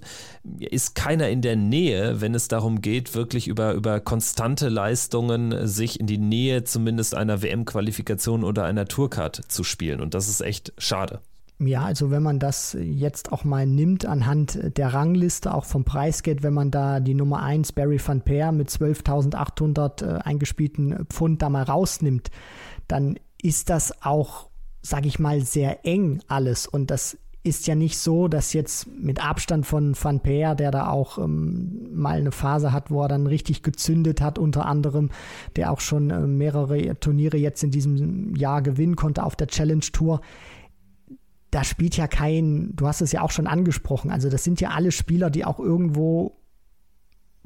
ist 0.58 0.94
keiner 0.94 1.28
in 1.28 1.42
der 1.42 1.56
Nähe, 1.82 2.20
wenn 2.20 2.34
es 2.34 2.46
darum 2.46 2.80
geht, 2.80 3.14
wirklich 3.14 3.48
über, 3.48 3.72
über 3.72 3.98
konstante 3.98 4.68
Leistungen 4.68 5.66
sich 5.66 5.98
in 5.98 6.06
die 6.06 6.18
Nähe 6.18 6.62
zumindest 6.62 7.14
einer 7.14 7.42
WM-Qualifikation 7.42 8.44
oder 8.44 8.64
einer 8.64 8.86
Tourcard 8.86 9.40
zu 9.48 9.64
spielen. 9.64 10.00
Und 10.00 10.14
das 10.14 10.28
ist 10.28 10.42
echt 10.42 10.72
schade. 10.78 11.20
Ja, 11.58 11.82
also 11.84 12.10
wenn 12.10 12.22
man 12.22 12.38
das 12.38 12.76
jetzt 12.80 13.32
auch 13.32 13.44
mal 13.44 13.66
nimmt 13.66 14.06
anhand 14.06 14.76
der 14.76 14.94
Rangliste, 14.94 15.52
auch 15.52 15.64
vom 15.64 15.84
Preisgeld, 15.84 16.42
wenn 16.42 16.54
man 16.54 16.70
da 16.70 17.00
die 17.00 17.14
Nummer 17.14 17.42
1 17.42 17.72
Barry 17.72 18.00
van 18.04 18.22
Peer 18.22 18.52
mit 18.52 18.68
12.800 18.68 20.04
äh, 20.04 20.18
eingespielten 20.22 21.06
Pfund 21.06 21.42
da 21.42 21.50
mal 21.50 21.64
rausnimmt, 21.64 22.30
dann 22.86 23.18
ist 23.42 23.70
das 23.70 24.02
auch, 24.02 24.50
sage 24.82 25.08
ich 25.08 25.18
mal, 25.18 25.40
sehr 25.40 25.84
eng 25.84 26.22
alles. 26.28 26.66
Und 26.66 26.90
das 26.90 27.16
ist 27.44 27.66
ja 27.66 27.74
nicht 27.74 27.98
so, 27.98 28.28
dass 28.28 28.52
jetzt 28.52 28.86
mit 28.86 29.24
Abstand 29.24 29.66
von 29.66 29.96
Van 30.00 30.20
Peer, 30.20 30.54
der 30.54 30.70
da 30.70 30.88
auch 30.88 31.18
ähm, 31.18 31.88
mal 31.92 32.18
eine 32.18 32.30
Phase 32.30 32.72
hat, 32.72 32.90
wo 32.90 33.02
er 33.02 33.08
dann 33.08 33.26
richtig 33.26 33.62
gezündet 33.64 34.20
hat, 34.20 34.38
unter 34.38 34.66
anderem, 34.66 35.10
der 35.56 35.72
auch 35.72 35.80
schon 35.80 36.10
äh, 36.10 36.20
mehrere 36.20 36.98
Turniere 37.00 37.36
jetzt 37.36 37.64
in 37.64 37.72
diesem 37.72 38.36
Jahr 38.36 38.62
gewinnen 38.62 38.94
konnte 38.94 39.24
auf 39.24 39.34
der 39.34 39.48
Challenge 39.48 39.84
Tour. 39.92 40.20
Da 41.50 41.64
spielt 41.64 41.96
ja 41.96 42.06
kein, 42.06 42.76
du 42.76 42.86
hast 42.86 43.00
es 43.00 43.12
ja 43.12 43.22
auch 43.22 43.32
schon 43.32 43.48
angesprochen, 43.48 44.10
also 44.10 44.30
das 44.30 44.44
sind 44.44 44.60
ja 44.60 44.70
alle 44.70 44.92
Spieler, 44.92 45.28
die 45.28 45.44
auch 45.44 45.58
irgendwo 45.58 46.38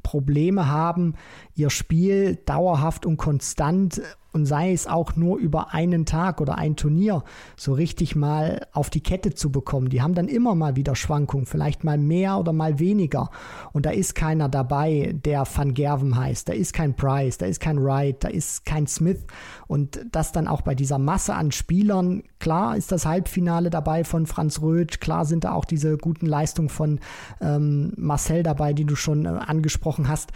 Probleme 0.03 0.67
haben, 0.67 1.15
ihr 1.55 1.69
Spiel 1.69 2.35
dauerhaft 2.45 3.05
und 3.05 3.17
konstant 3.17 4.01
und 4.37 4.45
sei 4.45 4.71
es 4.71 4.85
auch 4.85 5.15
nur 5.15 5.39
über 5.39 5.73
einen 5.73 6.05
Tag 6.05 6.41
oder 6.41 6.59
ein 6.59 6.75
Turnier 6.75 7.23
so 7.55 7.73
richtig 7.73 8.15
mal 8.15 8.67
auf 8.71 8.91
die 8.91 9.01
Kette 9.01 9.33
zu 9.33 9.51
bekommen. 9.51 9.89
Die 9.89 10.03
haben 10.03 10.13
dann 10.13 10.27
immer 10.27 10.53
mal 10.53 10.75
wieder 10.75 10.95
Schwankungen, 10.95 11.47
vielleicht 11.47 11.83
mal 11.83 11.97
mehr 11.97 12.37
oder 12.37 12.53
mal 12.53 12.77
weniger. 12.77 13.31
Und 13.73 13.87
da 13.87 13.89
ist 13.89 14.13
keiner 14.13 14.47
dabei, 14.47 15.15
der 15.25 15.43
Van 15.51 15.73
Gerven 15.73 16.15
heißt. 16.15 16.49
Da 16.49 16.53
ist 16.53 16.71
kein 16.71 16.95
Price, 16.95 17.39
da 17.39 17.47
ist 17.47 17.59
kein 17.59 17.83
Wright, 17.83 18.23
da 18.23 18.27
ist 18.27 18.63
kein 18.63 18.85
Smith. 18.85 19.25
Und 19.65 20.05
das 20.11 20.31
dann 20.31 20.47
auch 20.47 20.61
bei 20.61 20.75
dieser 20.75 20.99
Masse 20.99 21.33
an 21.33 21.51
Spielern, 21.51 22.21
klar 22.37 22.77
ist 22.77 22.91
das 22.91 23.07
Halbfinale 23.07 23.71
dabei 23.71 24.03
von 24.03 24.27
Franz 24.27 24.61
Röth, 24.61 25.01
klar 25.01 25.25
sind 25.25 25.45
da 25.45 25.53
auch 25.53 25.65
diese 25.65 25.97
guten 25.97 26.27
Leistungen 26.27 26.69
von 26.69 26.99
ähm, 27.41 27.91
Marcel 27.97 28.43
dabei, 28.43 28.73
die 28.73 28.85
du 28.85 28.95
schon 28.95 29.25
äh, 29.25 29.29
angesprochen 29.29 30.07
hast. 30.07 30.31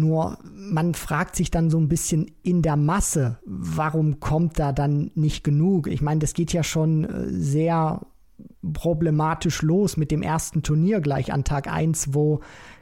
Nur 0.00 0.38
man 0.42 0.94
fragt 0.94 1.36
sich 1.36 1.50
dann 1.50 1.68
so 1.68 1.78
ein 1.78 1.88
bisschen 1.88 2.30
in 2.42 2.62
der 2.62 2.76
Masse, 2.76 3.38
warum 3.44 4.18
kommt 4.18 4.58
da 4.58 4.72
dann 4.72 5.10
nicht 5.14 5.44
genug? 5.44 5.88
Ich 5.88 6.00
meine, 6.00 6.20
das 6.20 6.32
geht 6.32 6.54
ja 6.54 6.62
schon 6.62 7.04
äh, 7.04 7.28
sehr 7.28 8.06
problematisch 8.72 9.60
los 9.60 9.98
mit 9.98 10.10
dem 10.10 10.22
ersten 10.22 10.62
Turnier 10.62 11.00
gleich 11.00 11.32
an 11.32 11.44
Tag 11.44 11.70
1, 11.70 12.14
wo 12.14 12.40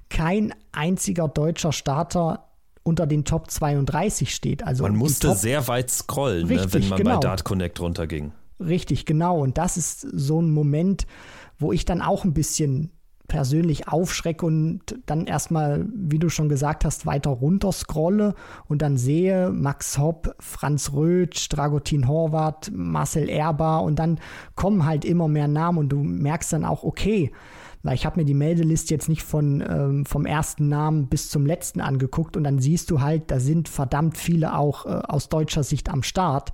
kein 0.09 0.55
einziger 0.71 1.27
deutscher 1.27 1.73
Starter 1.73 2.45
unter 2.85 3.07
den 3.07 3.25
Top 3.25 3.51
32 3.51 4.33
steht. 4.33 4.63
Also 4.65 4.85
man 4.85 4.95
musste 4.95 5.35
sehr 5.35 5.67
weit 5.67 5.91
scrollen, 5.91 6.47
Richtig, 6.47 6.67
ne, 6.67 6.73
wenn 6.73 6.89
man 6.89 6.99
genau. 6.99 7.15
bei 7.15 7.21
Dart 7.21 7.45
Connect 7.45 7.81
runterging. 7.81 8.33
Richtig, 8.61 9.07
genau. 9.07 9.41
Und 9.41 9.59
das 9.59 9.77
ist 9.77 10.01
so 10.01 10.41
ein 10.41 10.51
Moment, 10.51 11.07
wo 11.59 11.73
ich 11.73 11.85
dann 11.85 12.01
auch 12.01 12.25
ein 12.25 12.33
bisschen 12.33 12.93
persönlich 13.29 13.89
aufschrecke 13.89 14.45
und 14.45 14.81
dann 15.07 15.27
erstmal, 15.27 15.87
wie 15.95 16.19
du 16.19 16.29
schon 16.31 16.49
gesagt 16.49 16.85
hast, 16.85 17.07
weiter 17.07 17.31
runter 17.31 17.73
scrolle 17.73 18.35
und 18.67 18.83
dann 18.83 18.97
sehe 18.97 19.51
Max 19.51 19.99
Hopp, 19.99 20.35
Franz 20.41 20.93
Röth, 20.93 21.47
Dragutin 21.51 22.09
Horvath, 22.09 22.73
Marcel 22.75 23.29
Erbar 23.29 23.85
und 23.85 23.99
dann 23.99 24.19
kommen 24.55 24.85
halt 24.85 25.05
immer 25.05 25.29
mehr 25.29 25.49
Namen 25.49 25.79
und 25.79 25.91
du 25.91 26.03
merkst 26.03 26.53
dann 26.53 26.65
auch, 26.65 26.83
okay, 26.83 27.31
weil 27.83 27.95
ich 27.95 28.05
habe 28.05 28.21
mir 28.21 28.25
die 28.25 28.35
Meldeliste 28.35 28.95
jetzt 28.95 29.09
nicht 29.09 29.23
von, 29.23 29.63
ähm, 29.67 30.05
vom 30.05 30.27
ersten 30.27 30.69
Namen 30.69 31.09
bis 31.09 31.31
zum 31.31 31.47
letzten 31.47 31.81
angeguckt 31.81 32.37
und 32.37 32.45
dann 32.45 32.59
siehst 32.59 32.91
du 32.91 33.01
halt, 33.01 33.31
da 33.31 33.39
sind 33.39 33.69
verdammt 33.69 34.17
viele 34.19 34.57
auch 34.57 34.87
äh, 34.87 34.89
aus 34.89 35.29
deutscher 35.29 35.63
Sicht 35.63 35.89
am 35.89 36.03
Start 36.03 36.53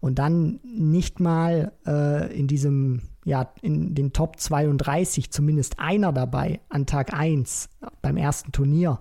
und 0.00 0.18
dann 0.18 0.60
nicht 0.64 1.20
mal 1.20 1.72
äh, 1.86 2.36
in 2.36 2.48
diesem 2.48 3.02
ja, 3.24 3.52
in 3.62 3.94
den 3.94 4.12
Top 4.12 4.38
32 4.38 5.30
zumindest 5.30 5.78
einer 5.78 6.12
dabei 6.12 6.60
an 6.68 6.86
Tag 6.86 7.14
1 7.14 7.68
beim 8.02 8.16
ersten 8.16 8.52
Turnier. 8.52 9.00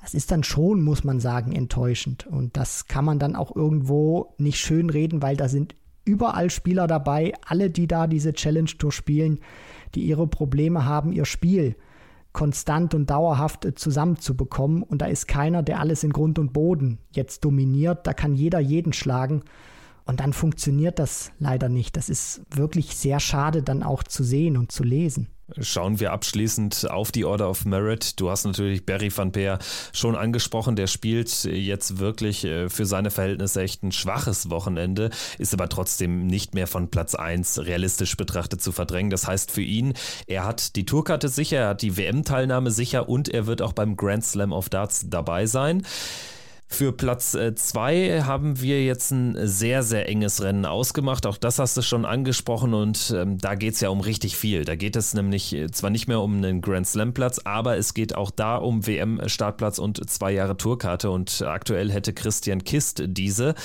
Das 0.00 0.14
ist 0.14 0.30
dann 0.30 0.42
schon, 0.42 0.82
muss 0.82 1.04
man 1.04 1.20
sagen, 1.20 1.52
enttäuschend. 1.52 2.26
Und 2.26 2.56
das 2.56 2.86
kann 2.86 3.04
man 3.04 3.18
dann 3.18 3.36
auch 3.36 3.54
irgendwo 3.54 4.34
nicht 4.38 4.58
schön 4.58 4.88
reden, 4.88 5.20
weil 5.20 5.36
da 5.36 5.48
sind 5.48 5.74
überall 6.04 6.48
Spieler 6.48 6.86
dabei, 6.86 7.34
alle, 7.46 7.68
die 7.68 7.86
da 7.86 8.06
diese 8.06 8.32
Challenge 8.32 8.70
Tour 8.78 8.92
spielen, 8.92 9.40
die 9.94 10.02
ihre 10.04 10.26
Probleme 10.26 10.86
haben, 10.86 11.12
ihr 11.12 11.26
Spiel 11.26 11.76
konstant 12.32 12.94
und 12.94 13.10
dauerhaft 13.10 13.64
äh, 13.64 13.74
zusammenzubekommen. 13.74 14.82
Und 14.82 15.02
da 15.02 15.06
ist 15.06 15.26
keiner, 15.26 15.62
der 15.62 15.80
alles 15.80 16.04
in 16.04 16.12
Grund 16.12 16.38
und 16.38 16.52
Boden 16.52 16.98
jetzt 17.12 17.44
dominiert. 17.44 18.06
Da 18.06 18.12
kann 18.12 18.34
jeder 18.34 18.60
jeden 18.60 18.92
schlagen. 18.92 19.42
Und 20.10 20.18
dann 20.18 20.32
funktioniert 20.32 20.98
das 20.98 21.30
leider 21.38 21.68
nicht. 21.68 21.96
Das 21.96 22.08
ist 22.08 22.42
wirklich 22.50 22.96
sehr 22.96 23.20
schade 23.20 23.62
dann 23.62 23.84
auch 23.84 24.02
zu 24.02 24.24
sehen 24.24 24.56
und 24.56 24.72
zu 24.72 24.82
lesen. 24.82 25.28
Schauen 25.60 26.00
wir 26.00 26.10
abschließend 26.10 26.90
auf 26.90 27.12
die 27.12 27.24
Order 27.24 27.48
of 27.48 27.64
Merit. 27.64 28.18
Du 28.18 28.28
hast 28.28 28.44
natürlich 28.44 28.84
Barry 28.84 29.16
van 29.16 29.30
Peer 29.30 29.60
schon 29.92 30.16
angesprochen. 30.16 30.74
Der 30.74 30.88
spielt 30.88 31.44
jetzt 31.44 32.00
wirklich 32.00 32.44
äh, 32.44 32.68
für 32.68 32.86
seine 32.86 33.12
Verhältnisse 33.12 33.62
echt 33.62 33.84
ein 33.84 33.92
schwaches 33.92 34.50
Wochenende, 34.50 35.10
ist 35.38 35.54
aber 35.54 35.68
trotzdem 35.68 36.26
nicht 36.26 36.54
mehr 36.54 36.66
von 36.66 36.90
Platz 36.90 37.14
1 37.14 37.60
realistisch 37.60 38.16
betrachtet 38.16 38.60
zu 38.60 38.72
verdrängen. 38.72 39.10
Das 39.10 39.28
heißt 39.28 39.52
für 39.52 39.62
ihn, 39.62 39.94
er 40.26 40.44
hat 40.44 40.74
die 40.74 40.86
Tourkarte 40.86 41.28
sicher, 41.28 41.58
er 41.58 41.68
hat 41.68 41.82
die 41.82 41.96
WM-Teilnahme 41.96 42.72
sicher 42.72 43.08
und 43.08 43.28
er 43.28 43.46
wird 43.46 43.62
auch 43.62 43.74
beim 43.74 43.94
Grand 43.94 44.24
Slam 44.24 44.52
of 44.52 44.70
Darts 44.70 45.06
dabei 45.08 45.46
sein. 45.46 45.86
Für 46.72 46.92
Platz 46.92 47.32
2 47.32 47.94
äh, 47.96 48.22
haben 48.22 48.60
wir 48.60 48.82
jetzt 48.84 49.10
ein 49.10 49.36
sehr, 49.42 49.82
sehr 49.82 50.08
enges 50.08 50.40
Rennen 50.40 50.64
ausgemacht. 50.64 51.26
Auch 51.26 51.36
das 51.36 51.58
hast 51.58 51.76
du 51.76 51.82
schon 51.82 52.04
angesprochen 52.04 52.74
und 52.74 53.12
ähm, 53.14 53.38
da 53.38 53.56
geht 53.56 53.74
es 53.74 53.80
ja 53.80 53.88
um 53.88 54.00
richtig 54.00 54.36
viel. 54.36 54.64
Da 54.64 54.76
geht 54.76 54.94
es 54.94 55.12
nämlich 55.12 55.52
äh, 55.52 55.70
zwar 55.72 55.90
nicht 55.90 56.06
mehr 56.06 56.20
um 56.20 56.36
einen 56.36 56.60
Grand 56.60 56.86
Slam-Platz, 56.86 57.40
aber 57.44 57.76
es 57.76 57.92
geht 57.92 58.14
auch 58.14 58.30
da 58.30 58.56
um 58.56 58.86
WM-Startplatz 58.86 59.78
und 59.78 60.08
zwei 60.08 60.30
Jahre 60.30 60.56
Tourkarte 60.56 61.10
und 61.10 61.42
aktuell 61.42 61.90
hätte 61.90 62.12
Christian 62.12 62.62
Kist 62.62 63.02
diese 63.04 63.56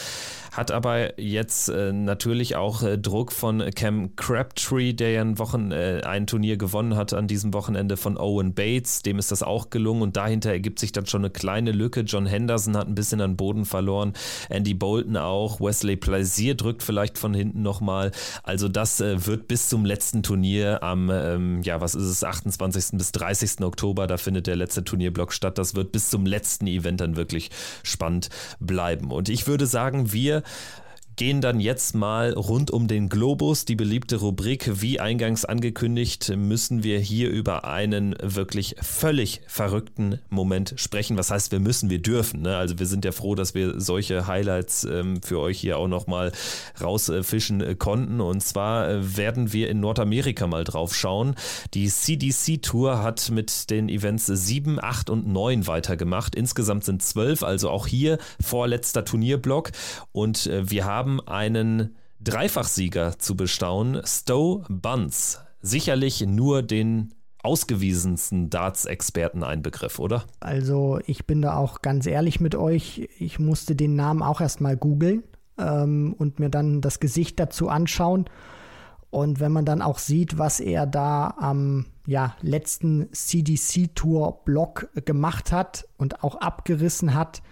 hat 0.55 0.71
aber 0.71 1.19
jetzt 1.19 1.69
äh, 1.69 1.91
natürlich 1.91 2.55
auch 2.55 2.81
äh, 2.81 2.97
Druck 2.97 3.33
von 3.33 3.61
Cam 3.75 4.15
Crabtree, 4.15 4.93
der 4.93 5.11
ja 5.11 5.21
ein, 5.21 5.37
Wochen, 5.37 5.71
äh, 5.71 6.01
ein 6.05 6.27
Turnier 6.27 6.57
gewonnen 6.57 6.95
hat 6.95 7.13
an 7.13 7.27
diesem 7.27 7.53
Wochenende 7.53 7.97
von 7.97 8.17
Owen 8.17 8.53
Bates. 8.53 9.01
Dem 9.01 9.19
ist 9.19 9.31
das 9.31 9.43
auch 9.43 9.69
gelungen 9.69 10.01
und 10.01 10.15
dahinter 10.15 10.51
ergibt 10.51 10.79
sich 10.79 10.93
dann 10.93 11.05
schon 11.05 11.21
eine 11.21 11.29
kleine 11.29 11.71
Lücke. 11.71 12.01
John 12.01 12.25
Henderson 12.25 12.77
hat 12.77 12.87
ein 12.87 12.94
bisschen 12.95 13.21
an 13.21 13.35
Boden 13.35 13.65
verloren, 13.65 14.13
Andy 14.49 14.73
Bolton 14.73 15.17
auch, 15.17 15.59
Wesley 15.59 15.95
Plaisir 15.95 16.55
drückt 16.55 16.83
vielleicht 16.83 17.17
von 17.17 17.33
hinten 17.33 17.61
nochmal. 17.61 18.11
Also 18.43 18.67
das 18.67 19.01
äh, 19.01 19.25
wird 19.25 19.47
bis 19.47 19.69
zum 19.69 19.85
letzten 19.85 20.23
Turnier 20.23 20.83
am, 20.83 21.09
ähm, 21.09 21.61
ja, 21.63 21.81
was 21.81 21.95
ist 21.95 22.05
es, 22.05 22.23
28. 22.23 22.97
bis 22.97 23.11
30. 23.11 23.61
Oktober, 23.61 24.07
da 24.07 24.17
findet 24.17 24.47
der 24.47 24.55
letzte 24.55 24.83
Turnierblock 24.83 25.33
statt. 25.33 25.57
Das 25.57 25.75
wird 25.75 25.91
bis 25.91 26.09
zum 26.09 26.25
letzten 26.25 26.67
Event 26.67 27.01
dann 27.01 27.15
wirklich 27.15 27.51
spannend 27.83 28.29
bleiben. 28.59 29.11
Und 29.11 29.29
ich 29.29 29.47
würde 29.47 29.65
sagen, 29.65 30.11
wir 30.11 30.43
gehen 31.15 31.39
dann 31.39 31.59
jetzt 31.59 31.95
mal 31.95 32.33
rund 32.33 32.71
um 32.71 32.87
den 32.87 33.09
Globus, 33.09 33.65
die 33.65 33.75
beliebte 33.75 34.17
Rubrik. 34.17 34.81
Wie 34.81 34.99
eingangs 34.99 35.45
angekündigt, 35.45 36.33
müssen 36.35 36.83
wir 36.83 36.99
hier 36.99 37.29
über 37.29 37.65
einen 37.65 38.15
wirklich 38.21 38.75
völlig 38.81 39.41
verrückten 39.47 40.19
Moment 40.29 40.73
sprechen. 40.75 41.17
Was 41.17 41.31
heißt, 41.31 41.51
wir 41.51 41.59
müssen, 41.59 41.89
wir 41.89 42.01
dürfen. 42.01 42.41
Ne? 42.41 42.57
Also 42.57 42.79
wir 42.79 42.85
sind 42.85 43.05
ja 43.05 43.11
froh, 43.11 43.35
dass 43.35 43.55
wir 43.55 43.79
solche 43.79 44.27
Highlights 44.27 44.83
ähm, 44.83 45.21
für 45.21 45.39
euch 45.39 45.59
hier 45.59 45.77
auch 45.77 45.87
nochmal 45.87 46.31
rausfischen 46.81 47.61
äh, 47.61 47.75
konnten. 47.75 48.19
Und 48.19 48.41
zwar 48.41 48.89
äh, 48.89 49.17
werden 49.17 49.53
wir 49.53 49.69
in 49.69 49.79
Nordamerika 49.79 50.47
mal 50.47 50.65
drauf 50.65 50.93
schauen. 50.95 51.35
Die 51.73 51.87
CDC 51.87 52.61
Tour 52.61 53.01
hat 53.01 53.29
mit 53.31 53.69
den 53.69 53.87
Events 53.87 54.25
7, 54.25 54.79
8 54.81 55.09
und 55.09 55.27
9 55.27 55.67
weitergemacht. 55.67 56.35
Insgesamt 56.35 56.83
sind 56.83 57.01
12, 57.01 57.43
also 57.43 57.69
auch 57.69 57.87
hier 57.87 58.17
vorletzter 58.41 59.05
Turnierblock. 59.05 59.71
Und 60.11 60.47
äh, 60.47 60.69
wir 60.69 60.83
haben 60.85 61.04
haben 61.05 61.21
einen 61.27 61.95
Dreifachsieger 62.19 63.19
zu 63.19 63.37
bestaunen, 63.37 64.01
Stowe 64.07 64.65
Buns. 64.69 65.39
Sicherlich 65.61 66.25
nur 66.25 66.63
den 66.63 67.13
ausgewiesensten 67.43 68.49
Darts-Experten 68.49 69.43
ein 69.43 69.61
Begriff, 69.61 69.99
oder? 69.99 70.23
Also 70.39 70.99
ich 71.05 71.27
bin 71.27 71.43
da 71.43 71.57
auch 71.57 71.83
ganz 71.83 72.07
ehrlich 72.07 72.39
mit 72.39 72.55
euch. 72.55 73.07
Ich 73.19 73.37
musste 73.37 73.75
den 73.75 73.95
Namen 73.95 74.23
auch 74.23 74.41
erstmal 74.41 74.77
googeln 74.77 75.21
ähm, 75.59 76.15
und 76.17 76.39
mir 76.39 76.49
dann 76.49 76.81
das 76.81 76.99
Gesicht 76.99 77.39
dazu 77.39 77.69
anschauen. 77.69 78.25
Und 79.11 79.39
wenn 79.39 79.51
man 79.51 79.65
dann 79.65 79.83
auch 79.83 79.99
sieht, 79.99 80.39
was 80.39 80.59
er 80.59 80.87
da 80.87 81.35
am 81.37 81.85
ja, 82.07 82.35
letzten 82.41 83.13
CDC-Tour-Block 83.13 84.89
gemacht 85.05 85.51
hat 85.51 85.87
und 85.97 86.23
auch 86.23 86.33
abgerissen 86.37 87.13
hat, 87.13 87.43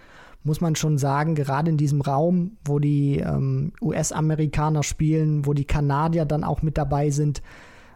muss 0.44 0.60
man 0.60 0.76
schon 0.76 0.98
sagen, 0.98 1.34
gerade 1.34 1.70
in 1.70 1.76
diesem 1.76 2.02
Raum, 2.02 2.58
wo 2.64 2.78
die 2.78 3.18
ähm, 3.18 3.72
US-Amerikaner 3.80 4.82
spielen, 4.82 5.46
wo 5.46 5.54
die 5.54 5.64
Kanadier 5.64 6.26
dann 6.26 6.44
auch 6.44 6.62
mit 6.62 6.78
dabei 6.78 7.10
sind, 7.10 7.42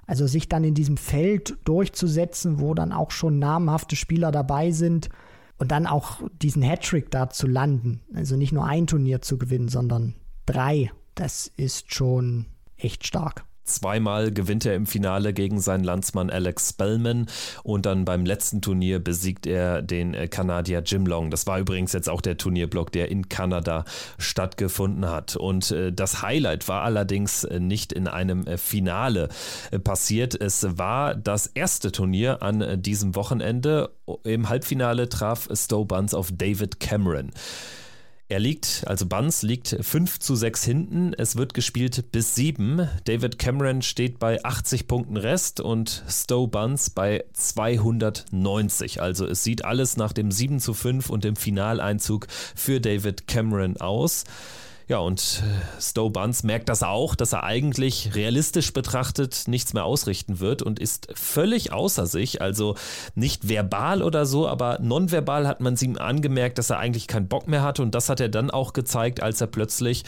also 0.07 0.27
sich 0.27 0.49
dann 0.49 0.65
in 0.65 0.75
diesem 0.75 0.97
Feld 0.97 1.59
durchzusetzen, 1.65 2.61
wo 2.61 2.73
dann 2.73 2.93
auch 2.93 3.11
schon 3.11 3.39
namhafte 3.39 3.95
Spieler 3.95 4.33
dabei 4.33 4.71
sind 4.71 5.11
und 5.59 5.71
dann 5.71 5.87
auch 5.87 6.23
diesen 6.41 6.63
Hattrick 6.63 7.11
da 7.11 7.29
zu 7.29 7.47
landen, 7.47 8.01
also 8.15 8.37
nicht 8.37 8.53
nur 8.53 8.65
ein 8.65 8.87
Turnier 8.87 9.21
zu 9.21 9.37
gewinnen, 9.37 9.69
sondern 9.69 10.15
drei, 10.47 10.91
das 11.15 11.53
ist 11.57 11.95
schon 11.95 12.47
echt 12.79 13.07
stark. 13.07 13.45
Zweimal 13.69 14.33
gewinnt 14.33 14.65
er 14.67 14.75
im 14.75 14.87
Finale 14.87 15.33
gegen 15.33 15.61
seinen 15.61 15.85
Landsmann 15.85 16.31
Alex 16.31 16.71
Spellman 16.71 17.27
und 17.63 17.87
dann 17.87 18.05
beim 18.05 18.25
letzten 18.25 18.63
Turnier 18.63 18.99
besiegt 18.99 19.47
er 19.47 19.83
den 19.83 20.15
äh, 20.15 20.29
Kanadier 20.29 20.83
Jim 20.85 21.07
Long. 21.07 21.31
Das 21.31 21.47
war 21.47 21.59
übrigens 21.59 21.93
jetzt 21.93 22.09
auch 22.09 22.21
der 22.21 22.37
Turnierblock, 22.37 22.93
der 22.93 23.11
in 23.11 23.29
Kanada 23.29 23.85
stattgefunden 24.19 25.09
hat. 25.09 25.37
Und 25.37 25.71
äh, 25.71 25.93
das 25.93 26.23
Highlight 26.23 26.69
war 26.69 26.83
allerdings 26.83 27.45
äh, 27.45 27.61
nicht 27.61 27.93
in 27.93 28.09
einem 28.09 28.47
Finale 28.57 29.29
passiert. 29.85 30.35
Es 30.41 30.79
war 30.79 31.15
das 31.15 31.47
erste 31.47 31.93
Turnier 31.93 32.43
an 32.43 32.83
diesem 32.83 33.15
Wochenende. 33.15 33.91
Im 34.25 34.49
Halbfinale 34.49 35.09
traf 35.09 35.49
Stowe 35.53 35.85
Buns 35.85 36.15
auf 36.15 36.31
David 36.33 36.81
Cameron. 36.81 37.31
Er 38.31 38.41
liegt, 38.41 38.85
also 38.87 39.07
Buns 39.07 39.41
liegt 39.41 39.75
5 39.81 40.19
zu 40.19 40.37
6 40.37 40.63
hinten. 40.63 41.15
Es 41.15 41.37
wird 41.37 41.55
gespielt 41.55 42.13
bis 42.13 42.35
7. 42.35 42.87
David 43.05 43.39
Cameron 43.39 43.81
steht 43.81 44.19
bei 44.19 44.45
80 44.45 44.87
Punkten 44.87 45.17
Rest 45.17 45.61
und 45.61 46.05
Stowe 46.11 46.47
Buns 46.47 46.91
bei 46.91 47.25
290. 47.33 49.01
Also 49.01 49.25
es 49.25 49.45
sieht 49.45 49.65
alles 49.65 49.97
nach 49.97 50.13
dem 50.13 50.31
7 50.31 50.61
zu 50.61 50.75
5 50.75 51.09
und 51.09 51.25
dem 51.25 51.37
Finaleinzug 51.37 52.27
für 52.55 52.83
David 52.83 53.29
Cameron 53.29 53.79
aus. 53.79 54.25
Ja, 54.89 55.01
und 55.01 55.43
äh, 55.45 55.81
Stowe 55.83 56.09
Buns 56.09 56.45
merkt 56.45 56.71
das 56.71 56.83
auch, 56.83 57.15
dass 57.15 57.35
er 57.35 57.45
eigentlich 57.45 58.15
realistisch 58.15 58.73
betrachtet 58.73 59.43
nichts 59.47 59.75
mehr 59.75 59.85
ausrichten 59.85 60.41
wird 60.41 60.63
und 60.63 60.79
ist 60.79 61.09
völlig 61.15 61.73
außer 61.73 62.07
sich. 62.07 62.41
Also 62.41 62.75
nicht 63.15 63.51
verbal 63.51 64.03
oder 64.03 64.25
so, 64.25 64.49
aber 64.49 64.79
nonverbal 64.81 65.47
hat 65.47 65.61
man 65.61 65.75
es 65.75 65.83
ihm 65.83 65.99
angemerkt, 65.99 66.57
dass 66.57 66.71
er 66.71 66.79
eigentlich 66.79 67.07
keinen 67.07 67.29
Bock 67.29 67.49
mehr 67.49 67.63
hatte. 67.63 67.83
Und 67.83 67.95
das 67.95 68.09
hat 68.09 68.19
er 68.21 68.31
dann 68.31 68.51
auch 68.51 68.73
gezeigt, 68.73 69.23
als 69.23 69.43
er 69.43 69.49
plötzlich 69.49 70.05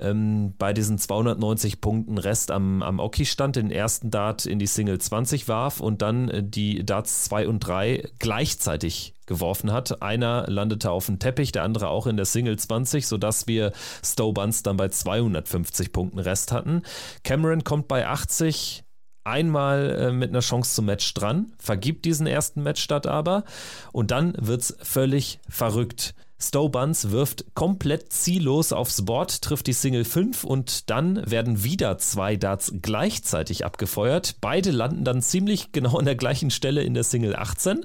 ähm, 0.00 0.54
bei 0.58 0.72
diesen 0.72 0.98
290 0.98 1.80
Punkten 1.80 2.18
Rest 2.18 2.50
am, 2.50 2.82
am 2.82 2.98
Oki-Stand 2.98 3.56
den 3.56 3.70
ersten 3.70 4.10
Dart 4.10 4.46
in 4.46 4.58
die 4.58 4.66
Single 4.66 4.98
20 4.98 5.48
warf 5.48 5.80
und 5.80 6.02
dann 6.02 6.28
äh, 6.28 6.42
die 6.42 6.84
Darts 6.84 7.24
2 7.24 7.48
und 7.48 7.60
3 7.60 8.08
gleichzeitig 8.18 9.14
geworfen 9.26 9.72
hat. 9.72 10.02
Einer 10.02 10.46
landete 10.48 10.90
auf 10.90 11.06
dem 11.06 11.18
Teppich, 11.18 11.52
der 11.52 11.62
andere 11.62 11.88
auch 11.88 12.06
in 12.06 12.16
der 12.16 12.26
Single 12.26 12.58
20, 12.58 13.06
sodass 13.06 13.46
wir 13.46 13.72
Stowe 14.04 14.32
Buns 14.32 14.62
dann 14.62 14.76
bei 14.76 14.88
250 14.88 15.92
Punkten 15.92 16.18
Rest 16.18 16.52
hatten. 16.52 16.82
Cameron 17.22 17.64
kommt 17.64 17.88
bei 17.88 18.06
80 18.06 18.84
einmal 19.24 19.90
äh, 19.90 20.12
mit 20.12 20.30
einer 20.30 20.40
Chance 20.40 20.74
zum 20.74 20.86
Match 20.86 21.12
dran, 21.14 21.52
vergibt 21.58 22.04
diesen 22.04 22.26
ersten 22.26 22.62
Matchstart 22.62 23.06
aber 23.06 23.44
und 23.92 24.10
dann 24.10 24.34
wird 24.38 24.62
es 24.62 24.76
völlig 24.80 25.38
verrückt. 25.48 26.14
Stowe 26.40 26.70
Buns 26.70 27.10
wirft 27.10 27.54
komplett 27.54 28.12
ziellos 28.12 28.72
aufs 28.72 29.04
Board, 29.04 29.42
trifft 29.42 29.66
die 29.66 29.72
Single 29.72 30.04
5 30.04 30.44
und 30.44 30.88
dann 30.88 31.28
werden 31.28 31.64
wieder 31.64 31.98
zwei 31.98 32.36
Darts 32.36 32.72
gleichzeitig 32.80 33.64
abgefeuert. 33.64 34.36
Beide 34.40 34.70
landen 34.70 35.04
dann 35.04 35.20
ziemlich 35.20 35.72
genau 35.72 35.98
an 35.98 36.04
der 36.04 36.14
gleichen 36.14 36.50
Stelle 36.50 36.82
in 36.82 36.94
der 36.94 37.04
Single 37.04 37.34
18 37.34 37.84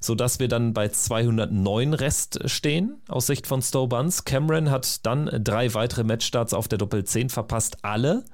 sodass 0.00 0.38
wir 0.38 0.48
dann 0.48 0.74
bei 0.74 0.88
209 0.88 1.94
Rest 1.94 2.48
stehen 2.48 3.02
aus 3.08 3.26
Sicht 3.26 3.46
von 3.46 3.62
Stowe 3.62 3.88
Buns. 3.88 4.24
Cameron 4.24 4.70
hat 4.70 5.04
dann 5.06 5.28
drei 5.42 5.74
weitere 5.74 6.04
Matchstarts 6.04 6.54
auf 6.54 6.68
der 6.68 6.78
Doppel 6.78 7.04
10 7.04 7.30
verpasst, 7.30 7.78
alle. 7.82 8.24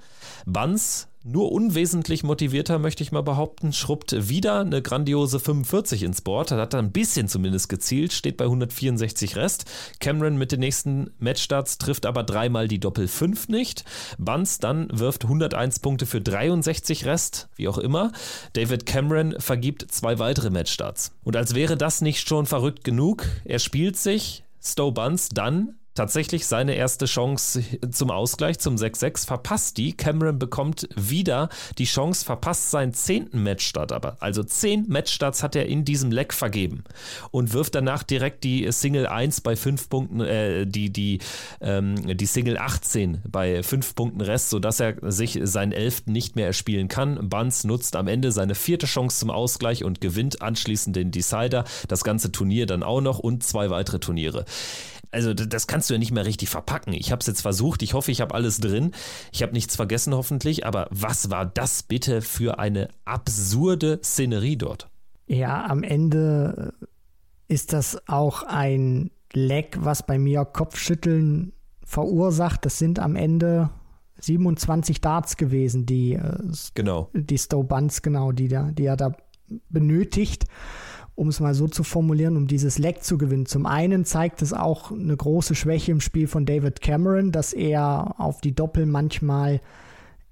Buns 0.46 1.09
nur 1.25 1.53
unwesentlich 1.53 2.22
motivierter, 2.22 2.79
möchte 2.79 3.03
ich 3.03 3.11
mal 3.11 3.22
behaupten, 3.22 3.72
schrubbt 3.72 4.29
wieder 4.29 4.61
eine 4.61 4.83
grandiose 4.83 5.41
45 5.41 6.03
ins 6.03 6.20
Board. 6.20 6.51
Hat 6.51 6.75
da 6.75 6.79
ein 6.79 6.93
bisschen 6.93 7.29
zumindest 7.29 7.70
gezielt, 7.70 8.12
steht 8.12 8.37
bei 8.37 8.45
164 8.45 9.35
Rest. 9.35 9.64
Cameron 10.01 10.37
mit 10.37 10.53
den 10.53 10.61
nächsten 10.61 11.11
Matchstarts 11.18 11.79
trifft 11.79 12.05
aber 12.05 12.25
dreimal 12.25 12.68
die 12.68 12.79
Doppel 12.79 13.09
5 13.09 13.49
nicht. 13.49 13.85
Buns 14.18 14.59
dann 14.59 14.89
wirft 14.93 15.25
101 15.25 15.79
Punkte 15.81 16.05
für 16.05 16.20
63 16.20 17.07
Rest, 17.07 17.49
wie 17.57 17.68
auch 17.68 17.79
immer. 17.79 18.12
David 18.53 18.85
Cameron 18.85 19.35
vergibt 19.39 19.91
zwei 19.91 20.18
weitere 20.18 20.51
Matchstarts. 20.51 21.12
Und 21.25 21.37
als 21.37 21.55
wäre 21.55 21.79
das 21.79 22.03
nicht 22.03 22.29
schon 22.29 22.45
verrückt 22.45 22.85
genug, 22.85 23.27
er 23.45 23.59
spielt 23.59 23.97
sich 23.97 24.45
Stowe 24.62 24.93
Buns 24.93 25.31
dann 25.31 25.77
tatsächlich 25.95 26.47
seine 26.47 26.74
erste 26.74 27.07
Chance 27.07 27.62
zum 27.90 28.11
Ausgleich, 28.11 28.59
zum 28.59 28.76
6-6, 28.76 29.26
verpasst 29.26 29.76
die. 29.76 29.92
Cameron 29.92 30.38
bekommt 30.38 30.88
wieder 30.97 31.49
die 31.78 31.84
Chance, 31.84 32.24
verpasst 32.24 32.70
seinen 32.70 32.92
zehnten 32.92 33.42
Matchstart 33.42 33.92
aber. 33.92 34.16
Also 34.20 34.42
zehn 34.42 34.86
Matchstarts 34.88 35.42
hat 35.42 35.57
er 35.57 35.66
in 35.66 35.84
diesem 35.84 36.11
Leck 36.11 36.32
vergeben 36.32 36.84
und 37.30 37.53
wirft 37.53 37.74
danach 37.74 38.03
direkt 38.03 38.45
die 38.45 38.70
Single 38.70 39.07
1 39.07 39.40
bei 39.40 39.57
fünf 39.57 39.88
Punkten, 39.88 40.20
äh, 40.20 40.66
die, 40.66 40.90
die, 40.90 41.20
ähm, 41.61 42.16
die 42.16 42.26
Single 42.26 42.59
18 42.59 43.22
bei 43.28 43.62
fünf 43.62 43.95
Punkten 43.95 44.20
Rest, 44.20 44.51
sodass 44.51 44.80
er 44.80 44.97
sich 45.12 45.38
seinen 45.42 45.72
elften 45.72 46.12
nicht 46.12 46.36
mehr 46.36 46.47
erspielen 46.47 46.88
kann. 46.88 47.28
Buns 47.28 47.64
nutzt 47.64 47.97
am 47.97 48.09
Ende 48.09 48.32
seine 48.32 48.55
vierte 48.55 48.86
Chance 48.86 49.20
zum 49.20 49.30
Ausgleich 49.30 49.84
und 49.84 50.01
gewinnt 50.01 50.42
anschließend 50.42 50.97
den 50.97 51.11
Decider, 51.11 51.64
das 51.88 52.05
ganze 52.05 52.32
Turnier 52.32 52.66
dann 52.66 52.82
auch 52.82 53.01
noch 53.01 53.18
und 53.18 53.45
zwei 53.45 53.70
weitere 53.70 53.99
Turniere 53.99 54.45
also 55.15 55.33
das 55.33 55.67
kannst 55.67 55.89
du 55.89 55.95
ja 55.95 55.99
nicht 55.99 56.12
mehr 56.12 56.27
richtig 56.27 56.51
verpacken. 56.51 56.93
Ich 56.93 57.12
habe 57.12 57.21
es 57.21 57.27
jetzt 57.27 57.43
versucht, 57.43 57.83
ich 57.83 57.95
hoffe, 57.95 58.11
ich 58.11 58.21
habe 58.21 58.35
alles 58.35 58.59
drin. 58.59 58.91
Ich 59.33 59.43
habe 59.43 59.53
nichts 59.53 59.77
vergessen 59.77 60.15
hoffentlich, 60.15 60.67
aber 60.67 60.89
was 60.91 61.31
war 61.31 61.47
das 61.47 61.85
bitte 61.85 62.21
für 62.21 62.59
eine 62.59 62.89
absurde 63.05 64.01
Szenerie 64.03 64.57
dort? 64.57 64.91
Ja, 65.27 65.65
am 65.67 65.83
Ende 65.83 66.75
ist 67.49 67.73
das 67.73 68.09
auch 68.09 68.43
ein 68.43 69.11
Leck, 69.33 69.79
was 69.81 70.05
bei 70.05 70.19
mir 70.19 70.45
Kopfschütteln 70.45 71.53
verursacht. 71.85 72.65
Das 72.67 72.79
sind 72.79 72.99
am 72.99 73.17
Ende 73.17 73.71
27 74.21 75.01
Darts 75.01 75.37
gewesen, 75.37 75.87
die, 75.87 76.15
äh, 76.15 76.39
genau. 76.75 77.11
die 77.12 77.39
Stowe 77.39 77.65
Buns, 77.65 78.03
genau, 78.03 78.33
die, 78.33 78.49
da, 78.49 78.71
die 78.71 78.87
er 78.87 78.97
da 78.97 79.17
benötigt 79.69 80.47
um 81.15 81.29
es 81.29 81.41
mal 81.41 81.55
so 81.55 81.69
zu 81.69 81.85
formulieren, 81.85 82.37
um 82.37 82.47
dieses 82.47 82.79
Leck 82.79 83.05
zu 83.05 83.19
gewinnen. 83.19 83.47
Zum 83.47 83.67
einen 83.67 84.05
zeigt 84.05 84.43
es 84.43 84.53
auch 84.53 84.91
eine 84.91 85.17
große 85.17 85.55
Schwäche 85.55 85.93
im 85.93 86.01
Spiel 86.01 86.27
von 86.27 86.45
David 86.45 86.81
Cameron, 86.81 87.31
dass 87.31 87.53
er 87.53 88.17
auf 88.19 88.41
die 88.41 88.55
Doppel 88.55 88.87
manchmal 88.87 89.61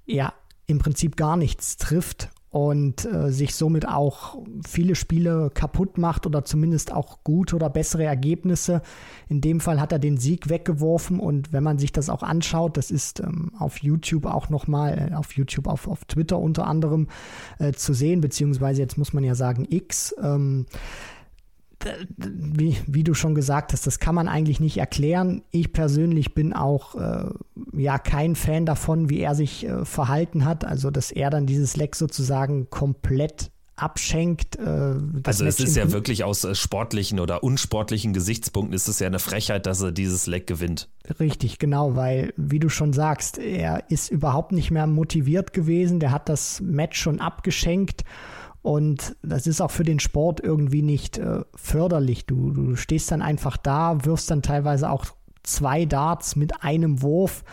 ja 0.07 0.33
im 0.67 0.79
Prinzip 0.79 1.17
gar 1.17 1.37
nichts 1.37 1.77
trifft 1.77 2.31
und 2.53 3.07
äh, 3.07 3.33
sich 3.33 3.55
somit 3.55 3.89
auch 3.89 4.37
viele 4.69 4.95
Spiele 4.95 5.51
kaputt 5.53 5.97
macht 5.97 6.27
oder 6.27 6.45
zumindest 6.45 6.93
auch 6.93 7.25
gute 7.25 7.57
oder 7.57 7.71
bessere 7.71 8.05
Ergebnisse. 8.05 8.83
In 9.31 9.41
dem 9.41 9.59
Fall 9.59 9.81
hat 9.81 9.91
er 9.91 9.99
den 9.99 10.19
Sieg 10.19 10.51
weggeworfen 10.51 11.19
und 11.19 11.55
wenn 11.55 11.65
man 11.65 11.79
sich 11.79 11.93
das 11.93 12.11
auch 12.11 12.23
anschaut, 12.23 12.77
das 12.77 12.91
ist 12.91 13.21
ähm, 13.21 13.53
auf 13.59 13.79
YouTube 13.79 14.27
auch 14.27 14.51
nochmal, 14.51 15.11
äh, 15.13 15.15
auf 15.15 15.33
YouTube, 15.33 15.67
auf, 15.67 15.89
auf 15.89 16.05
Twitter 16.05 16.39
unter 16.39 16.67
anderem 16.67 17.09
äh, 17.59 17.73
zu 17.73 17.95
sehen, 17.95 18.21
beziehungsweise 18.21 18.83
jetzt 18.83 18.99
muss 18.99 19.15
man 19.15 19.25
ja 19.25 19.35
sagen 19.35 19.67
X. 19.71 20.15
Ähm, 20.23 20.67
wie, 22.17 22.77
wie 22.87 23.05
du 23.05 23.15
schon 23.15 23.35
gesagt 23.35 23.73
hast, 23.73 23.87
das 23.87 23.99
kann 23.99 24.15
man 24.15 24.29
eigentlich 24.29 24.61
nicht 24.61 24.79
erklären. 24.79 25.43
Ich 25.51 25.73
persönlich 25.73 26.35
bin 26.35 26.53
auch 26.53 26.95
äh, 26.95 27.31
ja 27.73 27.99
kein 27.99 28.37
Fan 28.37 28.67
davon, 28.67 29.09
wie 29.09 29.21
er 29.21 29.35
sich 29.35 29.67
äh, 29.67 29.85
verhalten 29.85 30.45
hat. 30.45 30.65
Also, 30.65 30.91
dass 30.91 31.11
er 31.11 31.31
dann 31.31 31.47
dieses 31.47 31.77
Leck 31.77 31.97
sozusagen 31.97 32.71
komplett 32.71 33.51
abschenkt. 33.77 34.57
Äh, 34.57 34.95
also 35.25 35.45
es 35.45 35.59
ist 35.59 35.77
ja 35.77 35.91
wirklich 35.93 36.25
aus 36.25 36.45
äh, 36.45 36.55
sportlichen 36.55 37.19
oder 37.21 37.43
unsportlichen 37.43 38.13
Gesichtspunkten 38.13 38.75
ist 38.75 38.89
es 38.89 38.99
ja 38.99 39.07
eine 39.07 39.19
Frechheit, 39.19 39.67
dass 39.67 39.81
er 39.81 39.93
dieses 39.93 40.27
Leck 40.27 40.47
gewinnt. 40.47 40.89
Richtig, 41.19 41.59
genau, 41.59 41.97
weil 41.97 42.33
wie 42.37 42.61
du 42.61 42.69
schon 42.69 42.93
sagst, 42.93 43.39
er 43.39 43.91
ist 43.91 44.11
überhaupt 44.11 44.53
nicht 44.53 44.71
mehr 44.71 44.87
motiviert 44.87 45.53
gewesen. 45.53 46.01
Der 46.01 46.13
hat 46.13 46.29
das 46.29 46.61
Match 46.61 47.01
schon 47.01 47.21
abgeschenkt 47.21 48.05
und 48.63 49.17
das 49.23 49.49
ist 49.49 49.61
auch 49.61 49.73
für 49.73 49.85
den 49.85 49.99
Sport 49.99 50.41
irgendwie 50.41 50.83
nicht 50.83 51.19
äh, 51.19 51.41
förderlich. 51.55 52.27
Du, 52.27 52.53
du 52.53 52.77
stehst 52.77 53.11
dann 53.11 53.21
einfach 53.21 53.57
da, 53.57 54.05
wirfst 54.05 54.31
dann 54.31 54.43
teilweise 54.43 54.89
auch 54.89 55.07
zwei 55.43 55.85
Darts 55.85 56.37
mit 56.37 56.63
einem 56.63 57.03
Wurf. 57.03 57.45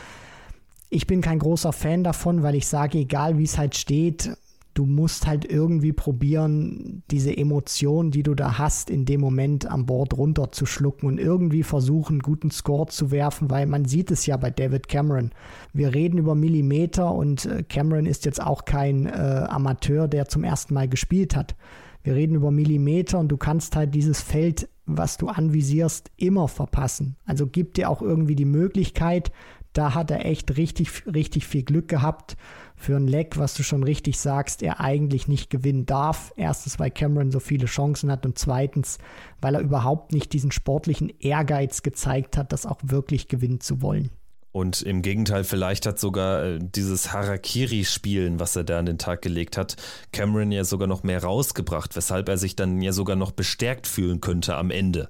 Ich 0.90 1.08
bin 1.08 1.22
kein 1.22 1.40
großer 1.40 1.74
Fan 1.74 2.04
davon, 2.04 2.44
weil 2.44 2.56
ich 2.56 2.68
sage, 2.68 3.00
egal 3.00 3.38
wie 3.40 3.44
es 3.44 3.58
halt 3.58 3.76
steht, 3.76 4.38
du 4.74 4.86
musst 4.86 5.28
halt 5.28 5.50
irgendwie 5.50 5.94
probieren, 5.94 7.04
diese 7.12 7.36
Emotion, 7.36 8.12
die 8.12 8.24
du 8.24 8.36
da 8.36 8.58
hast, 8.58 8.90
in 8.90 9.06
dem 9.06 9.20
Moment 9.20 9.70
am 9.70 9.86
Board 9.86 10.18
runterzuschlucken 10.18 11.08
und 11.08 11.20
irgendwie 11.20 11.64
versuchen, 11.64 12.14
einen 12.14 12.22
guten 12.22 12.52
Score 12.52 12.88
zu 12.88 13.12
werfen, 13.12 13.50
weil 13.50 13.66
man 13.66 13.86
sieht 13.86 14.12
es 14.12 14.26
ja 14.26 14.38
bei 14.38 14.52
David 14.52 14.88
Cameron. 14.88 15.32
Wir 15.74 15.94
reden 15.94 16.18
über 16.18 16.36
Millimeter 16.36 17.14
und 17.14 17.46
äh, 17.46 17.64
Cameron 17.64 18.06
ist 18.06 18.26
jetzt 18.26 18.42
auch 18.42 18.66
kein 18.66 19.06
äh, 19.06 19.10
Amateur, 19.50 20.08
der 20.08 20.28
zum 20.28 20.44
ersten 20.44 20.74
Mal 20.74 20.88
gespielt 20.88 21.36
hat. 21.36 21.56
Wir 22.04 22.16
reden 22.16 22.36
über 22.36 22.52
Millimeter 22.52 23.20
und 23.20 23.30
du 23.30 23.38
kannst 23.38 23.76
halt 23.76 23.94
dieses 23.94 24.22
Feld, 24.22 24.70
was 24.86 25.18
du 25.18 25.28
anvisierst, 25.28 26.10
immer 26.16 26.48
verpassen. 26.48 27.18
Also 27.26 27.46
gib 27.46 27.74
dir 27.74 27.90
auch 27.90 28.02
irgendwie 28.02 28.36
die 28.36 28.46
Möglichkeit, 28.46 29.32
da 29.74 29.94
hat 29.94 30.10
er 30.10 30.26
echt 30.26 30.58
richtig, 30.58 31.06
richtig 31.06 31.46
viel 31.46 31.64
Glück 31.64 31.88
gehabt 31.88 32.38
für 32.80 32.96
ein 32.96 33.08
Leck, 33.08 33.38
was 33.38 33.56
du 33.56 33.62
schon 33.62 33.84
richtig 33.84 34.18
sagst, 34.20 34.64
er 34.64 34.80
eigentlich 34.80 35.28
nicht 35.28 35.50
gewinnen 35.50 35.86
darf. 35.86 36.34
Erstens, 36.38 36.80
weil 36.80 36.90
Cameron 36.90 37.30
so 37.30 37.42
viele 37.42 37.66
Chancen 37.66 38.10
hat 38.10 38.26
und 38.26 38.40
zweitens, 38.40 39.00
weil 39.42 39.56
er 39.56 39.62
überhaupt 39.62 40.14
nicht 40.14 40.32
diesen 40.32 40.52
sportlichen 40.52 41.12
Ehrgeiz 41.20 41.84
gezeigt 41.84 42.38
hat, 42.38 42.54
das 42.54 42.66
auch 42.66 42.80
wirklich 42.82 43.28
gewinnen 43.28 43.60
zu 43.60 43.82
wollen. 43.82 44.12
Und 44.52 44.82
im 44.82 45.02
Gegenteil, 45.02 45.44
vielleicht 45.44 45.86
hat 45.86 46.00
sogar 46.00 46.44
äh, 46.44 46.60
dieses 46.60 47.12
Harakiri-Spielen, 47.12 48.40
was 48.40 48.56
er 48.56 48.64
da 48.64 48.80
an 48.80 48.86
den 48.86 48.98
Tag 48.98 49.22
gelegt 49.22 49.58
hat, 49.58 49.76
Cameron 50.14 50.52
ja 50.52 50.64
sogar 50.64 50.88
noch 50.88 51.04
mehr 51.04 51.22
rausgebracht, 51.22 51.96
weshalb 51.98 52.30
er 52.30 52.38
sich 52.38 52.56
dann 52.56 52.82
ja 52.82 52.94
sogar 52.94 53.18
noch 53.18 53.32
bestärkt 53.32 53.88
fühlen 53.88 54.22
könnte 54.22 54.56
am 54.56 54.72
Ende. 54.72 55.10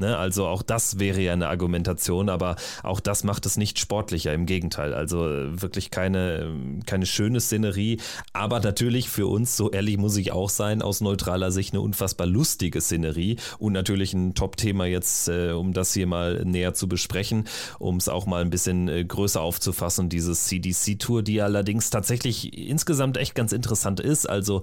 Ne? 0.00 0.16
Also 0.16 0.46
auch 0.46 0.62
das 0.62 0.98
wäre 0.98 1.20
ja 1.20 1.34
eine 1.34 1.48
Argumentation, 1.48 2.30
aber 2.30 2.56
auch 2.82 3.00
das 3.00 3.22
macht 3.22 3.44
es 3.44 3.58
nicht 3.58 3.78
sportlicher, 3.78 4.32
im 4.32 4.46
Gegenteil. 4.46 4.94
Also 4.94 5.28
äh, 5.28 5.60
wirklich 5.60 5.90
keine, 5.90 6.38
ähm, 6.40 6.80
keine 6.86 7.04
schöne 7.04 7.40
Szenerie, 7.40 7.98
aber 8.32 8.60
natürlich 8.60 9.10
für 9.10 9.26
uns, 9.26 9.56
so 9.56 9.70
ehrlich 9.70 9.98
muss 9.98 10.16
ich 10.16 10.32
auch 10.32 10.48
sein, 10.48 10.80
aus 10.80 11.02
neutraler 11.02 11.52
Sicht 11.52 11.74
eine 11.74 11.82
unfassbar 11.82 12.26
lustige 12.26 12.80
Szenerie 12.80 13.36
und 13.58 13.74
natürlich 13.74 14.14
ein 14.14 14.34
Top-Thema 14.34 14.86
jetzt, 14.86 15.28
äh, 15.28 15.52
um 15.52 15.74
das 15.74 15.92
hier 15.92 16.06
mal 16.06 16.44
näher 16.46 16.72
zu 16.72 16.88
besprechen, 16.88 17.44
um 17.78 17.96
es 17.96 18.08
auch 18.08 18.24
mal 18.24 18.40
ein 18.40 18.50
bisschen 18.50 18.88
äh, 18.88 19.04
größer 19.04 19.42
aufzufassen, 19.42 20.08
dieses 20.08 20.46
CDC-Tour, 20.46 21.22
die 21.22 21.42
allerdings 21.42 21.90
tatsächlich 21.90 22.56
insgesamt 22.68 23.18
echt 23.18 23.34
ganz 23.34 23.52
interessant 23.52 24.00
ist. 24.00 24.28
Also 24.28 24.62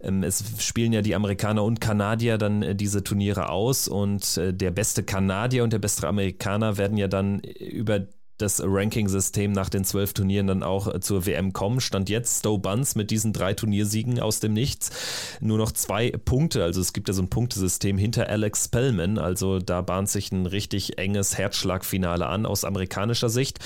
ähm, 0.00 0.22
es 0.22 0.44
spielen 0.60 0.92
ja 0.92 1.02
die 1.02 1.16
Amerikaner 1.16 1.64
und 1.64 1.80
Kanadier 1.80 2.38
dann 2.38 2.76
diese 2.76 3.02
Turniere 3.02 3.48
aus 3.48 3.88
und 3.88 4.36
der 4.36 4.75
beste 4.76 5.02
Kanadier 5.02 5.64
und 5.64 5.72
der 5.72 5.80
beste 5.80 6.06
Amerikaner 6.06 6.78
werden 6.78 6.96
ja 6.96 7.08
dann 7.08 7.40
über 7.40 8.06
das 8.38 8.62
Ranking-System 8.64 9.52
nach 9.52 9.68
den 9.68 9.84
zwölf 9.84 10.12
Turnieren 10.12 10.46
dann 10.46 10.62
auch 10.62 10.92
äh, 10.92 11.00
zur 11.00 11.26
WM 11.26 11.52
kommen. 11.52 11.80
Stand 11.80 12.08
jetzt 12.08 12.40
Stowe 12.40 12.58
Buns 12.58 12.94
mit 12.94 13.10
diesen 13.10 13.32
drei 13.32 13.54
Turniersiegen 13.54 14.20
aus 14.20 14.40
dem 14.40 14.52
Nichts. 14.52 14.90
Nur 15.40 15.58
noch 15.58 15.72
zwei 15.72 16.10
Punkte, 16.10 16.62
also 16.62 16.80
es 16.80 16.92
gibt 16.92 17.08
ja 17.08 17.14
so 17.14 17.22
ein 17.22 17.28
Punktesystem 17.28 17.98
hinter 17.98 18.28
Alex 18.28 18.66
Spellman, 18.66 19.18
also 19.18 19.58
da 19.58 19.80
bahnt 19.80 20.08
sich 20.08 20.32
ein 20.32 20.46
richtig 20.46 20.98
enges 20.98 21.38
Herzschlagfinale 21.38 22.26
an 22.26 22.46
aus 22.46 22.64
amerikanischer 22.64 23.28
Sicht. 23.28 23.58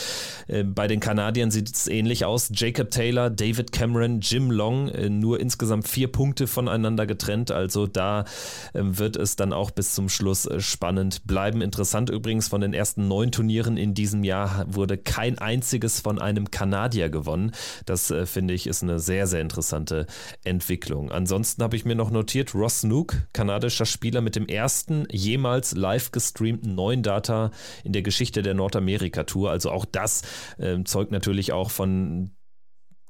Äh, 0.47 0.65
bei 0.65 0.87
den 0.87 1.01
Kanadiern 1.01 1.51
sieht 1.51 1.75
es 1.75 1.87
ähnlich 1.89 2.25
aus. 2.25 2.51
Jacob 2.53 2.91
Taylor, 2.91 3.31
David 3.31 3.73
Cameron, 3.73 4.21
Jim 4.21 4.51
Long, 4.51 4.89
äh, 4.89 5.11
nur 5.11 5.41
insgesamt 5.41 5.89
vier 5.89 6.11
Punkte 6.11 6.47
voneinander 6.47 7.07
getrennt, 7.07 7.51
also 7.51 7.87
da 7.87 8.25
wird 8.73 9.17
es 9.17 9.37
dann 9.37 9.53
auch 9.53 9.71
bis 9.71 9.95
zum 9.95 10.09
Schluss 10.09 10.49
spannend 10.59 11.27
bleiben. 11.27 11.63
Interessant 11.63 12.11
übrigens 12.11 12.49
von 12.49 12.61
den 12.61 12.73
ersten 12.73 13.09
neun 13.09 13.33
Turnieren 13.33 13.77
in 13.77 13.95
diesem 13.95 14.25
Jahr 14.25 14.60
wurde 14.69 14.99
kein 14.99 15.39
einziges 15.39 16.01
von 16.01 16.19
einem 16.19 16.51
Kanadier 16.51 17.09
gewonnen. 17.09 17.53
Das 17.87 18.11
äh, 18.11 18.27
finde 18.27 18.55
ich 18.55 18.67
ist 18.67 18.83
eine 18.83 18.99
sehr, 19.01 19.27
sehr 19.27 19.41
interessante 19.41 20.07
Entwicklung. 20.45 21.11
Ansonsten 21.11 21.63
habe 21.63 21.77
ich 21.77 21.85
mir 21.85 21.95
noch 21.95 22.11
notiert, 22.11 22.55
Ross 22.55 22.83
Nook, 22.83 23.17
kanadischer 23.33 23.87
Spieler 23.87 24.21
mit 24.21 24.37
dem 24.37 24.47
ersten 24.47 25.07
jemals 25.11 25.73
live 25.75 26.13
gestreamten 26.13 26.75
neuen 26.75 27.03
Data 27.03 27.51
in 27.85 27.93
der 27.93 28.03
Geschichte 28.03 28.43
der 28.43 28.55
Nordamerika-Tour. 28.55 29.51
Also 29.51 29.71
auch 29.71 29.85
das 29.85 30.23
äh, 30.59 30.83
zeugt 30.85 31.13
natürlich 31.13 31.53
auch 31.53 31.71
von 31.71 32.31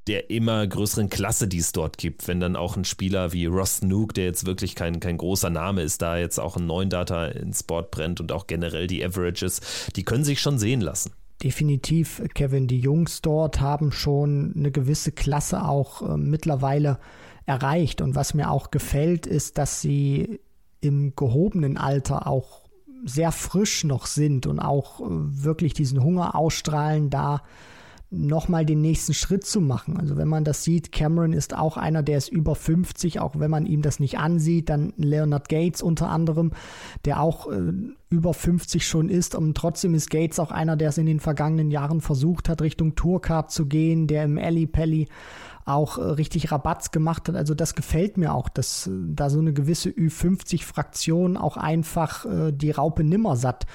der 0.06 0.30
immer 0.30 0.66
größeren 0.66 1.10
Klasse, 1.10 1.46
die 1.46 1.58
es 1.58 1.72
dort 1.72 1.98
gibt. 1.98 2.26
Wenn 2.26 2.40
dann 2.40 2.56
auch 2.56 2.76
ein 2.76 2.84
Spieler 2.84 3.32
wie 3.32 3.46
Ross 3.46 3.82
Nook, 3.82 4.14
der 4.14 4.24
jetzt 4.24 4.46
wirklich 4.46 4.74
kein, 4.74 4.98
kein 4.98 5.18
großer 5.18 5.50
Name 5.50 5.82
ist, 5.82 6.02
da 6.02 6.16
jetzt 6.16 6.40
auch 6.40 6.56
ein 6.56 6.66
neuen 6.66 6.90
Data 6.90 7.26
ins 7.26 7.62
Board 7.62 7.90
brennt 7.90 8.20
und 8.20 8.32
auch 8.32 8.46
generell 8.46 8.86
die 8.86 9.04
Averages, 9.04 9.60
die 9.94 10.04
können 10.04 10.24
sich 10.24 10.40
schon 10.40 10.58
sehen 10.58 10.80
lassen 10.80 11.12
definitiv, 11.42 12.22
Kevin, 12.34 12.66
die 12.66 12.80
Jungs 12.80 13.22
dort 13.22 13.60
haben 13.60 13.92
schon 13.92 14.52
eine 14.56 14.70
gewisse 14.70 15.12
Klasse 15.12 15.64
auch 15.64 16.02
äh, 16.02 16.16
mittlerweile 16.16 16.98
erreicht. 17.46 18.00
Und 18.00 18.14
was 18.14 18.34
mir 18.34 18.50
auch 18.50 18.70
gefällt, 18.70 19.26
ist, 19.26 19.58
dass 19.58 19.80
sie 19.80 20.40
im 20.80 21.14
gehobenen 21.16 21.76
Alter 21.76 22.26
auch 22.26 22.62
sehr 23.04 23.32
frisch 23.32 23.84
noch 23.84 24.06
sind 24.06 24.46
und 24.46 24.60
auch 24.60 25.00
äh, 25.00 25.04
wirklich 25.08 25.74
diesen 25.74 26.02
Hunger 26.02 26.34
ausstrahlen, 26.34 27.10
da 27.10 27.42
nochmal 28.10 28.66
den 28.66 28.80
nächsten 28.80 29.14
Schritt 29.14 29.46
zu 29.46 29.60
machen. 29.60 29.96
Also 29.96 30.16
wenn 30.16 30.26
man 30.26 30.44
das 30.44 30.64
sieht, 30.64 30.90
Cameron 30.90 31.32
ist 31.32 31.56
auch 31.56 31.76
einer, 31.76 32.02
der 32.02 32.18
ist 32.18 32.28
über 32.28 32.56
50, 32.56 33.20
auch 33.20 33.38
wenn 33.38 33.50
man 33.50 33.66
ihm 33.66 33.82
das 33.82 34.00
nicht 34.00 34.18
ansieht, 34.18 34.68
dann 34.68 34.92
Leonard 34.96 35.48
Gates 35.48 35.80
unter 35.80 36.08
anderem, 36.08 36.50
der 37.04 37.20
auch 37.20 37.50
äh, 37.50 37.72
über 38.10 38.34
50 38.34 38.86
schon 38.86 39.08
ist. 39.08 39.36
Und 39.36 39.56
trotzdem 39.56 39.94
ist 39.94 40.10
Gates 40.10 40.40
auch 40.40 40.50
einer, 40.50 40.76
der 40.76 40.88
es 40.88 40.98
in 40.98 41.06
den 41.06 41.20
vergangenen 41.20 41.70
Jahren 41.70 42.00
versucht 42.00 42.48
hat, 42.48 42.62
Richtung 42.62 42.96
Tourcard 42.96 43.52
zu 43.52 43.66
gehen, 43.66 44.08
der 44.08 44.24
im 44.24 44.38
Alley 44.38 44.66
Pally 44.66 45.06
auch 45.64 45.98
äh, 45.98 46.02
richtig 46.02 46.50
Rabatz 46.52 46.90
gemacht 46.90 47.28
hat. 47.28 47.36
Also 47.36 47.54
das 47.54 47.74
gefällt 47.74 48.16
mir 48.16 48.34
auch, 48.34 48.48
dass 48.48 48.86
äh, 48.86 48.90
da 49.14 49.30
so 49.30 49.38
eine 49.38 49.52
gewisse 49.52 49.90
Ü50-Fraktion 49.90 51.36
auch 51.36 51.56
einfach 51.56 52.24
äh, 52.24 52.52
die 52.52 52.70
Raupe 52.70 53.04
Nimmersatt 53.04 53.66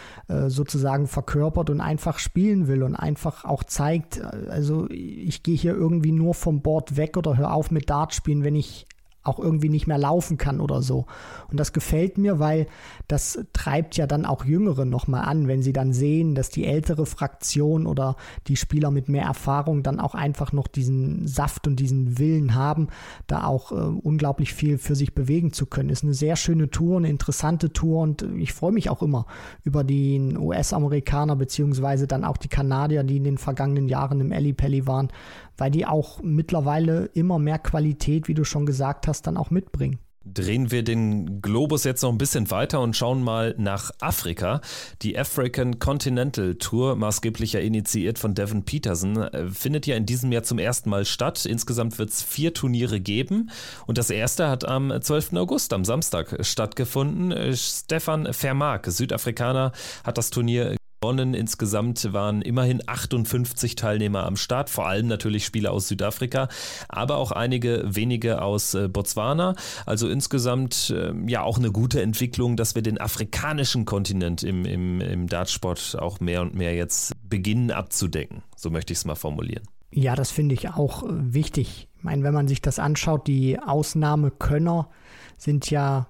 sozusagen 0.47 1.07
verkörpert 1.07 1.69
und 1.69 1.81
einfach 1.81 2.19
spielen 2.19 2.67
will 2.67 2.83
und 2.83 2.95
einfach 2.95 3.45
auch 3.45 3.63
zeigt, 3.63 4.21
also 4.21 4.87
ich 4.89 5.43
gehe 5.43 5.55
hier 5.55 5.73
irgendwie 5.73 6.11
nur 6.11 6.33
vom 6.33 6.61
Board 6.61 6.97
weg 6.97 7.17
oder 7.17 7.37
höre 7.37 7.53
auf 7.53 7.69
mit 7.69 7.89
Dart 7.89 8.13
spielen, 8.13 8.43
wenn 8.43 8.55
ich 8.55 8.87
auch 9.25 9.39
irgendwie 9.39 9.69
nicht 9.69 9.87
mehr 9.87 9.97
laufen 9.97 10.37
kann 10.37 10.61
oder 10.61 10.81
so. 10.81 11.05
Und 11.49 11.59
das 11.59 11.73
gefällt 11.73 12.17
mir, 12.17 12.39
weil 12.39 12.67
das 13.07 13.39
treibt 13.53 13.97
ja 13.97 14.07
dann 14.07 14.25
auch 14.25 14.45
Jüngere 14.45 14.85
nochmal 14.85 15.25
an, 15.25 15.47
wenn 15.47 15.61
sie 15.61 15.73
dann 15.73 15.93
sehen, 15.93 16.35
dass 16.35 16.49
die 16.49 16.65
ältere 16.65 17.05
Fraktion 17.05 17.87
oder 17.87 18.15
die 18.47 18.55
Spieler 18.55 18.91
mit 18.91 19.09
mehr 19.09 19.25
Erfahrung 19.25 19.83
dann 19.83 19.99
auch 19.99 20.15
einfach 20.15 20.53
noch 20.53 20.67
diesen 20.67 21.27
Saft 21.27 21.67
und 21.67 21.79
diesen 21.79 22.17
Willen 22.19 22.55
haben, 22.55 22.87
da 23.27 23.45
auch 23.45 23.71
äh, 23.71 23.75
unglaublich 23.75 24.53
viel 24.53 24.77
für 24.77 24.95
sich 24.95 25.15
bewegen 25.15 25.53
zu 25.53 25.65
können. 25.65 25.89
Ist 25.89 26.03
eine 26.03 26.13
sehr 26.13 26.35
schöne 26.35 26.69
Tour, 26.69 26.97
eine 26.97 27.09
interessante 27.09 27.73
Tour 27.73 28.01
und 28.01 28.21
ich 28.37 28.53
freue 28.53 28.71
mich 28.71 28.89
auch 28.89 29.01
immer 29.01 29.25
über 29.63 29.83
den 29.83 30.37
US-Amerikaner 30.37 31.35
beziehungsweise 31.35 32.07
dann 32.07 32.23
auch 32.23 32.37
die 32.37 32.47
Kanadier, 32.47 33.03
die 33.03 33.17
in 33.17 33.23
den 33.23 33.37
vergangenen 33.37 33.87
Jahren 33.87 34.21
im 34.21 34.55
Pelli 34.55 34.87
waren, 34.87 35.09
weil 35.57 35.71
die 35.71 35.85
auch 35.85 36.21
mittlerweile 36.21 37.05
immer 37.13 37.39
mehr 37.39 37.59
Qualität, 37.59 38.27
wie 38.27 38.33
du 38.33 38.43
schon 38.43 38.65
gesagt 38.65 39.07
hast, 39.07 39.27
dann 39.27 39.37
auch 39.37 39.51
mitbringen. 39.51 39.99
Drehen 40.27 40.71
wir 40.71 40.81
den 40.81 41.39
Globus 41.43 41.83
jetzt 41.83 42.01
noch 42.01 42.11
ein 42.11 42.17
bisschen 42.17 42.49
weiter 42.49 42.81
und 42.81 42.95
schauen 42.97 43.21
mal 43.21 43.53
nach 43.59 43.91
Afrika. 43.99 44.59
Die 45.03 45.19
African 45.19 45.77
Continental 45.77 46.55
Tour, 46.55 46.95
maßgeblich 46.95 47.53
ja 47.53 47.59
initiiert 47.59 48.17
von 48.17 48.33
Devin 48.33 48.65
Peterson, 48.65 49.17
äh, 49.17 49.51
findet 49.51 49.85
ja 49.85 49.95
in 49.95 50.07
diesem 50.07 50.31
Jahr 50.31 50.41
zum 50.41 50.57
ersten 50.57 50.89
Mal 50.89 51.05
statt. 51.05 51.45
Insgesamt 51.45 51.99
wird 51.99 52.09
es 52.09 52.23
vier 52.23 52.55
Turniere 52.55 52.99
geben 52.99 53.51
und 53.85 53.99
das 53.99 54.09
erste 54.09 54.49
hat 54.49 54.67
am 54.67 54.91
12. 54.99 55.33
August, 55.33 55.73
am 55.73 55.85
Samstag, 55.85 56.43
stattgefunden. 56.43 57.31
Äh, 57.31 57.55
Stefan 57.55 58.33
Vermark, 58.33 58.87
Südafrikaner, 58.87 59.73
hat 60.03 60.17
das 60.17 60.31
Turnier 60.31 60.75
gewonnen. 61.05 61.35
Insgesamt 61.35 62.13
waren 62.13 62.41
immerhin 62.41 62.81
58 62.83 63.75
Teilnehmer 63.75 64.25
am 64.25 64.37
Start, 64.37 64.71
vor 64.71 64.87
allem 64.87 65.05
natürlich 65.05 65.45
Spieler 65.45 65.71
aus 65.71 65.87
Südafrika, 65.87 66.47
aber 66.89 67.17
auch 67.17 67.31
einige 67.31 67.83
wenige 67.85 68.41
aus 68.41 68.73
äh, 68.73 68.87
Botswana. 68.87 69.53
Also 69.85 70.09
insgesamt 70.09 70.89
äh, 70.89 71.13
ja 71.27 71.43
auch 71.43 71.59
eine 71.59 71.71
gute 71.71 72.01
Entwicklung, 72.01 72.57
dass 72.57 72.73
wir 72.73 72.81
den 72.81 72.99
afrikanischen 72.99 73.85
Kontinent 73.85 74.41
im, 74.41 74.65
im, 74.65 74.99
im 74.99 75.27
Dartsport 75.27 75.95
auch 75.99 76.19
mehr 76.19 76.41
und 76.41 76.55
mehr 76.55 76.73
jetzt 76.73 77.13
beginnen 77.29 77.69
abzudecken. 77.69 78.41
So 78.55 78.71
möchte 78.71 78.91
ich 78.91 78.99
es 78.99 79.05
mal 79.05 79.13
formulieren. 79.13 79.63
Ja, 79.91 80.15
das 80.15 80.31
finde 80.31 80.55
ich 80.55 80.69
auch 80.69 81.03
äh, 81.03 81.07
wichtig. 81.11 81.87
Ich 81.97 82.03
meine, 82.03 82.23
wenn 82.23 82.33
man 82.33 82.47
sich 82.47 82.63
das 82.63 82.79
anschaut, 82.79 83.27
die 83.27 83.59
Ausnahmekönner 83.59 84.89
sind 85.37 85.69
ja 85.69 86.07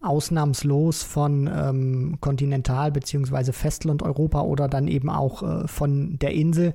ausnahmslos 0.00 1.02
von 1.02 1.50
ähm, 1.52 2.18
Kontinental- 2.20 2.92
bzw. 2.92 3.52
Festland-Europa 3.52 4.42
oder 4.42 4.68
dann 4.68 4.88
eben 4.88 5.10
auch 5.10 5.42
äh, 5.42 5.68
von 5.68 6.18
der 6.18 6.32
Insel. 6.32 6.74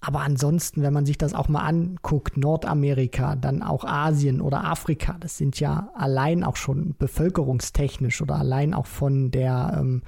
Aber 0.00 0.20
ansonsten, 0.20 0.82
wenn 0.82 0.92
man 0.92 1.06
sich 1.06 1.18
das 1.18 1.34
auch 1.34 1.48
mal 1.48 1.62
anguckt, 1.62 2.36
Nordamerika, 2.36 3.34
dann 3.34 3.62
auch 3.62 3.84
Asien 3.84 4.40
oder 4.40 4.64
Afrika, 4.64 5.16
das 5.18 5.36
sind 5.36 5.58
ja 5.58 5.90
allein 5.94 6.44
auch 6.44 6.56
schon 6.56 6.94
bevölkerungstechnisch 6.98 8.22
oder 8.22 8.36
allein 8.36 8.74
auch 8.74 8.86
von 8.86 9.32
der, 9.32 9.76
ähm, 9.78 10.02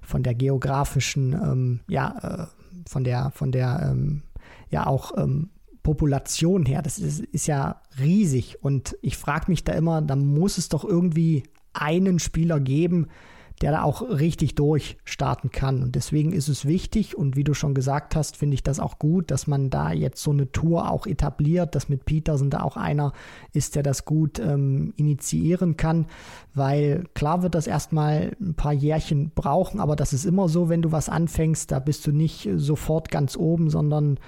von 0.00 0.22
der 0.22 0.34
geografischen, 0.34 1.32
ähm, 1.32 1.80
ja, 1.88 2.14
äh, 2.22 2.88
von 2.88 3.02
der, 3.02 3.32
von 3.32 3.50
der, 3.50 3.88
ähm, 3.90 4.22
ja 4.70 4.86
auch 4.86 5.16
ähm, 5.16 5.50
Population 5.82 6.64
her, 6.64 6.82
das 6.82 6.98
ist, 6.98 7.20
ist 7.20 7.46
ja 7.46 7.80
riesig. 7.98 8.62
Und 8.62 8.96
ich 9.02 9.16
frage 9.16 9.46
mich 9.48 9.64
da 9.64 9.72
immer, 9.72 10.02
da 10.02 10.14
muss 10.16 10.58
es 10.58 10.68
doch 10.68 10.84
irgendwie 10.84 11.42
einen 11.72 12.18
Spieler 12.18 12.60
geben, 12.60 13.08
der 13.62 13.70
da 13.70 13.82
auch 13.84 14.02
richtig 14.02 14.56
durchstarten 14.56 15.50
kann. 15.50 15.82
Und 15.84 15.94
deswegen 15.94 16.32
ist 16.32 16.48
es 16.48 16.66
wichtig 16.66 17.16
und 17.16 17.36
wie 17.36 17.44
du 17.44 17.54
schon 17.54 17.74
gesagt 17.74 18.16
hast, 18.16 18.36
finde 18.36 18.54
ich 18.54 18.64
das 18.64 18.80
auch 18.80 18.98
gut, 18.98 19.30
dass 19.30 19.46
man 19.46 19.70
da 19.70 19.92
jetzt 19.92 20.22
so 20.22 20.32
eine 20.32 20.50
Tour 20.50 20.90
auch 20.90 21.06
etabliert, 21.06 21.74
dass 21.76 21.88
mit 21.88 22.04
Peterson 22.04 22.50
da 22.50 22.62
auch 22.62 22.76
einer 22.76 23.12
ist, 23.52 23.76
der 23.76 23.84
das 23.84 24.04
gut 24.04 24.40
ähm, 24.40 24.92
initiieren 24.96 25.76
kann, 25.76 26.06
weil 26.54 27.04
klar 27.14 27.44
wird 27.44 27.54
das 27.54 27.68
erstmal 27.68 28.36
ein 28.40 28.54
paar 28.54 28.72
Jährchen 28.72 29.30
brauchen, 29.32 29.78
aber 29.78 29.94
das 29.94 30.12
ist 30.12 30.24
immer 30.24 30.48
so, 30.48 30.68
wenn 30.68 30.82
du 30.82 30.90
was 30.90 31.08
anfängst, 31.08 31.70
da 31.70 31.78
bist 31.78 32.04
du 32.06 32.10
nicht 32.10 32.48
sofort 32.56 33.10
ganz 33.10 33.36
oben, 33.36 33.70
sondern 33.70 34.18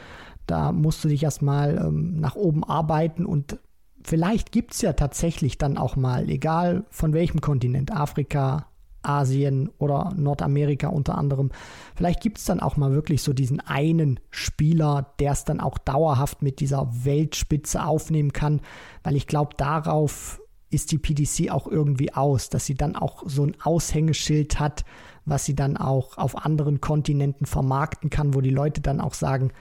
da 0.46 0.70
musst 0.70 1.02
du 1.02 1.08
dich 1.08 1.24
erstmal 1.24 1.78
ähm, 1.78 2.20
nach 2.20 2.36
oben 2.36 2.62
arbeiten 2.62 3.26
und 3.26 3.58
vielleicht 4.04 4.52
gibt 4.52 4.74
es 4.74 4.82
ja 4.82 4.92
tatsächlich 4.92 5.58
dann 5.58 5.78
auch 5.78 5.96
mal, 5.96 6.28
egal 6.28 6.84
von 6.90 7.12
welchem 7.12 7.40
Kontinent, 7.40 7.92
Afrika, 7.92 8.66
Asien 9.02 9.70
oder 9.78 10.12
Nordamerika 10.16 10.88
unter 10.88 11.16
anderem, 11.18 11.50
vielleicht 11.94 12.22
gibt 12.22 12.38
es 12.38 12.44
dann 12.44 12.60
auch 12.60 12.76
mal 12.76 12.92
wirklich 12.92 13.22
so 13.22 13.32
diesen 13.32 13.60
einen 13.60 14.20
Spieler, 14.30 15.14
der 15.18 15.32
es 15.32 15.44
dann 15.44 15.60
auch 15.60 15.78
dauerhaft 15.78 16.42
mit 16.42 16.60
dieser 16.60 16.88
Weltspitze 17.04 17.84
aufnehmen 17.84 18.32
kann, 18.32 18.60
weil 19.02 19.16
ich 19.16 19.26
glaube, 19.26 19.54
darauf 19.56 20.40
ist 20.70 20.90
die 20.90 20.98
PDC 20.98 21.50
auch 21.50 21.66
irgendwie 21.66 22.12
aus, 22.14 22.48
dass 22.48 22.66
sie 22.66 22.74
dann 22.74 22.96
auch 22.96 23.22
so 23.26 23.44
ein 23.44 23.56
Aushängeschild 23.62 24.58
hat, 24.58 24.84
was 25.24 25.44
sie 25.44 25.54
dann 25.54 25.76
auch 25.76 26.18
auf 26.18 26.44
anderen 26.44 26.80
Kontinenten 26.80 27.46
vermarkten 27.46 28.10
kann, 28.10 28.34
wo 28.34 28.40
die 28.40 28.50
Leute 28.50 28.80
dann 28.80 29.00
auch 29.00 29.14
sagen, 29.14 29.52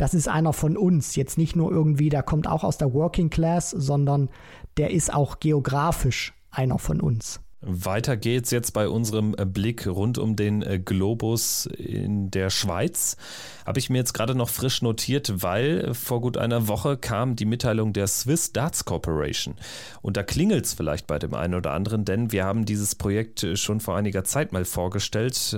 das 0.00 0.14
ist 0.14 0.28
einer 0.28 0.54
von 0.54 0.78
uns. 0.78 1.14
Jetzt 1.14 1.36
nicht 1.36 1.56
nur 1.56 1.70
irgendwie, 1.70 2.08
der 2.08 2.22
kommt 2.22 2.46
auch 2.46 2.64
aus 2.64 2.78
der 2.78 2.94
Working 2.94 3.28
Class, 3.28 3.70
sondern 3.70 4.30
der 4.78 4.92
ist 4.92 5.12
auch 5.12 5.40
geografisch 5.40 6.32
einer 6.50 6.78
von 6.78 7.02
uns. 7.02 7.40
Weiter 7.62 8.16
geht's 8.16 8.50
jetzt 8.50 8.72
bei 8.72 8.88
unserem 8.88 9.34
äh, 9.36 9.44
Blick 9.44 9.86
rund 9.86 10.16
um 10.16 10.34
den 10.34 10.62
äh, 10.62 10.78
Globus 10.78 11.66
in 11.66 12.30
der 12.30 12.48
Schweiz. 12.48 13.18
Habe 13.66 13.78
ich 13.78 13.90
mir 13.90 13.98
jetzt 13.98 14.14
gerade 14.14 14.34
noch 14.34 14.48
frisch 14.48 14.80
notiert, 14.80 15.42
weil 15.42 15.92
vor 15.92 16.22
gut 16.22 16.38
einer 16.38 16.68
Woche 16.68 16.96
kam 16.96 17.36
die 17.36 17.44
Mitteilung 17.44 17.92
der 17.92 18.06
Swiss 18.06 18.52
Darts 18.52 18.86
Corporation. 18.86 19.56
Und 20.00 20.16
da 20.16 20.22
klingelt 20.22 20.64
es 20.64 20.72
vielleicht 20.72 21.06
bei 21.06 21.18
dem 21.18 21.34
einen 21.34 21.54
oder 21.54 21.72
anderen, 21.72 22.06
denn 22.06 22.32
wir 22.32 22.46
haben 22.46 22.64
dieses 22.64 22.94
Projekt 22.94 23.42
äh, 23.42 23.56
schon 23.56 23.80
vor 23.80 23.94
einiger 23.94 24.24
Zeit 24.24 24.52
mal 24.52 24.64
vorgestellt, 24.64 25.56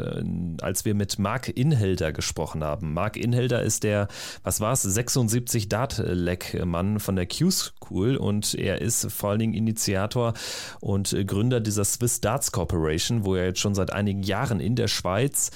als 0.61 0.85
wir 0.85 0.95
mit 0.95 1.19
Mark 1.19 1.49
Inhelder 1.49 2.13
gesprochen 2.13 2.65
haben. 2.65 2.93
Mark 2.95 3.17
Inhelder 3.17 3.63
ist 3.63 3.85
der, 3.85 4.09
was 4.43 4.61
war 4.61 4.73
es, 4.73 4.83
76 4.83 5.69
Dart-Leck-Mann 5.69 6.99
von 6.99 7.17
der 7.17 7.27
Q-School 7.27 8.17
und 8.17 8.55
er 8.55 8.81
ist 8.81 9.11
vor 9.13 9.31
allen 9.31 9.39
Dingen 9.39 9.55
Initiator 9.55 10.35
und 10.81 11.15
Gründer 11.27 11.61
dieser 11.61 11.85
Swiss 11.93 12.21
Darts 12.21 12.53
Corporation, 12.53 13.25
wo 13.25 13.35
er 13.35 13.47
jetzt 13.47 13.61
schon 13.61 13.75
seit 13.75 13.93
einigen 13.93 14.23
Jahren 14.23 14.61
in 14.61 14.77
der 14.77 14.89
Schweiz 14.89 15.51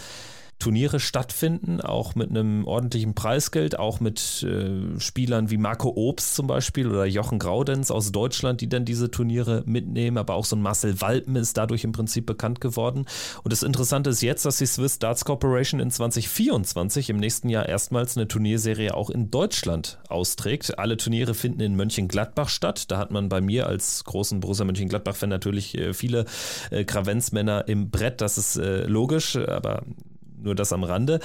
Turniere 0.59 1.01
stattfinden, 1.01 1.81
auch 1.81 2.15
mit 2.15 2.31
einem 2.31 2.67
ordentlichen 2.67 3.15
Preisgeld, 3.15 3.79
auch 3.79 4.01
mit 4.01 4.43
äh, 4.43 4.99
Spielern 4.99 5.51
wie 5.51 5.59
Marco 5.59 5.93
Obst 5.95 6.35
zum 6.35 6.47
Beispiel 6.47 6.89
oder 6.89 7.05
Jochen 7.05 7.39
Graudenz 7.39 7.91
aus 7.91 8.11
Deutschland, 8.11 8.63
die 8.63 8.69
dann 8.69 8.85
diese 8.85 9.11
Turniere 9.11 9.63
mitnehmen, 9.67 10.17
aber 10.17 10.35
auch 10.35 10.47
so 10.47 10.57
ein 10.57 10.63
Marcel 10.63 11.01
Walpen 11.01 11.37
ist 11.37 11.57
dadurch 11.57 11.85
im 11.85 11.93
Prinzip 11.93 12.25
bekannt 12.25 12.61
geworden. 12.61 13.05
Und 13.45 13.53
das 13.53 13.63
Interessante 13.63 14.11
ist 14.11 14.23
jetzt, 14.23 14.47
dass 14.47 14.57
die 14.57 14.67
Swiss 14.67 14.99
Darts 14.99 15.25
Corporation 15.25 15.79
in 15.79 15.91
2024 15.91 17.11
im 17.11 17.19
nächsten 17.19 17.51
Jahr 17.51 17.69
erstmals 17.69 18.17
eine 18.17 18.27
Turnierserie 18.27 18.95
auch 18.95 19.11
in 19.11 19.31
Deutschland 19.31 19.99
austrägt. 20.09 20.79
Alle 20.79 20.97
Turniere 20.97 21.35
finden 21.35 21.61
in 21.61 21.77
Mönchengladbach 21.77 22.49
statt. 22.49 22.91
Da 22.91 22.99
hat 22.99 23.11
man 23.11 23.29
bei 23.29 23.43
mir 23.43 23.67
als 23.67 24.05
großen 24.05 24.41
Borussia 24.41 24.65
Mönchengladbach-Fan 24.65 25.29
natürlich 25.29 25.77
äh, 25.77 25.93
viele 25.93 26.25
äh, 26.71 26.85
Kravenzmänner 26.85 27.69
im 27.69 27.91
Brett, 27.91 28.21
das 28.21 28.39
ist 28.39 28.57
äh, 28.57 28.87
logisch, 28.87 29.37
aber 29.37 29.83
nur 30.41 30.55
das 30.55 30.72
am 30.72 30.84
Rande. 30.84 31.20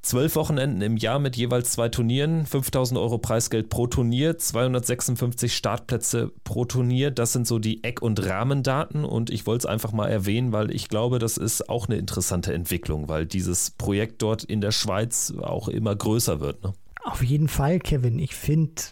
Zwölf 0.00 0.36
Wochenenden 0.36 0.82
im 0.82 0.96
Jahr 0.96 1.18
mit 1.18 1.36
jeweils 1.36 1.72
zwei 1.72 1.88
Turnieren, 1.88 2.46
5000 2.46 2.98
Euro 2.98 3.18
Preisgeld 3.18 3.68
pro 3.68 3.86
Turnier, 3.86 4.38
256 4.38 5.54
Startplätze 5.54 6.32
pro 6.44 6.64
Turnier. 6.64 7.10
Das 7.10 7.32
sind 7.32 7.46
so 7.46 7.58
die 7.58 7.84
Eck- 7.84 8.02
und 8.02 8.24
Rahmendaten 8.24 9.04
und 9.04 9.30
ich 9.30 9.46
wollte 9.46 9.66
es 9.66 9.66
einfach 9.66 9.92
mal 9.92 10.08
erwähnen, 10.08 10.52
weil 10.52 10.70
ich 10.70 10.88
glaube, 10.88 11.18
das 11.18 11.36
ist 11.36 11.68
auch 11.68 11.88
eine 11.88 11.98
interessante 11.98 12.52
Entwicklung, 12.52 13.08
weil 13.08 13.26
dieses 13.26 13.70
Projekt 13.70 14.22
dort 14.22 14.44
in 14.44 14.60
der 14.60 14.72
Schweiz 14.72 15.32
auch 15.40 15.68
immer 15.68 15.94
größer 15.94 16.40
wird. 16.40 16.62
Ne? 16.62 16.72
Auf 17.04 17.22
jeden 17.22 17.48
Fall, 17.48 17.78
Kevin. 17.78 18.18
Ich 18.18 18.34
finde, 18.34 18.82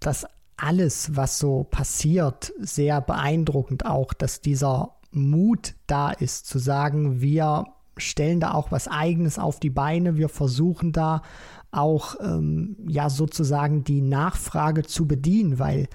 dass 0.00 0.26
alles, 0.56 1.16
was 1.16 1.38
so 1.38 1.64
passiert, 1.64 2.52
sehr 2.58 3.00
beeindruckend 3.00 3.84
auch, 3.84 4.12
dass 4.12 4.40
dieser 4.40 4.96
Mut 5.10 5.74
da 5.86 6.10
ist, 6.10 6.46
zu 6.46 6.58
sagen, 6.58 7.20
wir 7.20 7.66
stellen 7.96 8.40
da 8.40 8.52
auch 8.52 8.70
was 8.70 8.88
Eigenes 8.88 9.38
auf 9.38 9.60
die 9.60 9.70
Beine. 9.70 10.16
Wir 10.16 10.28
versuchen 10.28 10.92
da 10.92 11.22
auch 11.70 12.16
ähm, 12.20 12.76
ja 12.88 13.10
sozusagen 13.10 13.84
die 13.84 14.00
Nachfrage 14.00 14.82
zu 14.82 15.06
bedienen, 15.06 15.58
weil 15.58 15.88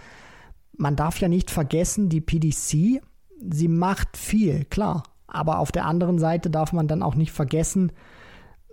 man 0.77 0.95
darf 0.95 1.19
ja 1.19 1.27
nicht 1.27 1.51
vergessen, 1.51 2.09
die 2.09 2.21
PDC, 2.21 3.01
sie 3.51 3.67
macht 3.67 4.17
viel, 4.17 4.65
klar. 4.65 5.03
Aber 5.27 5.59
auf 5.59 5.71
der 5.71 5.85
anderen 5.85 6.19
Seite 6.19 6.49
darf 6.49 6.73
man 6.73 6.87
dann 6.87 7.03
auch 7.03 7.15
nicht 7.15 7.31
vergessen, 7.31 7.91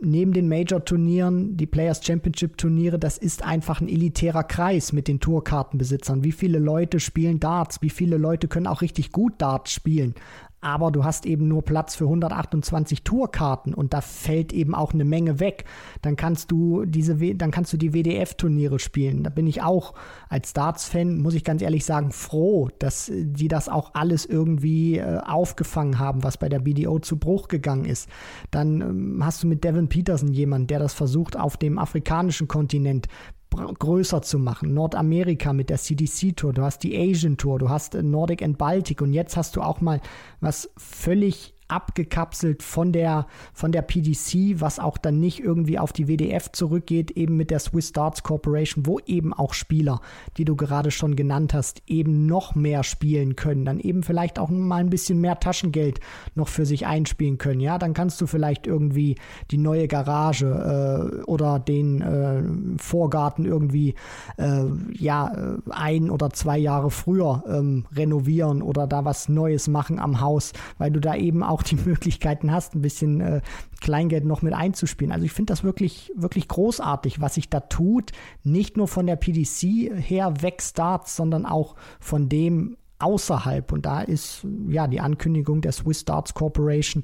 neben 0.00 0.32
den 0.32 0.48
Major-Turnieren, 0.48 1.56
die 1.56 1.66
Players 1.66 2.04
Championship-Turniere, 2.04 2.98
das 2.98 3.18
ist 3.18 3.44
einfach 3.44 3.80
ein 3.80 3.88
elitärer 3.88 4.44
Kreis 4.44 4.92
mit 4.92 5.08
den 5.08 5.20
Tourkartenbesitzern. 5.20 6.24
Wie 6.24 6.32
viele 6.32 6.58
Leute 6.58 7.00
spielen 7.00 7.40
Darts? 7.40 7.82
Wie 7.82 7.90
viele 7.90 8.16
Leute 8.16 8.48
können 8.48 8.66
auch 8.66 8.82
richtig 8.82 9.12
gut 9.12 9.34
Darts 9.38 9.72
spielen? 9.72 10.14
Aber 10.60 10.90
du 10.90 11.04
hast 11.04 11.24
eben 11.24 11.46
nur 11.46 11.62
Platz 11.62 11.94
für 11.94 12.04
128 12.04 13.04
Tourkarten 13.04 13.74
und 13.74 13.94
da 13.94 14.00
fällt 14.00 14.52
eben 14.52 14.74
auch 14.74 14.92
eine 14.92 15.04
Menge 15.04 15.38
weg. 15.38 15.64
Dann 16.02 16.16
kannst 16.16 16.50
du 16.50 16.84
diese, 16.84 17.16
dann 17.36 17.50
kannst 17.50 17.72
du 17.72 17.76
die 17.76 17.92
WDF-Turniere 17.92 18.78
spielen. 18.78 19.22
Da 19.22 19.30
bin 19.30 19.46
ich 19.46 19.62
auch 19.62 19.94
als 20.28 20.52
Darts-Fan, 20.54 21.18
muss 21.18 21.34
ich 21.34 21.44
ganz 21.44 21.62
ehrlich 21.62 21.84
sagen, 21.84 22.10
froh, 22.10 22.70
dass 22.78 23.10
die 23.14 23.48
das 23.48 23.68
auch 23.68 23.94
alles 23.94 24.26
irgendwie 24.26 24.98
äh, 24.98 25.18
aufgefangen 25.18 25.98
haben, 25.98 26.24
was 26.24 26.36
bei 26.38 26.48
der 26.48 26.60
BDO 26.60 26.98
zu 26.98 27.18
Bruch 27.18 27.48
gegangen 27.48 27.84
ist. 27.84 28.08
Dann 28.50 28.80
ähm, 28.80 29.24
hast 29.24 29.42
du 29.42 29.46
mit 29.46 29.62
Devin 29.62 29.88
Peterson 29.88 30.32
jemanden, 30.32 30.66
der 30.66 30.80
das 30.80 30.92
versucht 30.92 31.38
auf 31.38 31.56
dem 31.56 31.78
afrikanischen 31.78 32.48
Kontinent 32.48 33.06
größer 33.50 34.22
zu 34.22 34.38
machen. 34.38 34.74
Nordamerika 34.74 35.52
mit 35.52 35.70
der 35.70 35.78
CDC 35.78 36.36
Tour, 36.36 36.52
du 36.52 36.62
hast 36.62 36.82
die 36.82 36.96
Asian 36.96 37.36
Tour, 37.36 37.58
du 37.58 37.68
hast 37.68 37.94
Nordic 37.94 38.42
and 38.42 38.58
Baltic. 38.58 39.00
Und 39.00 39.12
jetzt 39.12 39.36
hast 39.36 39.56
du 39.56 39.62
auch 39.62 39.80
mal 39.80 40.00
was 40.40 40.70
völlig 40.76 41.54
abgekapselt 41.68 42.62
von 42.62 42.92
der, 42.92 43.26
von 43.52 43.72
der 43.72 43.82
PDC, 43.82 44.60
was 44.60 44.78
auch 44.78 44.98
dann 44.98 45.20
nicht 45.20 45.40
irgendwie 45.40 45.78
auf 45.78 45.92
die 45.92 46.08
WDF 46.08 46.50
zurückgeht, 46.52 47.12
eben 47.12 47.36
mit 47.36 47.50
der 47.50 47.58
Swiss 47.58 47.92
Darts 47.92 48.22
Corporation, 48.22 48.86
wo 48.86 48.98
eben 49.00 49.32
auch 49.32 49.54
Spieler, 49.54 50.00
die 50.36 50.44
du 50.44 50.56
gerade 50.56 50.90
schon 50.90 51.16
genannt 51.16 51.54
hast, 51.54 51.82
eben 51.86 52.26
noch 52.26 52.54
mehr 52.54 52.82
spielen 52.82 53.36
können, 53.36 53.64
dann 53.64 53.80
eben 53.80 54.02
vielleicht 54.02 54.38
auch 54.38 54.48
mal 54.48 54.76
ein 54.76 54.90
bisschen 54.90 55.20
mehr 55.20 55.38
Taschengeld 55.38 56.00
noch 56.34 56.48
für 56.48 56.66
sich 56.66 56.86
einspielen 56.86 57.38
können. 57.38 57.60
Ja, 57.60 57.78
dann 57.78 57.94
kannst 57.94 58.20
du 58.20 58.26
vielleicht 58.26 58.66
irgendwie 58.66 59.16
die 59.50 59.58
neue 59.58 59.88
Garage 59.88 60.46
äh, 60.46 61.22
oder 61.24 61.58
den 61.58 62.00
äh, 62.00 62.42
Vorgarten 62.82 63.44
irgendwie 63.44 63.94
äh, 64.36 64.64
ja 64.92 65.58
ein 65.70 66.10
oder 66.10 66.30
zwei 66.30 66.58
Jahre 66.58 66.90
früher 66.90 67.44
ähm, 67.48 67.86
renovieren 67.94 68.62
oder 68.62 68.86
da 68.86 69.04
was 69.04 69.28
Neues 69.28 69.68
machen 69.68 69.98
am 69.98 70.20
Haus, 70.20 70.52
weil 70.78 70.90
du 70.90 71.00
da 71.00 71.14
eben 71.14 71.42
auch 71.42 71.57
auch 71.58 71.62
die 71.62 71.76
Möglichkeiten 71.84 72.52
hast, 72.52 72.74
ein 72.74 72.82
bisschen 72.82 73.20
äh, 73.20 73.40
Kleingeld 73.80 74.24
noch 74.24 74.42
mit 74.42 74.54
einzuspielen. 74.54 75.12
Also 75.12 75.24
ich 75.24 75.32
finde 75.32 75.52
das 75.52 75.64
wirklich, 75.64 76.12
wirklich 76.14 76.48
großartig, 76.48 77.20
was 77.20 77.34
sich 77.34 77.48
da 77.48 77.60
tut. 77.60 78.12
Nicht 78.44 78.76
nur 78.76 78.88
von 78.88 79.06
der 79.06 79.16
PDC 79.16 79.92
her 79.94 80.42
weg 80.42 80.62
Starts, 80.62 81.16
sondern 81.16 81.46
auch 81.46 81.74
von 82.00 82.28
dem 82.28 82.76
außerhalb. 82.98 83.72
Und 83.72 83.86
da 83.86 84.00
ist 84.00 84.46
ja 84.68 84.86
die 84.86 85.00
Ankündigung 85.00 85.60
der 85.60 85.72
Swiss 85.72 86.04
Darts 86.04 86.34
Corporation 86.34 87.02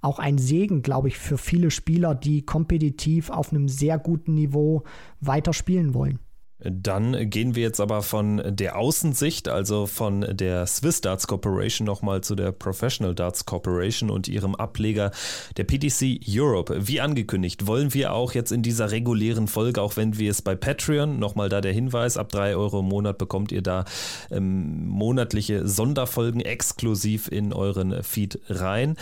auch 0.00 0.18
ein 0.18 0.36
Segen, 0.36 0.82
glaube 0.82 1.08
ich, 1.08 1.18
für 1.18 1.38
viele 1.38 1.70
Spieler, 1.70 2.14
die 2.14 2.42
kompetitiv 2.42 3.30
auf 3.30 3.52
einem 3.52 3.68
sehr 3.68 3.98
guten 3.98 4.34
Niveau 4.34 4.84
weiter 5.20 5.52
wollen. 5.94 6.18
Dann 6.64 7.30
gehen 7.30 7.54
wir 7.54 7.62
jetzt 7.62 7.80
aber 7.80 8.02
von 8.02 8.42
der 8.44 8.76
Außensicht, 8.76 9.48
also 9.48 9.86
von 9.86 10.26
der 10.30 10.66
Swiss 10.66 11.00
Darts 11.00 11.26
Corporation 11.26 11.86
nochmal 11.86 12.22
zu 12.22 12.34
der 12.34 12.52
Professional 12.52 13.14
Darts 13.14 13.44
Corporation 13.44 14.10
und 14.10 14.28
ihrem 14.28 14.54
Ableger 14.54 15.10
der 15.56 15.64
PTC 15.64 16.20
Europe. 16.26 16.74
Wie 16.86 17.00
angekündigt, 17.00 17.66
wollen 17.66 17.92
wir 17.92 18.12
auch 18.12 18.32
jetzt 18.32 18.50
in 18.52 18.62
dieser 18.62 18.90
regulären 18.90 19.48
Folge, 19.48 19.82
auch 19.82 19.96
wenn 19.96 20.18
wir 20.18 20.30
es 20.30 20.42
bei 20.42 20.54
Patreon, 20.54 21.18
nochmal 21.18 21.48
da 21.48 21.60
der 21.60 21.72
Hinweis, 21.72 22.16
ab 22.16 22.30
3 22.30 22.56
Euro 22.56 22.80
im 22.80 22.86
Monat 22.86 23.18
bekommt 23.18 23.52
ihr 23.52 23.62
da 23.62 23.84
ähm, 24.30 24.88
monatliche 24.88 25.68
Sonderfolgen 25.68 26.40
exklusiv 26.40 27.28
in 27.28 27.52
euren 27.52 28.02
Feed 28.02 28.40
rein. 28.48 28.96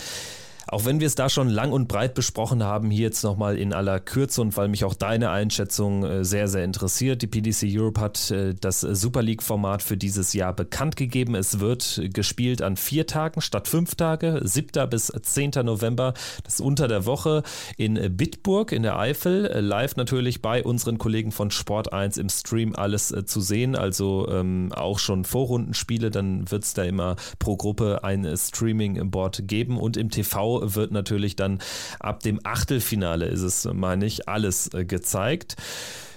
Auch 0.73 0.85
wenn 0.85 0.99
wir 0.99 1.05
es 1.05 1.13
da 1.13 1.29
schon 1.29 1.49
lang 1.49 1.71
und 1.71 1.87
breit 1.87 2.15
besprochen 2.15 2.63
haben, 2.63 2.89
hier 2.89 3.03
jetzt 3.03 3.23
nochmal 3.23 3.59
in 3.59 3.73
aller 3.73 3.99
Kürze 3.99 4.41
und 4.41 4.57
weil 4.57 4.69
mich 4.69 4.85
auch 4.85 4.95
deine 4.95 5.29
Einschätzung 5.29 6.03
äh, 6.03 6.25
sehr, 6.25 6.47
sehr 6.47 6.63
interessiert. 6.63 7.21
Die 7.21 7.27
PDC 7.27 7.67
Europe 7.79 8.01
hat 8.01 8.31
äh, 8.31 8.55
das 8.59 8.81
Super 8.81 9.21
League-Format 9.21 9.83
für 9.83 9.97
dieses 9.97 10.33
Jahr 10.33 10.51
bekannt 10.51 10.95
gegeben. 10.95 11.35
Es 11.35 11.59
wird 11.59 12.01
gespielt 12.11 12.63
an 12.63 12.75
vier 12.75 13.05
Tagen 13.05 13.41
statt 13.41 13.67
fünf 13.67 13.93
Tage, 13.93 14.41
7. 14.43 14.89
bis 14.89 15.13
10. 15.21 15.51
November, 15.63 16.15
das 16.43 16.55
ist 16.55 16.61
unter 16.61 16.87
der 16.87 17.05
Woche 17.05 17.43
in 17.77 18.17
Bitburg 18.17 18.71
in 18.71 18.81
der 18.81 18.97
Eifel. 18.97 19.45
Äh, 19.45 19.59
live 19.59 19.95
natürlich 19.95 20.41
bei 20.41 20.63
unseren 20.63 20.97
Kollegen 20.97 21.31
von 21.31 21.51
Sport 21.51 21.93
1 21.93 22.17
im 22.17 22.29
Stream 22.29 22.75
alles 22.75 23.13
zu 23.25 23.41
sehen, 23.41 23.75
also 23.75 24.27
ähm, 24.27 24.71
auch 24.73 24.97
schon 24.97 25.23
Vorrundenspiele, 25.23 26.09
dann 26.09 26.49
wird 26.49 26.63
es 26.63 26.73
da 26.73 26.81
immer 26.81 27.15
pro 27.37 27.57
Gruppe 27.57 28.03
ein 28.03 28.25
Streaming-Board 28.35 29.47
geben 29.47 29.77
und 29.77 29.97
im 29.97 30.09
TV 30.09 30.62
wird 30.63 30.91
natürlich 30.91 31.35
dann 31.35 31.59
ab 31.99 32.21
dem 32.21 32.39
Achtelfinale 32.43 33.25
ist 33.25 33.41
es, 33.41 33.65
meine 33.71 34.05
ich, 34.05 34.27
alles 34.27 34.73
äh, 34.73 34.85
gezeigt. 34.85 35.55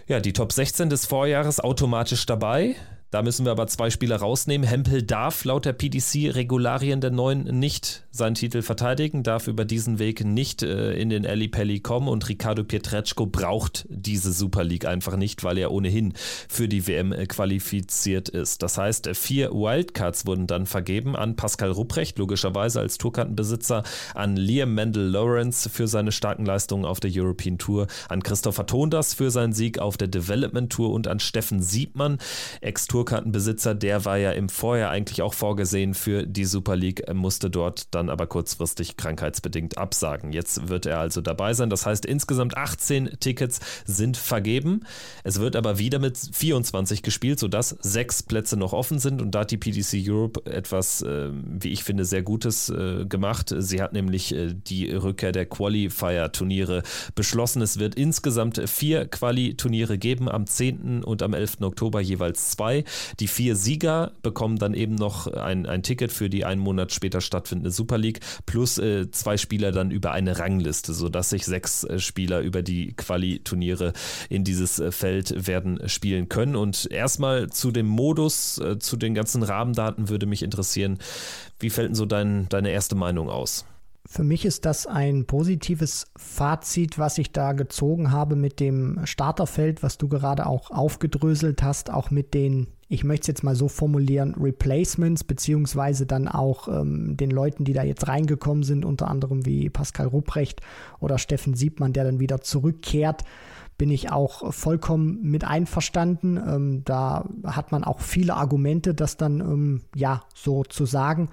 Ja, 0.08 0.20
die 0.20 0.32
Top 0.32 0.52
16 0.52 0.88
des 0.88 1.06
Vorjahres 1.06 1.60
automatisch 1.60 2.26
dabei. 2.26 2.76
Da 3.16 3.22
müssen 3.22 3.46
wir 3.46 3.52
aber 3.52 3.66
zwei 3.66 3.88
Spieler 3.88 4.16
rausnehmen. 4.16 4.68
Hempel 4.68 5.02
darf 5.02 5.42
laut 5.46 5.64
der 5.64 5.72
PDC-Regularien 5.72 7.00
der 7.00 7.10
Neuen 7.10 7.44
nicht 7.44 8.02
seinen 8.10 8.34
Titel 8.34 8.60
verteidigen, 8.60 9.22
darf 9.22 9.46
über 9.48 9.64
diesen 9.64 9.98
Weg 9.98 10.22
nicht 10.22 10.62
äh, 10.62 10.92
in 10.92 11.08
den 11.08 11.26
Ali 11.26 11.48
Pelli 11.48 11.80
kommen 11.80 12.08
und 12.08 12.28
Ricardo 12.28 12.62
Pietreczko 12.62 13.24
braucht 13.24 13.86
diese 13.88 14.32
Super 14.32 14.64
League 14.64 14.84
einfach 14.84 15.16
nicht, 15.16 15.44
weil 15.44 15.56
er 15.56 15.70
ohnehin 15.70 16.12
für 16.46 16.68
die 16.68 16.86
WM 16.86 17.12
äh, 17.12 17.24
qualifiziert 17.26 18.28
ist. 18.28 18.62
Das 18.62 18.76
heißt, 18.76 19.08
vier 19.14 19.50
Wildcards 19.50 20.26
wurden 20.26 20.46
dann 20.46 20.66
vergeben 20.66 21.16
an 21.16 21.36
Pascal 21.36 21.70
Rupprecht, 21.70 22.18
logischerweise 22.18 22.80
als 22.80 22.98
Tourkartenbesitzer, 22.98 23.82
an 24.14 24.36
Liam 24.36 24.74
Mendel 24.74 25.08
Lawrence 25.08 25.70
für 25.70 25.88
seine 25.88 26.12
starken 26.12 26.44
Leistungen 26.44 26.84
auf 26.84 27.00
der 27.00 27.10
European 27.14 27.56
Tour, 27.56 27.86
an 28.10 28.22
Christopher 28.22 28.66
Tondas 28.66 29.14
für 29.14 29.30
seinen 29.30 29.54
Sieg 29.54 29.78
auf 29.78 29.96
der 29.96 30.08
Development 30.08 30.70
Tour 30.70 30.92
und 30.92 31.08
an 31.08 31.18
Steffen 31.18 31.62
Siebmann, 31.62 32.18
Ex-Tourkartenbesitzer, 33.06 33.74
der 33.74 34.04
war 34.04 34.18
ja 34.18 34.32
im 34.32 34.48
Vorjahr 34.48 34.90
eigentlich 34.90 35.22
auch 35.22 35.34
vorgesehen 35.34 35.94
für 35.94 36.26
die 36.26 36.44
Super 36.44 36.76
League, 36.76 37.02
musste 37.14 37.50
dort 37.50 37.94
dann 37.94 38.10
aber 38.10 38.26
kurzfristig 38.26 38.96
krankheitsbedingt 38.96 39.78
absagen. 39.78 40.32
Jetzt 40.32 40.68
wird 40.68 40.86
er 40.86 40.98
also 40.98 41.20
dabei 41.20 41.54
sein. 41.54 41.70
Das 41.70 41.86
heißt, 41.86 42.04
insgesamt 42.04 42.56
18 42.56 43.18
Tickets 43.20 43.60
sind 43.84 44.16
vergeben. 44.16 44.80
Es 45.22 45.40
wird 45.40 45.56
aber 45.56 45.78
wieder 45.78 45.98
mit 45.98 46.18
24 46.18 47.02
gespielt, 47.02 47.38
sodass 47.38 47.76
sechs 47.80 48.22
Plätze 48.22 48.56
noch 48.56 48.72
offen 48.72 48.98
sind. 48.98 49.22
Und 49.22 49.34
da 49.34 49.40
hat 49.40 49.50
die 49.50 49.56
PDC 49.56 50.02
Europe 50.08 50.44
etwas, 50.50 51.02
äh, 51.02 51.30
wie 51.32 51.72
ich 51.72 51.84
finde, 51.84 52.04
sehr 52.04 52.22
Gutes 52.22 52.68
äh, 52.70 53.04
gemacht. 53.06 53.54
Sie 53.56 53.80
hat 53.80 53.92
nämlich 53.92 54.34
äh, 54.34 54.52
die 54.54 54.90
Rückkehr 54.90 55.32
der 55.32 55.46
Qualifier-Turniere 55.46 56.82
beschlossen. 57.14 57.62
Es 57.62 57.78
wird 57.78 57.94
insgesamt 57.94 58.60
vier 58.68 59.06
Quali-Turniere 59.06 59.98
geben, 59.98 60.28
am 60.28 60.46
10. 60.46 61.04
und 61.04 61.22
am 61.22 61.34
11. 61.34 61.60
Oktober 61.60 62.00
jeweils 62.00 62.50
zwei. 62.50 62.84
Die 63.20 63.28
vier 63.28 63.56
Sieger 63.56 64.12
bekommen 64.22 64.58
dann 64.58 64.74
eben 64.74 64.94
noch 64.94 65.26
ein, 65.26 65.66
ein 65.66 65.82
Ticket 65.82 66.12
für 66.12 66.28
die 66.28 66.44
einen 66.44 66.60
Monat 66.60 66.92
später 66.92 67.20
stattfindende 67.20 67.70
Super 67.70 67.98
League 67.98 68.20
plus 68.46 68.78
äh, 68.78 69.10
zwei 69.10 69.36
Spieler 69.36 69.72
dann 69.72 69.90
über 69.90 70.12
eine 70.12 70.38
Rangliste, 70.38 70.92
sodass 70.92 71.30
sich 71.30 71.44
sechs 71.44 71.84
äh, 71.84 71.98
Spieler 71.98 72.40
über 72.40 72.62
die 72.62 72.94
Quali-Turniere 72.94 73.92
in 74.28 74.44
dieses 74.44 74.78
äh, 74.78 74.92
Feld 74.92 75.46
werden 75.46 75.88
spielen 75.88 76.28
können. 76.28 76.56
Und 76.56 76.88
erstmal 76.90 77.50
zu 77.50 77.70
dem 77.70 77.86
Modus, 77.86 78.58
äh, 78.58 78.78
zu 78.78 78.96
den 78.96 79.14
ganzen 79.14 79.42
Rahmendaten 79.42 80.08
würde 80.08 80.26
mich 80.26 80.42
interessieren, 80.42 80.98
wie 81.58 81.70
fällt 81.70 81.88
denn 81.88 81.94
so 81.94 82.06
dein, 82.06 82.48
deine 82.48 82.70
erste 82.70 82.94
Meinung 82.94 83.30
aus? 83.30 83.64
Für 84.08 84.22
mich 84.22 84.44
ist 84.44 84.64
das 84.64 84.86
ein 84.86 85.26
positives 85.26 86.06
Fazit, 86.16 86.96
was 86.96 87.18
ich 87.18 87.32
da 87.32 87.52
gezogen 87.52 88.12
habe 88.12 88.36
mit 88.36 88.60
dem 88.60 89.00
Starterfeld, 89.04 89.82
was 89.82 89.98
du 89.98 90.08
gerade 90.08 90.46
auch 90.46 90.70
aufgedröselt 90.70 91.62
hast, 91.62 91.90
auch 91.90 92.10
mit 92.12 92.32
den, 92.32 92.68
ich 92.88 93.04
möchte 93.04 93.22
es 93.22 93.26
jetzt 93.28 93.42
mal 93.42 93.56
so 93.56 93.68
formulieren, 93.68 94.34
Replacements, 94.34 95.24
beziehungsweise 95.24 96.06
dann 96.06 96.28
auch 96.28 96.68
ähm, 96.68 97.16
den 97.16 97.30
Leuten, 97.30 97.64
die 97.64 97.72
da 97.72 97.82
jetzt 97.82 98.06
reingekommen 98.06 98.62
sind, 98.62 98.84
unter 98.84 99.08
anderem 99.08 99.44
wie 99.44 99.68
Pascal 99.70 100.06
Rupprecht 100.06 100.60
oder 101.00 101.18
Steffen 101.18 101.54
Siebmann, 101.54 101.92
der 101.92 102.04
dann 102.04 102.20
wieder 102.20 102.40
zurückkehrt 102.40 103.24
bin 103.78 103.90
ich 103.90 104.10
auch 104.10 104.54
vollkommen 104.54 105.18
mit 105.22 105.44
einverstanden. 105.44 106.36
Ähm, 106.36 106.82
da 106.84 107.28
hat 107.44 107.72
man 107.72 107.84
auch 107.84 108.00
viele 108.00 108.34
Argumente, 108.34 108.94
das 108.94 109.16
dann 109.16 109.40
ähm, 109.40 109.82
ja 109.94 110.22
so 110.34 110.64
zu 110.64 110.86
sagen. 110.86 111.28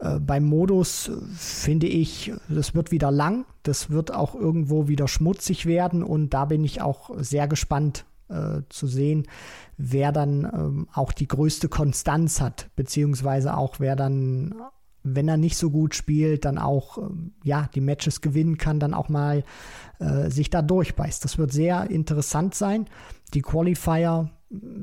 Äh, 0.00 0.18
beim 0.18 0.44
Modus 0.44 1.10
finde 1.36 1.86
ich, 1.86 2.32
das 2.48 2.74
wird 2.74 2.90
wieder 2.90 3.10
lang, 3.10 3.44
das 3.62 3.90
wird 3.90 4.12
auch 4.14 4.34
irgendwo 4.34 4.88
wieder 4.88 5.08
schmutzig 5.08 5.66
werden 5.66 6.02
und 6.02 6.30
da 6.30 6.46
bin 6.46 6.64
ich 6.64 6.80
auch 6.80 7.10
sehr 7.18 7.48
gespannt 7.48 8.06
äh, 8.28 8.62
zu 8.68 8.86
sehen, 8.86 9.26
wer 9.76 10.12
dann 10.12 10.44
ähm, 10.44 10.88
auch 10.92 11.12
die 11.12 11.28
größte 11.28 11.68
Konstanz 11.68 12.40
hat, 12.40 12.70
beziehungsweise 12.76 13.56
auch 13.56 13.80
wer 13.80 13.96
dann 13.96 14.54
wenn 15.06 15.28
er 15.28 15.36
nicht 15.36 15.58
so 15.58 15.70
gut 15.70 15.94
spielt, 15.94 16.46
dann 16.46 16.56
auch 16.58 16.98
ähm, 16.98 17.34
ja 17.44 17.68
die 17.74 17.82
Matches 17.82 18.22
gewinnen 18.22 18.56
kann, 18.56 18.80
dann 18.80 18.94
auch 18.94 19.10
mal 19.10 19.44
äh, 19.98 20.30
sich 20.30 20.48
da 20.48 20.62
durchbeißt. 20.62 21.22
Das 21.24 21.36
wird 21.36 21.52
sehr 21.52 21.90
interessant 21.90 22.54
sein. 22.54 22.86
Die 23.34 23.42
Qualifier 23.42 24.30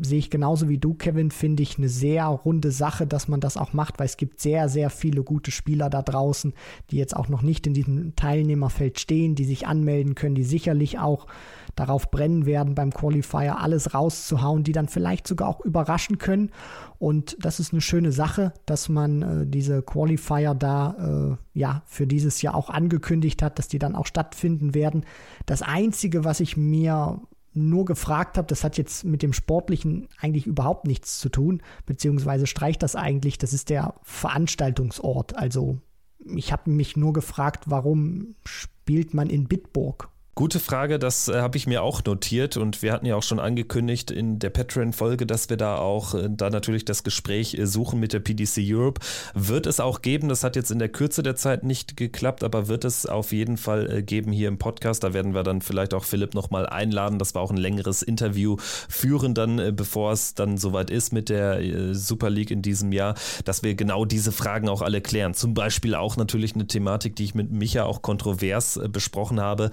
sehe 0.01 0.19
ich 0.19 0.29
genauso 0.29 0.69
wie 0.69 0.77
du, 0.77 0.93
Kevin, 0.93 1.31
finde 1.31 1.63
ich 1.63 1.77
eine 1.77 1.89
sehr 1.89 2.25
runde 2.25 2.71
Sache, 2.71 3.07
dass 3.07 3.27
man 3.27 3.39
das 3.39 3.57
auch 3.57 3.73
macht, 3.73 3.99
weil 3.99 4.05
es 4.05 4.17
gibt 4.17 4.41
sehr, 4.41 4.69
sehr 4.69 4.89
viele 4.89 5.23
gute 5.23 5.51
Spieler 5.51 5.89
da 5.89 6.01
draußen, 6.01 6.53
die 6.89 6.97
jetzt 6.97 7.15
auch 7.15 7.29
noch 7.29 7.41
nicht 7.41 7.67
in 7.67 7.73
diesem 7.73 8.15
Teilnehmerfeld 8.15 8.99
stehen, 8.99 9.35
die 9.35 9.45
sich 9.45 9.67
anmelden 9.67 10.15
können, 10.15 10.35
die 10.35 10.43
sicherlich 10.43 10.99
auch 10.99 11.27
darauf 11.75 12.11
brennen 12.11 12.45
werden, 12.45 12.75
beim 12.75 12.91
Qualifier 12.91 13.59
alles 13.59 13.93
rauszuhauen, 13.93 14.63
die 14.63 14.71
dann 14.71 14.87
vielleicht 14.87 15.27
sogar 15.27 15.47
auch 15.47 15.61
überraschen 15.61 16.17
können. 16.17 16.51
Und 16.99 17.37
das 17.39 17.59
ist 17.59 17.73
eine 17.73 17.81
schöne 17.81 18.11
Sache, 18.11 18.53
dass 18.65 18.89
man 18.89 19.21
äh, 19.21 19.47
diese 19.47 19.81
Qualifier 19.81 20.53
da 20.53 21.37
äh, 21.53 21.59
ja 21.59 21.81
für 21.85 22.07
dieses 22.07 22.41
Jahr 22.41 22.55
auch 22.55 22.69
angekündigt 22.69 23.41
hat, 23.41 23.57
dass 23.59 23.67
die 23.67 23.79
dann 23.79 23.95
auch 23.95 24.05
stattfinden 24.05 24.73
werden. 24.73 25.05
Das 25.45 25.61
Einzige, 25.61 26.23
was 26.23 26.39
ich 26.39 26.57
mir 26.57 27.21
nur 27.53 27.85
gefragt 27.85 28.37
habe, 28.37 28.47
das 28.47 28.63
hat 28.63 28.77
jetzt 28.77 29.03
mit 29.03 29.21
dem 29.21 29.33
Sportlichen 29.33 30.07
eigentlich 30.19 30.47
überhaupt 30.47 30.87
nichts 30.87 31.19
zu 31.19 31.29
tun, 31.29 31.61
beziehungsweise 31.85 32.47
streicht 32.47 32.81
das 32.81 32.95
eigentlich, 32.95 33.37
das 33.37 33.53
ist 33.53 33.69
der 33.69 33.95
Veranstaltungsort. 34.03 35.35
Also 35.35 35.79
ich 36.25 36.51
habe 36.51 36.69
mich 36.69 36.95
nur 36.95 37.13
gefragt, 37.13 37.65
warum 37.67 38.35
spielt 38.45 39.13
man 39.13 39.29
in 39.29 39.47
Bitburg? 39.47 40.09
Gute 40.33 40.61
Frage, 40.61 40.97
das 40.97 41.27
äh, 41.27 41.41
habe 41.41 41.57
ich 41.57 41.67
mir 41.67 41.83
auch 41.83 42.01
notiert 42.05 42.55
und 42.55 42.81
wir 42.81 42.93
hatten 42.93 43.05
ja 43.05 43.17
auch 43.17 43.23
schon 43.23 43.39
angekündigt 43.39 44.11
in 44.11 44.39
der 44.39 44.49
Patreon-Folge, 44.49 45.25
dass 45.25 45.49
wir 45.49 45.57
da 45.57 45.75
auch 45.75 46.13
äh, 46.13 46.29
da 46.29 46.49
natürlich 46.49 46.85
das 46.85 47.03
Gespräch 47.03 47.57
äh, 47.57 47.67
suchen 47.67 47.99
mit 47.99 48.13
der 48.13 48.21
PDC 48.21 48.59
Europe. 48.59 49.01
Wird 49.33 49.65
es 49.65 49.81
auch 49.81 50.01
geben, 50.01 50.29
das 50.29 50.45
hat 50.45 50.55
jetzt 50.55 50.71
in 50.71 50.79
der 50.79 50.87
Kürze 50.87 51.21
der 51.21 51.35
Zeit 51.35 51.65
nicht 51.65 51.97
geklappt, 51.97 52.45
aber 52.45 52.69
wird 52.69 52.85
es 52.85 53.05
auf 53.05 53.33
jeden 53.33 53.57
Fall 53.57 53.91
äh, 53.91 54.03
geben 54.03 54.31
hier 54.31 54.47
im 54.47 54.57
Podcast. 54.57 55.03
Da 55.03 55.13
werden 55.13 55.33
wir 55.33 55.43
dann 55.43 55.59
vielleicht 55.59 55.93
auch 55.93 56.05
Philipp 56.05 56.33
nochmal 56.33 56.65
einladen, 56.65 57.19
dass 57.19 57.35
wir 57.35 57.41
auch 57.41 57.51
ein 57.51 57.57
längeres 57.57 58.01
Interview 58.01 58.55
führen 58.57 59.33
dann, 59.33 59.59
äh, 59.59 59.73
bevor 59.75 60.13
es 60.13 60.33
dann 60.33 60.57
soweit 60.57 60.89
ist 60.91 61.11
mit 61.11 61.27
der 61.27 61.59
äh, 61.59 61.93
Super 61.93 62.29
League 62.29 62.51
in 62.51 62.61
diesem 62.61 62.93
Jahr, 62.93 63.15
dass 63.43 63.63
wir 63.63 63.75
genau 63.75 64.05
diese 64.05 64.31
Fragen 64.31 64.69
auch 64.69 64.81
alle 64.81 65.01
klären. 65.01 65.33
Zum 65.33 65.53
Beispiel 65.53 65.93
auch 65.93 66.15
natürlich 66.15 66.55
eine 66.55 66.67
Thematik, 66.67 67.17
die 67.17 67.25
ich 67.25 67.35
mit 67.35 67.51
Micha 67.51 67.83
auch 67.83 68.01
kontrovers 68.01 68.79
besprochen 68.93 69.41
habe 69.41 69.71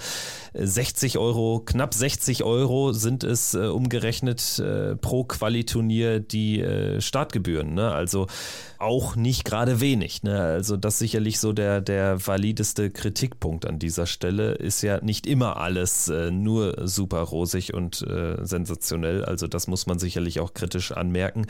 60 0.55 1.19
Euro, 1.19 1.61
knapp 1.65 1.95
60 1.95 2.45
Euro 2.45 2.93
sind 2.93 3.25
es 3.25 3.55
äh, 3.55 3.67
umgerechnet 3.67 4.59
äh, 4.59 4.97
pro 4.97 5.25
Qualiturnier 5.25 6.21
die 6.21 6.61
äh, 6.61 7.01
Startgebühren. 7.01 7.75
Ne? 7.75 7.91
Also 7.93 8.27
auch 8.79 9.17
nicht 9.17 9.45
gerade 9.45 9.81
wenig. 9.81 10.23
Ne? 10.23 10.41
Also 10.41 10.77
das 10.77 10.99
sicherlich 10.99 11.41
so 11.41 11.53
der, 11.53 11.81
der 11.81 12.27
valideste 12.27 12.91
Kritikpunkt 12.91 13.67
an 13.67 13.79
dieser 13.79 14.07
Stelle 14.07 14.53
ist 14.53 14.83
ja 14.83 15.01
nicht 15.03 15.27
immer 15.27 15.57
alles 15.57 16.09
äh, 16.09 16.31
nur 16.31 16.87
super 16.87 17.21
rosig 17.21 17.75
und 17.75 18.03
äh, 18.03 18.37
sensationell. 18.45 19.25
Also 19.25 19.47
das 19.47 19.67
muss 19.67 19.87
man 19.87 19.99
sicherlich 19.99 20.41
auch 20.41 20.55
kritisch 20.55 20.93
anmerken. 20.93 21.47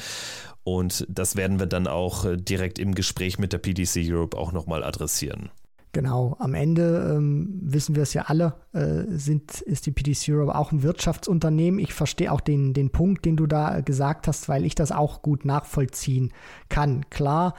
Und 0.64 1.06
das 1.08 1.36
werden 1.36 1.58
wir 1.58 1.66
dann 1.66 1.86
auch 1.86 2.24
äh, 2.24 2.36
direkt 2.36 2.78
im 2.78 2.94
Gespräch 2.94 3.38
mit 3.38 3.52
der 3.52 3.58
PDC 3.58 4.00
Europe 4.10 4.36
auch 4.36 4.52
nochmal 4.52 4.84
adressieren. 4.84 5.50
Genau, 5.92 6.36
am 6.38 6.54
Ende 6.54 7.14
ähm, 7.16 7.60
wissen 7.62 7.94
wir 7.94 8.02
es 8.02 8.12
ja 8.12 8.22
alle, 8.26 8.54
äh, 8.72 9.04
sind, 9.08 9.60
ist 9.62 9.86
die 9.86 9.90
PDC 9.90 10.28
Europe 10.28 10.54
auch 10.54 10.70
ein 10.70 10.82
Wirtschaftsunternehmen. 10.82 11.80
Ich 11.80 11.94
verstehe 11.94 12.30
auch 12.30 12.42
den, 12.42 12.74
den 12.74 12.90
Punkt, 12.90 13.24
den 13.24 13.36
du 13.36 13.46
da 13.46 13.80
gesagt 13.80 14.28
hast, 14.28 14.48
weil 14.48 14.64
ich 14.64 14.74
das 14.74 14.92
auch 14.92 15.22
gut 15.22 15.44
nachvollziehen 15.46 16.32
kann. 16.68 17.08
Klar, 17.08 17.54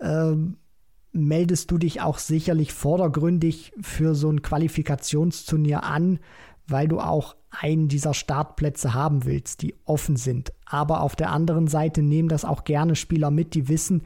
ähm, 0.00 0.56
meldest 1.12 1.70
du 1.70 1.78
dich 1.78 2.00
auch 2.00 2.18
sicherlich 2.18 2.72
vordergründig 2.72 3.72
für 3.80 4.14
so 4.14 4.30
ein 4.30 4.42
Qualifikationsturnier 4.42 5.84
an, 5.84 6.18
weil 6.66 6.88
du 6.88 7.00
auch 7.00 7.36
einen 7.50 7.88
dieser 7.88 8.14
Startplätze 8.14 8.94
haben 8.94 9.24
willst, 9.24 9.62
die 9.62 9.74
offen 9.84 10.16
sind. 10.16 10.52
Aber 10.66 11.02
auf 11.02 11.16
der 11.16 11.30
anderen 11.30 11.68
Seite 11.68 12.02
nehmen 12.02 12.28
das 12.28 12.44
auch 12.44 12.64
gerne 12.64 12.96
Spieler 12.96 13.30
mit, 13.30 13.54
die 13.54 13.68
wissen, 13.68 14.02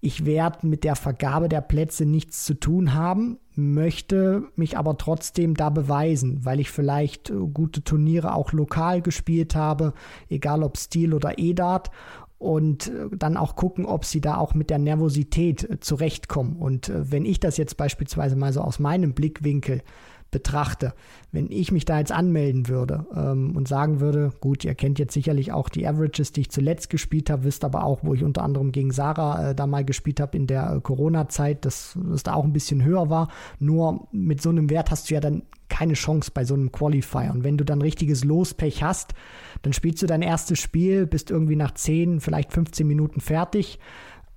ich 0.00 0.24
werde 0.24 0.66
mit 0.66 0.84
der 0.84 0.96
Vergabe 0.96 1.48
der 1.48 1.60
Plätze 1.60 2.06
nichts 2.06 2.44
zu 2.44 2.54
tun 2.54 2.94
haben, 2.94 3.38
möchte 3.54 4.44
mich 4.54 4.78
aber 4.78 4.96
trotzdem 4.96 5.54
da 5.54 5.70
beweisen, 5.70 6.44
weil 6.44 6.60
ich 6.60 6.70
vielleicht 6.70 7.30
äh, 7.30 7.34
gute 7.52 7.82
Turniere 7.82 8.34
auch 8.34 8.52
lokal 8.52 9.02
gespielt 9.02 9.56
habe, 9.56 9.94
egal 10.28 10.62
ob 10.62 10.76
Stil 10.76 11.14
oder 11.14 11.38
E-Dart 11.38 11.90
und 12.38 12.88
äh, 12.88 13.08
dann 13.16 13.36
auch 13.36 13.56
gucken, 13.56 13.84
ob 13.84 14.04
sie 14.04 14.20
da 14.20 14.36
auch 14.36 14.54
mit 14.54 14.70
der 14.70 14.78
Nervosität 14.78 15.68
äh, 15.68 15.80
zurechtkommen. 15.80 16.56
Und 16.56 16.92
wenn 16.94 17.24
ich 17.24 17.40
das 17.40 17.56
jetzt 17.56 17.76
beispielsweise 17.76 18.36
mal 18.36 18.52
so 18.52 18.60
aus 18.60 18.78
meinem 18.78 19.14
Blickwinkel 19.14 19.82
betrachte. 20.30 20.94
Wenn 21.32 21.50
ich 21.50 21.72
mich 21.72 21.84
da 21.84 21.98
jetzt 21.98 22.12
anmelden 22.12 22.68
würde 22.68 23.06
ähm, 23.14 23.56
und 23.56 23.68
sagen 23.68 24.00
würde, 24.00 24.32
gut, 24.40 24.64
ihr 24.64 24.74
kennt 24.74 24.98
jetzt 24.98 25.14
sicherlich 25.14 25.52
auch 25.52 25.68
die 25.68 25.86
Averages, 25.86 26.32
die 26.32 26.42
ich 26.42 26.50
zuletzt 26.50 26.90
gespielt 26.90 27.30
habe, 27.30 27.44
wisst 27.44 27.64
aber 27.64 27.84
auch, 27.84 28.00
wo 28.02 28.14
ich 28.14 28.24
unter 28.24 28.42
anderem 28.42 28.72
gegen 28.72 28.90
Sarah 28.90 29.50
äh, 29.50 29.54
da 29.54 29.66
mal 29.66 29.84
gespielt 29.84 30.20
habe 30.20 30.36
in 30.36 30.46
der 30.46 30.70
äh, 30.70 30.80
Corona-Zeit, 30.80 31.64
dass 31.64 31.96
es 32.12 32.22
da 32.22 32.34
auch 32.34 32.44
ein 32.44 32.52
bisschen 32.52 32.84
höher 32.84 33.10
war. 33.10 33.28
Nur 33.58 34.08
mit 34.12 34.42
so 34.42 34.50
einem 34.50 34.70
Wert 34.70 34.90
hast 34.90 35.10
du 35.10 35.14
ja 35.14 35.20
dann 35.20 35.42
keine 35.68 35.94
Chance 35.94 36.30
bei 36.32 36.44
so 36.44 36.54
einem 36.54 36.72
Qualifier. 36.72 37.30
Und 37.32 37.44
wenn 37.44 37.58
du 37.58 37.64
dann 37.64 37.82
richtiges 37.82 38.24
Lospech 38.24 38.82
hast, 38.82 39.14
dann 39.62 39.72
spielst 39.72 40.02
du 40.02 40.06
dein 40.06 40.22
erstes 40.22 40.58
Spiel, 40.58 41.06
bist 41.06 41.30
irgendwie 41.30 41.56
nach 41.56 41.72
10, 41.72 42.20
vielleicht 42.20 42.52
15 42.52 42.86
Minuten 42.86 43.20
fertig 43.20 43.78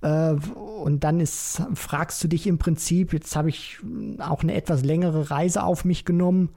und 0.06 1.04
dann 1.04 1.20
ist, 1.20 1.62
fragst 1.74 2.22
du 2.24 2.28
dich 2.28 2.46
im 2.46 2.58
Prinzip, 2.58 3.12
jetzt 3.12 3.36
habe 3.36 3.50
ich 3.50 3.78
auch 4.18 4.42
eine 4.42 4.54
etwas 4.54 4.82
längere 4.82 5.30
Reise 5.30 5.62
auf 5.62 5.84
mich 5.84 6.04
genommen, 6.04 6.50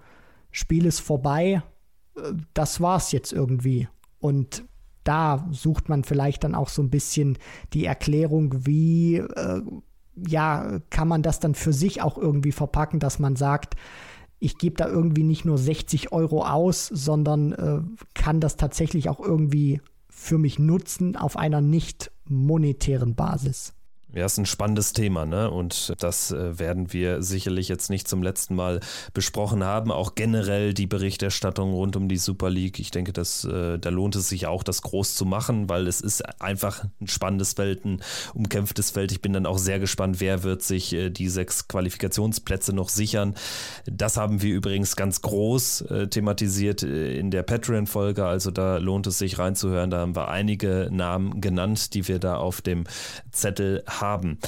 Spiel 0.51 0.85
ist 0.85 1.01
vorbei, 1.01 1.63
äh, 2.15 2.33
das 2.53 2.79
war's 2.79 3.11
jetzt 3.11 3.33
irgendwie. 3.33 3.89
Und 4.19 4.63
da 5.03 5.45
sucht 5.51 5.89
man 5.89 6.03
vielleicht 6.03 6.43
dann 6.43 6.55
auch 6.55 6.69
so 6.69 6.81
ein 6.81 6.89
bisschen 6.89 7.37
die 7.73 7.85
Erklärung, 7.85 8.65
wie 8.65 9.17
äh, 9.17 9.61
ja, 10.15 10.79
kann 10.89 11.09
man 11.09 11.21
das 11.21 11.41
dann 11.41 11.55
für 11.55 11.73
sich 11.73 12.01
auch 12.01 12.17
irgendwie 12.17 12.53
verpacken, 12.53 12.99
dass 12.99 13.19
man 13.19 13.35
sagt, 13.35 13.75
ich 14.39 14.57
gebe 14.57 14.77
da 14.77 14.87
irgendwie 14.87 15.23
nicht 15.23 15.43
nur 15.43 15.57
60 15.57 16.11
Euro 16.13 16.45
aus, 16.45 16.87
sondern 16.87 17.51
äh, 17.51 17.81
kann 18.13 18.39
das 18.39 18.55
tatsächlich 18.55 19.09
auch 19.09 19.19
irgendwie 19.19 19.81
für 20.09 20.37
mich 20.37 20.57
nutzen 20.57 21.17
auf 21.17 21.35
einer 21.35 21.59
nicht 21.59 22.11
monetären 22.29 23.15
Basis. 23.15 23.74
Ja, 24.15 24.25
ist 24.25 24.37
ein 24.37 24.45
spannendes 24.45 24.93
Thema, 24.93 25.25
ne? 25.25 25.51
Und 25.51 25.93
das 25.99 26.31
äh, 26.31 26.57
werden 26.57 26.93
wir 26.93 27.21
sicherlich 27.21 27.67
jetzt 27.67 27.89
nicht 27.89 28.07
zum 28.07 28.23
letzten 28.23 28.55
Mal 28.55 28.79
besprochen 29.13 29.65
haben. 29.65 29.91
Auch 29.91 30.15
generell 30.15 30.73
die 30.73 30.87
Berichterstattung 30.87 31.73
rund 31.73 31.97
um 31.97 32.07
die 32.07 32.15
Super 32.15 32.49
League. 32.49 32.79
Ich 32.79 32.91
denke, 32.91 33.11
dass 33.11 33.43
äh, 33.43 33.77
da 33.77 33.89
lohnt 33.89 34.15
es 34.15 34.29
sich 34.29 34.47
auch, 34.47 34.63
das 34.63 34.83
groß 34.83 35.15
zu 35.15 35.25
machen, 35.25 35.67
weil 35.67 35.85
es 35.85 35.99
ist 35.99 36.21
einfach 36.41 36.85
ein 37.01 37.09
spannendes 37.09 37.53
Feld, 37.53 37.83
ein 37.83 38.01
umkämpftes 38.33 38.91
Feld. 38.91 39.11
Ich 39.11 39.21
bin 39.21 39.33
dann 39.33 39.45
auch 39.45 39.57
sehr 39.57 39.79
gespannt, 39.79 40.21
wer 40.21 40.43
wird 40.43 40.63
sich 40.63 40.93
äh, 40.93 41.09
die 41.09 41.27
sechs 41.27 41.67
Qualifikationsplätze 41.67 42.71
noch 42.71 42.87
sichern. 42.87 43.35
Das 43.85 44.15
haben 44.15 44.41
wir 44.41 44.55
übrigens 44.55 44.95
ganz 44.95 45.21
groß 45.23 45.85
thematisiert 46.09 46.83
in 46.83 47.31
der 47.31 47.43
Patreon-Folge. 47.43 48.25
Also 48.25 48.51
da 48.51 48.77
lohnt 48.77 49.07
es 49.07 49.17
sich 49.17 49.39
reinzuhören. 49.39 49.89
Da 49.89 49.99
haben 49.99 50.15
wir 50.15 50.29
einige 50.29 50.87
Namen 50.89 51.41
genannt, 51.41 51.93
die 51.93 52.07
wir 52.07 52.19
da 52.19 52.37
auf 52.37 52.61
dem 52.61 52.85
Zettel 53.31 53.83
haben 53.87 54.04
haben. 54.05 54.39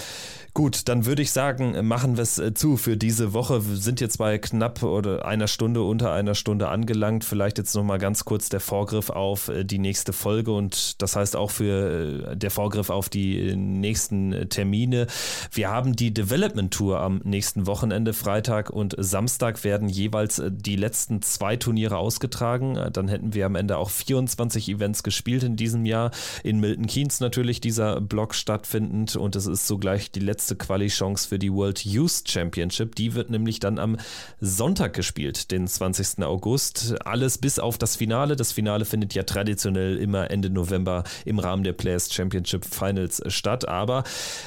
Gut, 0.58 0.88
dann 0.88 1.06
würde 1.06 1.22
ich 1.22 1.30
sagen, 1.30 1.88
machen 1.88 2.18
wir 2.18 2.24
es 2.24 2.40
äh, 2.40 2.52
zu 2.52 2.78
für 2.78 2.98
diese 2.98 3.34
Woche. 3.34 3.70
Wir 3.70 3.76
sind 3.76 4.02
jetzt 4.02 4.18
bei 4.18 4.40
knapp 4.40 4.82
oder 4.82 5.24
einer 5.24 5.48
Stunde, 5.48 5.84
unter 5.84 6.12
einer 6.14 6.34
Stunde 6.34 6.70
angelangt. 6.70 7.24
Vielleicht 7.24 7.60
jetzt 7.60 7.76
nochmal 7.76 8.00
ganz 8.00 8.26
kurz 8.26 8.50
der 8.50 8.60
Vorgriff 8.60 9.12
auf 9.12 9.50
äh, 9.50 9.64
die 9.64 9.78
nächste 9.78 10.14
Folge 10.14 10.52
und 10.52 11.00
das 11.00 11.16
heißt 11.16 11.36
auch 11.36 11.52
für 11.52 12.32
äh, 12.32 12.36
der 12.36 12.50
Vorgriff 12.50 12.90
auf 12.90 13.08
die 13.08 13.56
nächsten 13.56 14.50
Termine. 14.50 15.06
Wir 15.52 15.70
haben 15.70 15.96
die 15.96 16.12
Development 16.12 16.74
Tour 16.74 17.02
am 17.02 17.22
nächsten 17.24 17.68
Wochenende. 17.68 18.14
Freitag 18.14 18.72
und 18.72 18.96
Samstag 18.98 19.64
werden 19.64 19.90
jeweils 19.90 20.42
die 20.50 20.76
letzten 20.76 21.22
zwei 21.22 21.56
Turniere 21.58 21.98
ausgetragen. 21.98 22.80
Dann 22.92 23.10
hätten 23.10 23.36
wir 23.36 23.46
am 23.46 23.54
Ende 23.54 23.78
auch 23.78 23.92
24 23.92 24.70
Events 24.70 25.04
gespielt 25.04 25.44
in 25.44 25.56
diesem 25.56 25.86
Jahr. 25.86 26.10
In 26.44 26.60
Milton 26.60 26.88
Keynes 26.88 27.20
natürlich 27.20 27.62
dieser 27.62 28.02
Block 28.02 28.34
stattfindend 28.34 29.16
und 29.16 29.36
es 29.36 29.46
ist 29.48 29.68
sogleich 29.68 30.12
die 30.12 30.20
letzte 30.20 30.56
Quali-Chance 30.56 31.28
für 31.28 31.40
die 31.40 31.52
World 31.52 31.86
Youth 31.86 32.24
Championship. 32.28 32.96
Die 32.96 33.16
wird 33.16 33.30
nämlich 33.30 33.60
dann 33.60 33.80
am 33.80 33.98
Sonntag 34.40 34.94
gespielt, 34.94 35.52
den 35.52 35.68
20. 35.68 36.24
August. 36.24 36.96
Alles 37.06 37.38
bis 37.38 37.60
auf 37.60 37.78
das 37.78 37.96
Finale. 37.96 38.36
Das 38.36 38.52
Finale 38.52 38.86
findet 38.86 39.14
ja 39.14 39.24
traditionell 39.24 39.98
immer 39.98 40.30
Ende 40.32 40.50
November 40.50 41.04
im 41.26 41.40
Rahmen 41.40 41.64
der 41.64 41.74
Players 41.74 42.14
Championship 42.14 42.66
Finals 42.66 43.22
statt. 43.28 43.68
Aber 43.68 44.04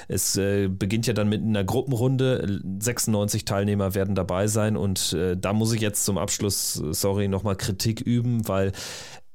es 0.09 0.37
äh, 0.37 0.69
beginnt 0.69 1.07
ja 1.07 1.13
dann 1.13 1.29
mit 1.29 1.43
einer 1.43 1.65
Gruppenrunde. 1.65 2.61
96 2.81 3.45
Teilnehmer 3.45 3.95
werden 3.95 4.15
dabei 4.15 4.47
sein 4.47 4.77
und 4.77 5.13
äh, 5.13 5.37
da 5.37 5.53
muss 5.53 5.73
ich 5.73 5.81
jetzt 5.81 6.05
zum 6.05 6.19
Abschluss, 6.19 6.75
sorry, 6.75 7.29
nochmal 7.29 7.57
Kritik 7.57 8.01
üben, 8.01 8.47
weil 8.49 8.73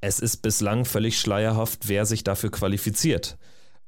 es 0.02 0.20
ist 0.20 0.38
bislang 0.38 0.86
völlig 0.86 1.20
schleierhaft, 1.20 1.88
wer 1.88 2.06
sich 2.06 2.24
dafür 2.24 2.52
qualifiziert 2.52 3.38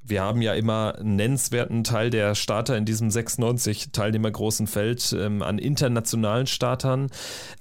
wir 0.08 0.22
haben 0.22 0.41
ja 0.41 0.53
immer 0.53 0.95
einen 0.97 1.16
nennenswerten 1.16 1.84
Teil 1.84 2.10
der 2.10 2.36
Starter 2.36 2.78
in 2.78 2.86
diesem 2.86 3.10
96 3.10 3.91
Teilnehmer 3.91 4.32
großen 4.32 4.68
Feld 4.68 5.16
ähm, 5.18 5.41
an 5.41 5.60
internationalen 5.60 6.47
Startern, 6.47 7.10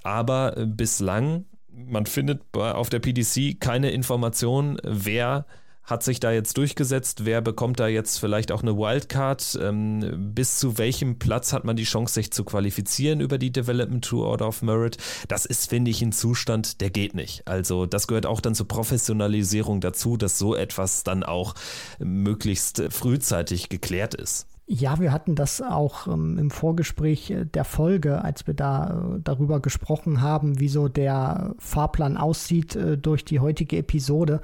aber 0.03 0.57
äh, 0.57 0.65
bislang 0.65 1.45
Man 1.69 2.07
findet 2.07 2.41
auf 2.55 2.89
der 2.89 2.99
PDC 2.99 3.59
keine 3.59 3.91
Information, 3.91 4.79
wer 4.83 5.45
hat 5.87 6.03
sich 6.03 6.19
da 6.19 6.31
jetzt 6.31 6.57
durchgesetzt? 6.57 7.25
Wer 7.25 7.41
bekommt 7.41 7.79
da 7.79 7.87
jetzt 7.87 8.19
vielleicht 8.19 8.51
auch 8.51 8.61
eine 8.61 8.77
Wildcard? 8.77 9.57
Ähm, 9.61 10.33
bis 10.35 10.59
zu 10.59 10.77
welchem 10.77 11.17
Platz 11.17 11.53
hat 11.53 11.63
man 11.63 11.77
die 11.77 11.85
Chance, 11.85 12.13
sich 12.13 12.31
zu 12.31 12.43
qualifizieren 12.43 13.21
über 13.21 13.37
die 13.37 13.51
Development 13.51 14.03
Tour 14.03 14.27
Order 14.27 14.49
of 14.49 14.61
Merit? 14.61 14.97
Das 15.29 15.45
ist, 15.45 15.69
finde 15.69 15.89
ich, 15.89 16.01
ein 16.01 16.11
Zustand, 16.11 16.81
der 16.81 16.89
geht 16.89 17.15
nicht. 17.15 17.47
Also 17.47 17.85
das 17.85 18.07
gehört 18.07 18.25
auch 18.25 18.41
dann 18.41 18.53
zur 18.53 18.67
Professionalisierung 18.67 19.79
dazu, 19.79 20.17
dass 20.17 20.37
so 20.37 20.55
etwas 20.55 21.03
dann 21.03 21.23
auch 21.23 21.55
möglichst 21.99 22.83
frühzeitig 22.89 23.69
geklärt 23.69 24.13
ist. 24.13 24.45
Ja, 24.69 24.99
wir 24.99 25.13
hatten 25.13 25.35
das 25.35 25.61
auch 25.61 26.07
ähm, 26.07 26.37
im 26.37 26.51
Vorgespräch 26.51 27.31
äh, 27.31 27.45
der 27.45 27.63
Folge, 27.63 28.21
als 28.21 28.45
wir 28.47 28.53
da 28.53 29.15
äh, 29.15 29.19
darüber 29.23 29.61
gesprochen 29.61 30.21
haben, 30.21 30.59
wie 30.59 30.67
so 30.67 30.89
der 30.89 31.55
Fahrplan 31.57 32.17
aussieht 32.17 32.75
äh, 32.75 32.97
durch 32.97 33.23
die 33.23 33.39
heutige 33.39 33.77
Episode. 33.77 34.41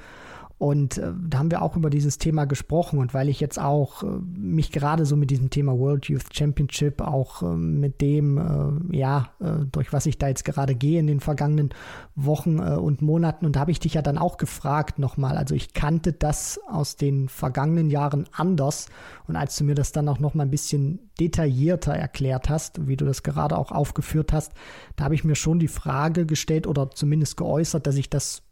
Und 0.64 0.96
äh, 0.96 1.12
da 1.28 1.40
haben 1.40 1.50
wir 1.50 1.60
auch 1.60 1.76
über 1.76 1.90
dieses 1.90 2.16
Thema 2.16 2.46
gesprochen. 2.46 2.98
Und 2.98 3.12
weil 3.12 3.28
ich 3.28 3.38
jetzt 3.38 3.60
auch 3.60 4.02
äh, 4.02 4.06
mich 4.34 4.72
gerade 4.72 5.04
so 5.04 5.14
mit 5.14 5.30
diesem 5.30 5.50
Thema 5.50 5.78
World 5.78 6.06
Youth 6.06 6.34
Championship, 6.34 7.02
auch 7.02 7.42
äh, 7.42 7.54
mit 7.54 8.00
dem, 8.00 8.38
äh, 8.38 8.96
ja, 8.96 9.28
äh, 9.40 9.66
durch 9.70 9.92
was 9.92 10.06
ich 10.06 10.16
da 10.16 10.28
jetzt 10.28 10.46
gerade 10.46 10.74
gehe 10.74 11.00
in 11.00 11.06
den 11.06 11.20
vergangenen 11.20 11.68
Wochen 12.14 12.60
äh, 12.60 12.76
und 12.76 13.02
Monaten, 13.02 13.44
und 13.44 13.56
da 13.56 13.60
habe 13.60 13.72
ich 13.72 13.78
dich 13.78 13.92
ja 13.92 14.00
dann 14.00 14.16
auch 14.16 14.38
gefragt 14.38 14.98
nochmal. 14.98 15.36
Also 15.36 15.54
ich 15.54 15.74
kannte 15.74 16.14
das 16.14 16.58
aus 16.66 16.96
den 16.96 17.28
vergangenen 17.28 17.90
Jahren 17.90 18.24
anders. 18.32 18.86
Und 19.28 19.36
als 19.36 19.56
du 19.56 19.64
mir 19.64 19.74
das 19.74 19.92
dann 19.92 20.08
auch 20.08 20.18
nochmal 20.18 20.46
ein 20.46 20.50
bisschen 20.50 21.10
detaillierter 21.20 21.92
erklärt 21.92 22.48
hast, 22.48 22.88
wie 22.88 22.96
du 22.96 23.04
das 23.04 23.22
gerade 23.22 23.58
auch 23.58 23.70
aufgeführt 23.70 24.32
hast, 24.32 24.52
da 24.96 25.04
habe 25.04 25.14
ich 25.14 25.24
mir 25.24 25.34
schon 25.34 25.58
die 25.58 25.68
Frage 25.68 26.24
gestellt 26.24 26.66
oder 26.66 26.90
zumindest 26.90 27.36
geäußert, 27.36 27.86
dass 27.86 27.96
ich 27.96 28.08
das 28.08 28.44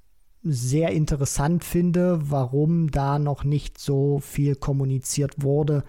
sehr 0.43 0.91
interessant 0.91 1.65
finde, 1.65 2.19
warum 2.31 2.91
da 2.91 3.19
noch 3.19 3.45
nicht 3.45 3.79
so 3.79 4.21
viel 4.21 4.57
kommuniziert 4.57 5.43
wurde, 5.43 5.85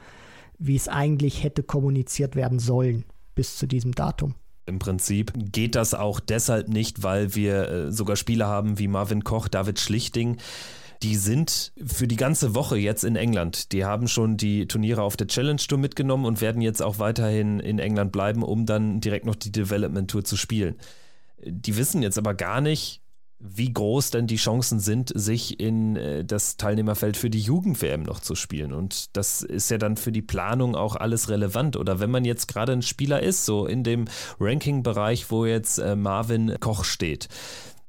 wie 0.60 0.76
es 0.76 0.88
eigentlich 0.88 1.44
hätte 1.44 1.64
kommuniziert 1.64 2.36
werden 2.36 2.60
sollen 2.60 3.06
bis 3.36 3.58
zu 3.58 3.68
diesem 3.68 3.94
Datum. 3.94 4.36
Im 4.66 4.80
Prinzip 4.80 5.34
geht 5.36 5.76
das 5.76 5.94
auch 5.94 6.20
deshalb 6.20 6.70
nicht, 6.70 7.04
weil 7.04 7.36
wir 7.36 7.70
äh, 7.70 7.92
sogar 7.92 8.16
Spieler 8.16 8.48
haben 8.48 8.80
wie 8.80 8.88
Marvin 8.88 9.24
Koch, 9.24 9.48
David 9.50 9.80
Schlichting. 9.80 10.38
Die 11.02 11.18
sind 11.18 11.74
für 11.86 12.08
die 12.08 12.16
ganze 12.16 12.56
Woche 12.56 12.78
jetzt 12.78 13.04
in 13.04 13.18
England. 13.18 13.74
Die 13.74 13.84
haben 13.84 14.08
schon 14.08 14.38
die 14.38 14.68
Turniere 14.68 15.02
auf 15.02 15.18
der 15.18 15.28
Challenge 15.28 15.58
Tour 15.58 15.78
mitgenommen 15.78 16.24
und 16.26 16.40
werden 16.40 16.62
jetzt 16.62 16.82
auch 16.82 16.98
weiterhin 16.98 17.60
in 17.60 17.78
England 17.78 18.14
bleiben, 18.14 18.42
um 18.42 18.66
dann 18.66 19.02
direkt 19.02 19.26
noch 19.26 19.36
die 19.36 19.52
Development 19.52 20.10
Tour 20.10 20.24
zu 20.24 20.38
spielen. 20.38 20.76
Die 21.46 21.76
wissen 21.76 22.02
jetzt 22.02 22.18
aber 22.18 22.34
gar 22.34 22.62
nicht, 22.62 23.03
wie 23.46 23.74
groß 23.74 24.12
denn 24.12 24.26
die 24.26 24.38
Chancen 24.38 24.80
sind, 24.80 25.12
sich 25.14 25.60
in 25.60 25.98
äh, 25.98 26.24
das 26.24 26.56
Teilnehmerfeld 26.56 27.18
für 27.18 27.30
die 27.30 27.42
Jugend-WM 27.42 28.04
noch 28.04 28.22
zu 28.22 28.36
spielen. 28.36 28.72
Und 28.72 29.16
das 29.18 29.42
ist 29.42 29.70
ja 29.70 29.78
dann 29.78 29.98
für 29.98 30.14
die 30.14 30.22
Planung 30.22 30.76
auch 30.76 30.96
alles 30.96 31.30
relevant. 31.30 31.76
Oder 31.76 32.00
wenn 32.00 32.10
man 32.10 32.24
jetzt 32.24 32.48
gerade 32.48 32.72
ein 32.72 32.82
Spieler 32.82 33.22
ist, 33.22 33.46
so 33.46 33.66
in 33.66 33.84
dem 33.84 34.06
Ranking-Bereich, 34.40 35.30
wo 35.30 35.46
jetzt 35.46 35.78
äh, 35.78 35.96
Marvin 35.96 36.56
Koch 36.62 36.86
steht, 36.86 37.28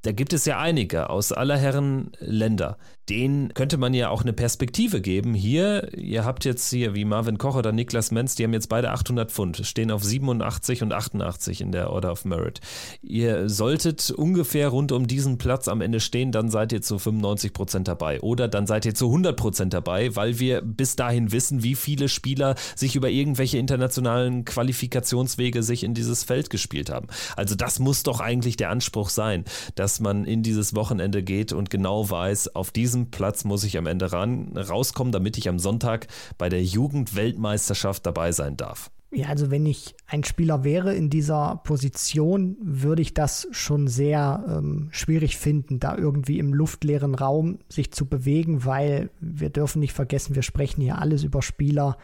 da 0.02 0.12
gibt 0.12 0.32
es 0.32 0.44
ja 0.44 0.58
einige 0.58 1.08
aus 1.08 1.32
aller 1.32 1.56
Herren 1.56 2.10
Länder 2.18 2.76
denen 3.08 3.52
könnte 3.52 3.76
man 3.76 3.92
ja 3.92 4.08
auch 4.08 4.22
eine 4.22 4.32
Perspektive 4.32 5.00
geben. 5.00 5.34
Hier, 5.34 5.96
ihr 5.96 6.24
habt 6.24 6.44
jetzt 6.44 6.70
hier 6.70 6.94
wie 6.94 7.04
Marvin 7.04 7.38
Koch 7.38 7.56
oder 7.56 7.72
Niklas 7.72 8.10
Menz, 8.10 8.34
die 8.34 8.44
haben 8.44 8.54
jetzt 8.54 8.68
beide 8.68 8.90
800 8.90 9.30
Pfund, 9.30 9.60
stehen 9.64 9.90
auf 9.90 10.02
87 10.02 10.82
und 10.82 10.92
88 10.92 11.60
in 11.60 11.72
der 11.72 11.90
Order 11.90 12.12
of 12.12 12.24
Merit. 12.24 12.60
Ihr 13.02 13.48
solltet 13.48 14.10
ungefähr 14.10 14.68
rund 14.68 14.90
um 14.92 15.06
diesen 15.06 15.36
Platz 15.36 15.68
am 15.68 15.80
Ende 15.80 16.00
stehen, 16.00 16.32
dann 16.32 16.50
seid 16.50 16.72
ihr 16.72 16.80
zu 16.80 16.98
95 16.98 17.52
Prozent 17.52 17.88
dabei. 17.88 18.20
Oder 18.20 18.48
dann 18.48 18.66
seid 18.66 18.86
ihr 18.86 18.94
zu 18.94 19.06
100 19.06 19.36
Prozent 19.36 19.74
dabei, 19.74 20.16
weil 20.16 20.38
wir 20.38 20.62
bis 20.62 20.96
dahin 20.96 21.30
wissen, 21.30 21.62
wie 21.62 21.74
viele 21.74 22.08
Spieler 22.08 22.54
sich 22.74 22.96
über 22.96 23.10
irgendwelche 23.10 23.58
internationalen 23.58 24.44
Qualifikationswege 24.44 25.62
sich 25.62 25.84
in 25.84 25.92
dieses 25.94 26.24
Feld 26.24 26.48
gespielt 26.48 26.90
haben. 26.90 27.08
Also 27.36 27.54
das 27.54 27.78
muss 27.78 28.02
doch 28.02 28.20
eigentlich 28.20 28.56
der 28.56 28.70
Anspruch 28.70 29.10
sein, 29.10 29.44
dass 29.74 30.00
man 30.00 30.24
in 30.24 30.42
dieses 30.42 30.74
Wochenende 30.74 31.22
geht 31.22 31.52
und 31.52 31.68
genau 31.68 32.08
weiß, 32.08 32.54
auf 32.54 32.70
diesem 32.70 32.93
diesem 32.94 33.10
Platz 33.10 33.44
muss 33.44 33.64
ich 33.64 33.76
am 33.76 33.86
Ende 33.86 34.12
ran, 34.12 34.56
rauskommen, 34.56 35.12
damit 35.12 35.36
ich 35.36 35.48
am 35.48 35.58
Sonntag 35.58 36.06
bei 36.38 36.48
der 36.48 36.62
Jugendweltmeisterschaft 36.62 38.06
dabei 38.06 38.30
sein 38.30 38.56
darf. 38.56 38.90
Ja, 39.10 39.28
also 39.28 39.50
wenn 39.50 39.64
ich 39.66 39.94
ein 40.06 40.24
Spieler 40.24 40.64
wäre 40.64 40.94
in 40.94 41.08
dieser 41.08 41.60
Position, 41.64 42.56
würde 42.60 43.02
ich 43.02 43.14
das 43.14 43.46
schon 43.52 43.86
sehr 43.86 44.44
ähm, 44.48 44.88
schwierig 44.90 45.38
finden, 45.38 45.78
da 45.78 45.96
irgendwie 45.96 46.38
im 46.38 46.52
luftleeren 46.52 47.14
Raum 47.14 47.58
sich 47.68 47.92
zu 47.92 48.06
bewegen, 48.06 48.64
weil 48.64 49.10
wir 49.20 49.50
dürfen 49.50 49.80
nicht 49.80 49.92
vergessen, 49.92 50.34
wir 50.34 50.42
sprechen 50.42 50.80
hier 50.80 50.98
alles 50.98 51.22
über 51.22 51.42
Spieler, 51.42 51.96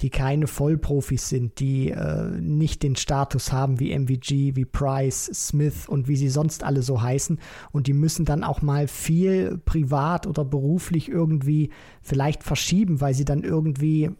die 0.00 0.10
keine 0.10 0.46
Vollprofis 0.46 1.28
sind, 1.28 1.60
die 1.60 1.90
äh, 1.90 2.30
nicht 2.40 2.82
den 2.82 2.96
Status 2.96 3.52
haben 3.52 3.78
wie 3.78 3.96
MVG, 3.96 4.56
wie 4.56 4.64
Price, 4.64 5.30
Smith 5.32 5.88
und 5.88 6.08
wie 6.08 6.16
sie 6.16 6.28
sonst 6.28 6.64
alle 6.64 6.82
so 6.82 7.00
heißen. 7.00 7.38
Und 7.70 7.86
die 7.86 7.92
müssen 7.92 8.24
dann 8.24 8.44
auch 8.44 8.60
mal 8.60 8.88
viel 8.88 9.58
privat 9.64 10.26
oder 10.26 10.44
beruflich 10.44 11.08
irgendwie 11.08 11.70
vielleicht 12.02 12.42
verschieben, 12.42 13.00
weil 13.00 13.14
sie 13.14 13.24
dann 13.24 13.44
irgendwie 13.44 14.10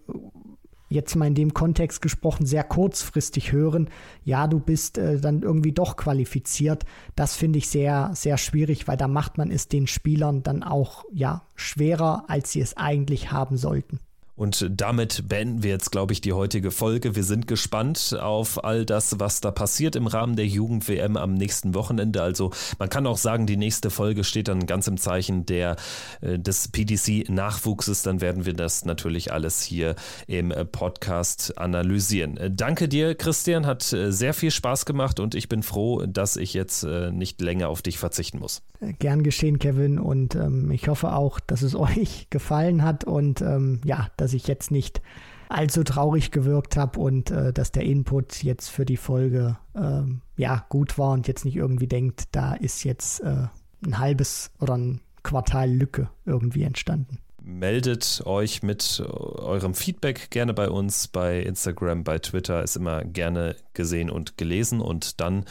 jetzt 0.89 1.17
mal 1.17 1.27
in 1.27 1.35
dem 1.35 1.53
Kontext 1.53 2.01
gesprochen, 2.01 2.47
sehr 2.47 2.65
kurzfristig 2.65 3.53
hören, 3.53 3.89
ja, 4.25 4.47
du 4.47 4.61
bist 4.61 4.97
äh, 4.97 5.21
dann 5.21 5.43
irgendwie 5.43 5.73
doch 5.73 5.97
qualifiziert. 5.97 6.85
Das 7.17 7.35
finde 7.35 7.59
ich 7.59 7.69
sehr, 7.69 8.13
sehr 8.15 8.39
schwierig, 8.39 8.89
weil 8.89 8.97
da 8.97 9.09
macht 9.09 9.37
man 9.37 9.51
es 9.51 9.69
den 9.69 9.87
Spielern 9.87 10.43
dann 10.43 10.63
auch, 10.63 11.05
ja, 11.13 11.43
schwerer, 11.57 12.25
als 12.29 12.53
sie 12.53 12.61
es 12.61 12.77
eigentlich 12.77 13.33
haben 13.33 13.57
sollten. 13.57 13.99
Und 14.37 14.69
damit 14.69 15.29
beenden 15.29 15.63
wir 15.63 15.71
jetzt, 15.71 15.93
glaube 15.93 16.13
ich, 16.13 16.21
die 16.21 16.33
heutige 16.33 16.73
Folge. 16.73 17.15
Wir 17.15 17.23
sind 17.23 17.47
gespannt 17.47 18.17
auf 18.21 18.65
all 18.65 18.85
das, 18.85 19.21
was 19.21 19.41
da 19.41 19.53
passiert 19.53 19.95
im 19.95 20.09
Rahmen 20.09 20.35
der 20.35 20.47
Jugend-WM 20.47 21.17
am 21.17 21.35
nächsten 21.35 21.75
Wochenende. 21.75 22.21
Also 22.21 22.51
man 22.79 22.89
kann 22.89 23.07
auch 23.07 23.17
sagen, 23.17 23.47
die 23.47 23.57
nächste 23.57 23.91
Folge 23.91 24.25
steht 24.25 24.49
dann 24.49 24.67
ganz 24.67 24.89
im 24.89 24.97
Zeichen 24.97 25.47
der, 25.47 25.77
äh, 26.21 26.39
des 26.39 26.69
PDC-Nachwuchses. 26.69 28.03
Dann 28.03 28.21
werden 28.21 28.45
wir 28.45 28.55
das 28.55 28.85
natürlich 28.85 29.33
alles 29.33 29.63
hier 29.63 29.95
im 30.27 30.53
Podcast 30.73 31.57
analysieren. 31.57 32.37
Äh, 32.37 32.51
danke 32.51 32.89
dir, 32.89 33.15
Christian. 33.15 33.67
Hat 33.67 33.93
äh, 33.93 34.11
sehr 34.11 34.35
viel 34.35 34.51
Spaß 34.51 34.85
gemacht 34.85 35.21
und 35.21 35.37
ich 35.37 35.49
bin 35.49 35.63
froh, 35.63 36.05
dass 36.07 36.37
ich 36.37 36.55
jetzt 36.55 36.85
nicht 36.85 37.41
länger 37.41 37.69
auf 37.69 37.83
dich 37.83 37.99
verzichten 37.99 38.39
muss. 38.39 38.63
Gern 38.99 39.23
geschehen, 39.23 39.59
Kevin. 39.59 39.99
Und 39.99 40.35
ähm, 40.35 40.71
ich 40.71 40.89
hoffe 40.89 41.13
auch, 41.13 41.41
dass 41.41 41.63
es 41.63 41.75
euch 41.77 42.29
gefallen 42.31 42.83
hat 42.83 43.05
und 43.05 43.41
ähm, 43.41 43.81
ja, 43.85 44.09
dass 44.25 44.33
ich 44.33 44.47
jetzt 44.47 44.71
nicht 44.71 45.03
allzu 45.51 45.85
traurig 45.85 46.31
gewirkt 46.31 46.79
habe 46.79 46.99
und 46.99 47.31
äh, 47.31 47.53
dass 47.53 47.73
der 47.73 47.83
Input 47.83 48.43
jetzt 48.43 48.71
für 48.71 48.87
die 48.87 48.97
Folge 48.97 49.59
ähm, 49.77 50.23
ja 50.39 50.65
gut 50.71 50.97
war 50.97 51.13
und 51.13 51.29
jetzt 51.29 51.45
nicht 51.45 51.57
irgendwie 51.57 51.87
denkt, 51.87 52.25
da 52.33 52.55
ist 52.55 52.85
jetzt 52.85 53.21
äh, 53.21 53.49
ein 53.85 53.99
halbes 53.99 54.51
oder 54.61 54.79
ein 54.79 55.03
Quartal 55.23 55.71
Lücke 55.71 56.09
irgendwie 56.25 56.63
entstanden. 56.63 57.19
Meldet 57.43 58.23
euch 58.25 58.63
mit 58.63 59.03
eurem 59.07 59.75
Feedback 59.75 60.31
gerne 60.31 60.55
bei 60.55 60.71
uns, 60.71 61.09
bei 61.09 61.41
Instagram, 61.41 62.03
bei 62.03 62.19
Twitter, 62.19 62.63
ist 62.63 62.77
immer 62.77 63.05
gerne 63.05 63.57
gesehen 63.75 64.09
und 64.09 64.39
gelesen 64.39 64.81
und 64.81 65.21
dann 65.21 65.45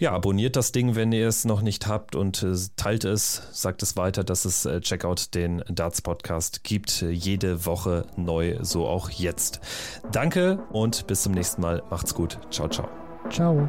ja, 0.00 0.12
abonniert 0.12 0.56
das 0.56 0.72
Ding, 0.72 0.96
wenn 0.96 1.12
ihr 1.12 1.28
es 1.28 1.44
noch 1.44 1.60
nicht 1.60 1.86
habt 1.86 2.16
und 2.16 2.42
äh, 2.42 2.56
teilt 2.76 3.04
es, 3.04 3.42
sagt 3.52 3.82
es 3.82 3.96
weiter, 3.96 4.24
dass 4.24 4.46
es 4.46 4.64
äh, 4.64 4.80
Checkout 4.80 5.34
den 5.34 5.62
Darts 5.68 6.00
Podcast 6.00 6.64
gibt. 6.64 7.02
Jede 7.02 7.66
Woche 7.66 8.06
neu, 8.16 8.56
so 8.62 8.86
auch 8.86 9.10
jetzt. 9.10 9.60
Danke 10.10 10.64
und 10.70 11.06
bis 11.06 11.22
zum 11.22 11.32
nächsten 11.32 11.60
Mal. 11.60 11.82
Macht's 11.90 12.14
gut. 12.14 12.38
Ciao, 12.50 12.68
ciao. 12.68 12.88
Ciao. 13.28 13.68